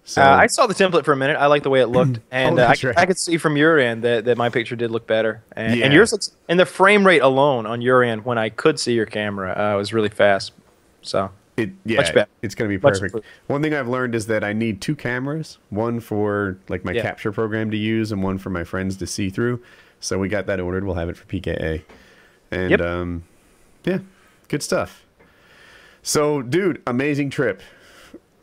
So 0.03 0.21
Uh, 0.21 0.25
I 0.37 0.47
saw 0.47 0.67
the 0.67 0.73
template 0.73 1.03
for 1.03 1.11
a 1.11 1.17
minute. 1.17 1.35
I 1.35 1.47
like 1.47 1.63
the 1.63 1.69
way 1.69 1.81
it 1.81 1.87
looked, 1.87 2.19
and 2.31 2.59
Oh, 2.59 2.63
uh, 2.63 2.67
I, 2.67 2.87
right. 2.87 2.97
I 2.97 3.05
could 3.05 3.17
see 3.19 3.37
from 3.37 3.57
your 3.57 3.77
end 3.77 4.03
that, 4.03 4.23
that 4.25 4.37
my 4.37 4.47
picture 4.49 4.75
did 4.77 4.89
look 4.89 5.05
better, 5.05 5.43
and, 5.53 5.75
Yeah. 5.77 5.83
and 5.85 5.93
yours 5.93 6.13
looks. 6.13 6.31
And 6.47 6.57
the 6.59 6.65
frame 6.65 7.05
rate 7.05 7.21
alone 7.21 7.65
on 7.65 7.81
your 7.81 8.03
end, 8.03 8.23
when 8.23 8.37
I 8.37 8.47
could 8.49 8.79
see 8.79 8.93
your 8.93 9.05
camera, 9.05 9.51
uh, 9.51 9.77
was 9.77 9.91
really 9.93 10.07
fast. 10.09 10.53
So 11.01 11.31
It, 11.57 11.71
yeah, 11.85 11.97
Much 11.97 12.13
better. 12.13 12.29
it's 12.41 12.55
going 12.55 12.69
to 12.69 12.73
be 12.73 12.79
perfect. 12.79 13.17
One 13.47 13.61
thing 13.61 13.73
I've 13.73 13.87
learned 13.89 14.13
is 14.15 14.27
that 14.27 14.43
I 14.45 14.53
need 14.53 14.79
two 14.79 14.95
cameras, 14.95 15.57
one 15.71 15.99
for 15.99 16.57
like 16.69 16.85
my 16.85 16.91
Yeah. 16.93 17.01
capture 17.01 17.31
program 17.33 17.69
to 17.71 17.77
use 17.77 18.11
and 18.11 18.21
one 18.23 18.37
for 18.37 18.49
my 18.49 18.63
friends 18.63 18.95
to 18.97 19.07
see 19.07 19.29
through. 19.29 19.59
So 19.99 20.19
we 20.19 20.29
got 20.29 20.45
that 20.45 20.59
ordered. 20.59 20.83
We'll 20.85 20.95
have 20.95 21.09
it 21.09 21.17
for 21.17 21.25
PKA. 21.25 21.81
And 22.51 22.71
Yep. 22.71 22.81
um 22.81 23.23
yeah, 23.83 23.99
good 24.47 24.63
stuff. 24.63 25.05
So, 26.01 26.41
dude, 26.41 26.81
amazing 26.87 27.29
trip. 27.29 27.61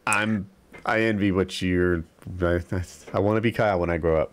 I'm 0.06 0.48
I 0.86 1.00
envy 1.02 1.32
what 1.32 1.62
you're 1.62 2.04
I, 2.42 2.60
I 3.12 3.18
want 3.18 3.36
to 3.36 3.40
be 3.40 3.52
Kyle 3.52 3.78
when 3.80 3.90
I 3.90 3.98
grow 3.98 4.20
up. 4.20 4.32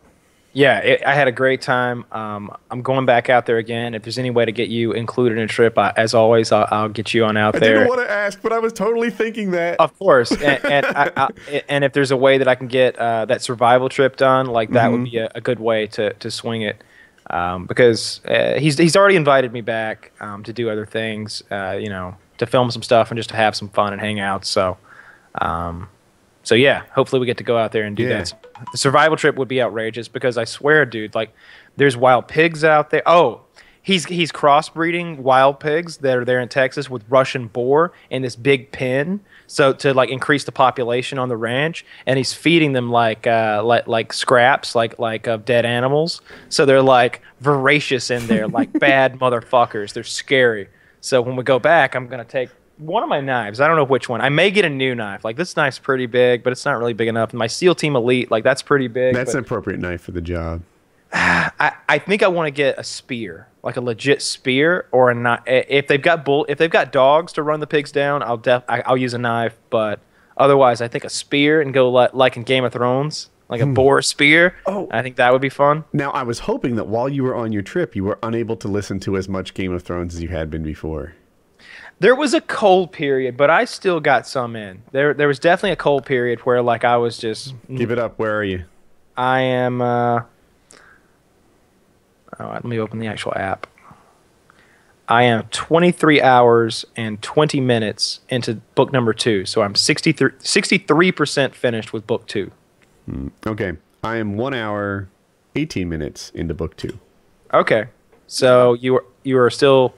yeah, 0.54 0.80
it, 0.80 1.06
I 1.06 1.14
had 1.14 1.28
a 1.30 1.32
great 1.32 1.62
time. 1.62 2.04
Um, 2.12 2.54
I'm 2.70 2.82
going 2.82 3.06
back 3.06 3.30
out 3.30 3.46
there 3.46 3.58
again. 3.58 3.94
If 3.94 4.04
there's 4.04 4.18
any 4.18 4.30
way 4.32 4.44
to 4.44 4.52
get 4.52 4.68
you 4.68 4.92
included 4.92 5.38
in 5.38 5.44
a 5.46 5.48
trip, 5.48 5.78
I, 5.78 5.94
as 5.96 6.14
always, 6.14 6.52
I'll, 6.52 6.68
I'll 6.72 6.90
get 6.90 7.14
you 7.14 7.24
on 7.24 7.38
out 7.38 7.54
there. 7.54 7.64
I 7.64 7.80
didn't 7.80 7.88
want 7.88 8.02
to 8.02 8.12
ask, 8.12 8.42
but 8.42 8.52
I 8.52 8.60
was 8.60 8.74
totally 8.74 9.10
thinking 9.12 9.52
that. 9.52 9.80
Of 9.80 9.98
course, 9.98 10.32
and 10.32 10.66
and, 10.76 10.86
I, 10.88 11.32
and 11.70 11.84
if 11.86 11.94
there's 11.94 12.12
a 12.12 12.18
way 12.18 12.38
that 12.38 12.48
I 12.50 12.56
can 12.56 12.68
get 12.68 12.98
uh, 12.98 13.26
that 13.26 13.42
survival 13.42 13.88
trip 13.88 14.18
done, 14.18 14.48
like 14.48 14.72
that 14.72 14.92
would 14.92 15.06
be 15.06 15.18
a, 15.18 15.32
a 15.36 15.40
good 15.42 15.60
way 15.62 15.88
to, 15.88 16.12
to 16.14 16.30
swing 16.32 16.62
it. 16.64 16.84
Um, 17.32 17.66
because 17.66 18.20
uh, 18.28 18.60
he's 18.60 18.78
he's 18.78 18.96
already 18.98 19.16
invited 19.16 19.54
me 19.54 19.62
back 19.62 20.12
um, 20.20 20.44
to 20.44 20.52
do 20.54 20.70
other 20.70 20.86
things, 20.86 21.42
uh, 21.50 21.78
you 21.80 21.90
know, 21.90 22.16
to 22.40 22.46
film 22.46 22.70
some 22.72 22.84
stuff 22.84 23.10
and 23.10 23.18
just 23.18 23.30
to 23.30 23.38
have 23.38 23.56
some 23.56 23.70
fun 23.70 23.94
and 23.94 24.02
hang 24.02 24.20
out. 24.20 24.46
So, 24.46 24.78
um, 25.42 25.88
so 26.44 26.56
yeah, 26.56 26.84
hopefully 26.94 27.20
we 27.22 27.26
get 27.26 27.38
to 27.38 27.44
go 27.46 27.58
out 27.58 27.72
there 27.72 27.84
and 27.86 27.96
do 27.96 28.04
Yeah. 28.04 28.18
that. 28.24 28.34
The 28.74 28.78
survival 28.78 29.16
trip 29.18 29.38
would 29.38 29.48
be 29.48 29.62
outrageous 29.62 30.08
because 30.10 30.38
I 30.38 30.44
swear, 30.44 30.86
dude, 30.86 31.16
like 31.16 31.32
there's 31.78 31.96
wild 31.96 32.28
pigs 32.28 32.64
out 32.66 32.90
there. 32.90 33.04
Oh, 33.06 33.42
he's 33.82 34.06
he's 34.06 34.32
crossbreeding 34.32 35.20
wild 35.20 35.60
pigs 35.60 35.98
that 35.98 36.18
are 36.18 36.26
there 36.26 36.40
in 36.42 36.50
Texas 36.50 36.90
with 36.90 37.04
Russian 37.10 37.48
boar 37.48 37.94
in 38.10 38.24
this 38.24 38.36
big 38.36 38.72
pen. 38.74 39.22
So 39.52 39.74
to 39.74 39.94
like 39.94 40.10
increase 40.10 40.46
the 40.46 40.54
population 40.54 41.20
on 41.20 41.28
the 41.28 41.36
ranch, 41.36 41.86
and 42.06 42.18
he's 42.18 42.32
feeding 42.32 42.72
them 42.72 42.90
like 42.90 43.28
uh, 43.28 43.62
like 43.66 43.86
like 43.86 44.14
scraps, 44.14 44.76
like 44.76 44.98
like 44.98 45.28
of 45.28 45.44
dead 45.44 45.66
animals. 45.66 46.22
So 46.48 46.66
they're 46.66 46.82
like 46.82 47.22
voracious 47.42 48.10
in 48.10 48.28
there, 48.28 48.48
like 48.48 48.72
bad 48.80 49.20
motherfuckers. 49.20 49.92
They're 49.92 50.06
scary. 50.06 50.70
So 51.02 51.22
when 51.22 51.36
we 51.36 51.44
go 51.44 51.60
back, 51.60 51.96
I'm 51.96 52.08
gonna 52.08 52.24
take 52.24 52.50
one 52.78 53.04
of 53.04 53.10
my 53.10 53.20
knives. 53.20 53.60
I 53.60 53.68
don't 53.68 53.76
know 53.76 53.84
which 53.84 54.08
one. 54.08 54.22
I 54.22 54.30
may 54.30 54.52
get 54.52 54.64
a 54.64 54.70
new 54.70 54.96
knife. 54.96 55.26
Like 55.26 55.36
this 55.36 55.58
knife's 55.58 55.80
pretty 55.80 56.06
big, 56.06 56.44
but 56.44 56.54
it's 56.54 56.64
not 56.64 56.80
really 56.80 56.94
big 56.94 57.10
enough. 57.10 57.34
My 57.34 57.48
SEAL 57.48 57.76
Team 57.76 57.98
Elite, 57.98 58.32
like 58.32 58.46
that's 58.46 58.62
pretty 58.62 58.88
big. 58.88 59.14
That's 59.14 59.34
but- 59.34 59.40
an 59.40 59.44
appropriate 59.44 59.82
knife 59.82 60.00
for 60.00 60.12
the 60.12 60.22
job. 60.22 60.62
I, 61.14 61.74
I 61.90 62.00
think 62.00 62.24
I 62.24 62.30
want 62.30 62.48
to 62.48 62.52
get 62.52 62.80
a 62.80 62.86
spear, 62.86 63.48
like 63.64 63.78
a 63.78 63.82
legit 63.82 64.22
spear, 64.22 64.88
or 64.92 65.12
a 65.12 65.16
knife. 65.16 65.42
If 65.46 65.88
they've 65.88 66.02
got 66.02 66.26
bull, 66.26 66.46
if 66.50 66.58
they've 66.58 66.70
got 66.70 66.92
dogs 66.92 67.34
to 67.34 67.44
run 67.44 67.60
the 67.60 67.68
pigs 67.68 67.92
down, 67.92 68.24
I'll 68.24 68.38
def, 68.38 68.64
I, 68.68 68.82
I'll 68.82 68.98
use 68.98 69.14
a 69.14 69.20
knife. 69.20 69.58
But 69.70 70.00
otherwise, 70.38 70.82
I 70.82 70.88
think 70.88 71.04
a 71.04 71.10
spear 71.10 71.62
and 71.62 71.74
go 71.74 71.90
like, 71.90 72.14
like 72.14 72.38
in 72.38 72.44
Game 72.44 72.64
of 72.64 72.74
Thrones, 72.74 73.30
like 73.50 73.62
a 73.62 73.66
boar 73.68 74.02
spear. 74.02 74.56
Oh. 74.66 74.88
I 74.92 75.02
think 75.02 75.18
that 75.18 75.32
would 75.32 75.42
be 75.42 75.50
fun. 75.50 75.84
Now, 75.94 76.12
I 76.12 76.24
was 76.24 76.40
hoping 76.40 76.76
that 76.78 76.88
while 76.88 77.10
you 77.10 77.24
were 77.24 77.36
on 77.36 77.52
your 77.52 77.62
trip, 77.62 77.96
you 77.96 78.04
were 78.04 78.18
unable 78.24 78.56
to 78.58 78.68
listen 78.68 79.00
to 79.02 79.18
as 79.18 79.28
much 79.30 79.54
Game 79.54 79.74
of 79.74 79.84
Thrones 79.84 80.16
as 80.16 80.22
you 80.22 80.30
had 80.30 80.50
been 80.50 80.64
before. 80.64 81.14
There 82.00 82.16
was 82.16 82.34
a 82.34 82.42
cold 82.42 82.92
period, 82.92 83.38
but 83.38 83.52
I 83.52 83.66
still 83.66 84.00
got 84.00 84.26
some 84.26 84.56
in. 84.56 84.82
There, 84.92 85.14
there 85.14 85.28
was 85.28 85.38
definitely 85.38 85.74
a 85.74 85.76
cold 85.76 86.04
period 86.06 86.40
where 86.40 86.62
like 86.64 86.84
I 86.84 86.98
was 86.98 87.20
just, 87.20 87.54
Give 87.76 87.92
it 87.92 88.00
up. 88.00 88.18
Where 88.18 88.36
are 88.36 88.44
you? 88.44 88.64
I 89.16 89.42
am. 89.42 89.82
Uh, 89.82 90.22
all 92.42 92.52
right, 92.52 92.64
let 92.64 92.66
me 92.66 92.80
open 92.80 93.00
the 93.00 93.08
actual 93.08 93.34
app. 93.36 93.68
I 95.08 95.24
am 95.24 95.44
23 95.52 96.22
hours 96.22 96.86
and 96.96 97.22
20 97.22 97.60
minutes 97.60 98.22
into 98.30 98.56
book 98.76 98.94
number 98.94 99.14
two. 99.14 99.46
So 99.46 99.62
I'm 99.62 99.76
63, 99.76 100.32
63% 100.32 101.54
finished 101.54 101.92
with 101.92 102.08
book 102.08 102.28
two. 102.28 102.52
Okay. 103.46 103.74
I 104.04 104.18
am 104.18 104.38
one 104.38 104.54
hour, 104.54 105.10
18 105.56 105.90
minutes 105.90 106.32
into 106.34 106.54
book 106.54 106.78
two. 106.78 106.98
Okay. 107.54 107.86
So 108.28 108.74
you 108.76 108.96
are, 108.96 109.06
you 109.24 109.38
are 109.38 109.50
still 109.50 109.94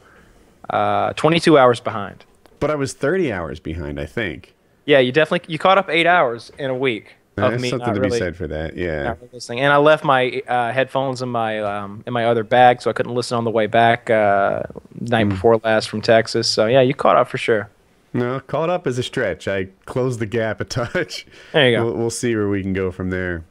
uh, 0.70 1.14
22 1.14 1.58
hours 1.58 1.80
behind. 1.80 2.26
But 2.60 2.72
I 2.72 2.76
was 2.76 2.94
30 2.94 3.32
hours 3.32 3.60
behind, 3.60 4.00
I 4.00 4.06
think. 4.06 4.56
Yeah, 4.86 5.00
you 5.00 5.12
definitely 5.12 5.52
you 5.52 5.60
caught 5.60 5.78
up 5.78 5.90
eight 5.90 6.08
hours 6.08 6.52
in 6.58 6.70
a 6.70 6.76
week 6.76 7.16
There's 7.36 7.62
me 7.62 7.70
something 7.70 7.94
to 7.96 8.00
really, 8.00 8.12
be 8.12 8.20
said 8.20 8.36
for 8.36 8.48
that. 8.48 8.78
Yeah. 8.78 9.16
really. 9.32 9.60
And 9.62 9.74
I 9.74 9.78
left 9.78 10.04
my 10.04 10.42
uh, 10.48 10.72
headphones 10.72 11.22
in 11.24 11.30
my 11.30 11.60
um, 11.62 12.04
in 12.06 12.14
my 12.14 12.26
other 12.26 12.44
bag, 12.44 12.82
so 12.82 12.90
I 12.90 12.94
couldn't 12.94 13.16
listen 13.16 13.38
on 13.38 13.44
the 13.44 13.50
way 13.52 13.66
back 13.68 14.10
uh, 14.10 14.64
night 15.00 15.24
Hmm. 15.24 15.30
before 15.30 15.58
last 15.64 15.90
from 15.90 16.02
Texas. 16.02 16.48
So 16.48 16.68
yeah, 16.68 16.82
you 16.82 16.94
caught 16.94 17.18
up 17.18 17.28
for 17.30 17.38
sure. 17.40 17.70
No, 18.14 18.40
caught 18.42 18.70
up 18.70 18.86
is 18.86 19.00
a 19.00 19.04
stretch. 19.04 19.48
I 19.48 19.70
closed 19.86 20.20
the 20.20 20.28
gap 20.28 20.62
a 20.62 20.64
touch. 20.66 21.26
There 21.54 21.70
you 21.72 21.78
go. 21.78 21.86
We'll, 21.86 21.94
we'll 21.96 22.10
see 22.12 22.36
where 22.36 22.48
we 22.50 22.62
can 22.62 22.74
go 22.74 22.92
from 22.92 23.10
there. 23.10 23.44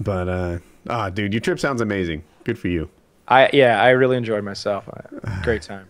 But 0.00 0.28
uh, 0.28 0.58
ah, 0.88 1.10
dude, 1.10 1.34
your 1.34 1.40
trip 1.40 1.60
sounds 1.60 1.82
amazing. 1.82 2.22
Good 2.44 2.58
for 2.58 2.68
you. 2.68 2.88
I 3.26 3.50
yeah, 3.52 3.82
I 3.82 3.90
really 3.90 4.16
enjoyed 4.16 4.44
myself. 4.44 4.88
Great 5.42 5.60
time. 5.60 5.86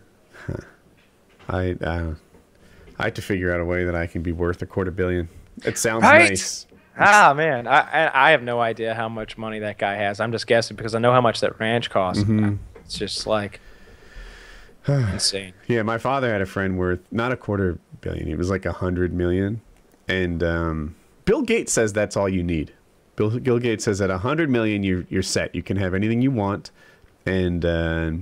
I 1.49 1.77
uh, 1.81 2.15
I 2.99 3.05
have 3.05 3.15
to 3.15 3.23
figure 3.23 3.55
out 3.55 3.61
a 3.61 3.65
way 3.65 3.85
that 3.85 3.95
I 3.95 4.07
can 4.09 4.23
be 4.23 4.33
worth 4.33 4.61
a 4.63 4.67
quarter 4.67 4.91
billion. 4.91 5.29
It 5.65 5.79
sounds 5.79 6.03
Right? 6.03 6.31
nice. 6.31 6.67
Ah 6.99 7.33
man, 7.35 7.67
I, 7.67 8.11
I 8.13 8.31
have 8.33 8.43
no 8.43 8.61
idea 8.61 8.95
how 8.95 9.09
much 9.09 9.39
money 9.39 9.61
that 9.61 9.79
guy 9.79 9.95
has. 9.95 10.21
I'm 10.21 10.33
just 10.33 10.47
guessing 10.47 10.77
because 10.77 10.95
I 10.95 10.99
know 10.99 11.13
how 11.13 11.21
much 11.21 11.41
that 11.41 11.59
ranch 11.61 11.91
costs. 11.91 12.25
Mm-hmm. 12.25 12.57
It's 12.85 12.99
just 12.99 13.27
like 13.27 13.61
insane. 14.89 15.53
Yeah, 15.67 15.83
my 15.83 15.99
father 15.99 16.31
had 16.31 16.41
a 16.41 16.47
friend 16.47 16.79
worth 16.79 17.01
not 17.11 17.31
a 17.31 17.37
quarter 17.37 17.79
billion. 18.01 18.29
It 18.29 18.39
was 18.39 18.51
like 18.51 18.67
a 18.67 18.73
hundred 18.73 19.13
million, 19.13 19.61
and 20.09 20.43
um, 20.43 20.97
Bill 21.25 21.43
Gates 21.43 21.73
says 21.73 21.93
that's 21.93 22.17
all 22.17 22.29
you 22.29 22.43
need. 22.43 22.73
Bill, 23.17 23.39
Bill 23.39 23.59
Gates 23.59 23.85
says 23.85 24.01
at 24.01 24.11
a 24.11 24.19
hundred 24.19 24.51
million, 24.51 24.83
you're 24.83 25.05
you're 25.09 25.23
set. 25.23 25.55
You 25.55 25.63
can 25.63 25.77
have 25.77 25.95
anything 25.95 26.23
you 26.23 26.31
want, 26.31 26.71
and 27.27 27.65
uh, 27.65 28.13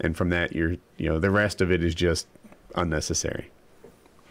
and 0.00 0.16
from 0.16 0.30
that, 0.30 0.54
you're 0.54 0.76
you 0.96 1.08
know 1.08 1.18
the 1.18 1.30
rest 1.30 1.60
of 1.60 1.70
it 1.70 1.82
is 1.82 1.94
just 1.94 2.26
unnecessary. 2.74 3.50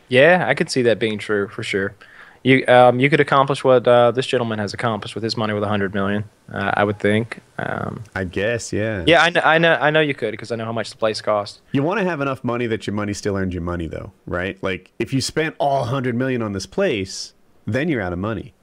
Yeah, 0.10 0.46
I 0.48 0.54
could 0.54 0.70
see 0.70 0.82
that 0.84 1.00
being 1.00 1.18
true 1.18 1.48
for 1.50 1.64
sure. 1.64 1.96
You 2.44 2.66
um 2.68 3.00
you 3.00 3.10
could 3.10 3.20
accomplish 3.20 3.64
what 3.64 3.88
uh, 3.88 4.12
this 4.12 4.26
gentleman 4.26 4.60
has 4.60 4.74
accomplished 4.74 5.16
with 5.16 5.24
his 5.24 5.36
money 5.36 5.54
with 5.54 5.64
a 5.64 5.68
hundred 5.68 5.94
million. 5.94 6.26
Uh, 6.52 6.72
I 6.74 6.84
would 6.84 7.00
think. 7.00 7.40
Um, 7.58 8.04
I 8.16 8.24
guess, 8.24 8.72
yeah. 8.72 9.04
yeah, 9.06 9.22
I 9.22 9.30
know, 9.30 9.42
I 9.44 9.58
know, 9.58 9.74
I 9.74 9.90
know 9.90 10.00
you 10.00 10.14
could 10.14 10.32
because 10.32 10.52
I 10.52 10.56
know 10.56 10.64
how 10.64 10.72
much 10.72 10.92
the 10.92 10.98
place 10.98 11.20
cost. 11.20 11.62
You 11.74 11.84
want 11.84 12.00
to 12.00 12.06
have 12.06 12.22
enough 12.22 12.44
money 12.44 12.68
that 12.68 12.88
your 12.88 12.94
money 12.94 13.14
still 13.14 13.36
earns 13.36 13.54
you 13.54 13.60
money, 13.60 13.88
though, 13.88 14.14
right? 14.26 14.62
Like 14.64 14.92
if 15.00 15.14
you 15.14 15.20
spent 15.20 15.56
all 15.60 15.86
hundred 15.86 16.16
million 16.16 16.42
on 16.42 16.54
this 16.54 16.66
place, 16.66 17.34
then 17.66 17.90
you're 17.90 18.02
out 18.02 18.14
of 18.14 18.20
money. 18.20 18.54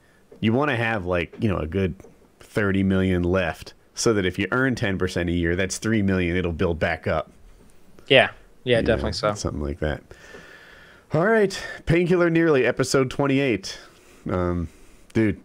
You 0.41 0.53
want 0.53 0.71
to 0.71 0.77
have 0.77 1.05
like 1.05 1.35
you 1.41 1.49
know 1.49 1.59
a 1.59 1.67
good 1.67 1.95
thirty 2.41 2.83
million 2.83 3.23
left, 3.23 3.75
so 3.95 4.13
that 4.15 4.25
if 4.25 4.39
you 4.39 4.47
earn 4.51 4.75
ten 4.75 4.99
percent 4.99 5.29
a 5.29 5.33
year, 5.33 5.57
that's 5.57 5.79
three 5.79 6.03
million. 6.03 6.37
It'll 6.37 6.53
build 6.53 6.79
back 6.79 7.07
up. 7.07 7.31
Yeah, 8.09 8.31
yeah, 8.65 8.79
you 8.79 8.83
know, 8.83 8.87
definitely 8.87 9.13
so. 9.13 9.35
Something 9.35 9.63
like 9.63 9.81
that. 9.81 10.03
All 11.15 11.25
right, 11.25 11.57
Painkiller 11.87 12.29
Already 12.29 12.67
episode 12.67 13.09
twenty 13.09 13.39
eight. 13.39 13.79
Um, 14.29 14.69
dude, 15.13 15.41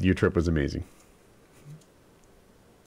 your 0.00 0.14
trip 0.14 0.34
was 0.34 0.48
amazing. 0.48 0.82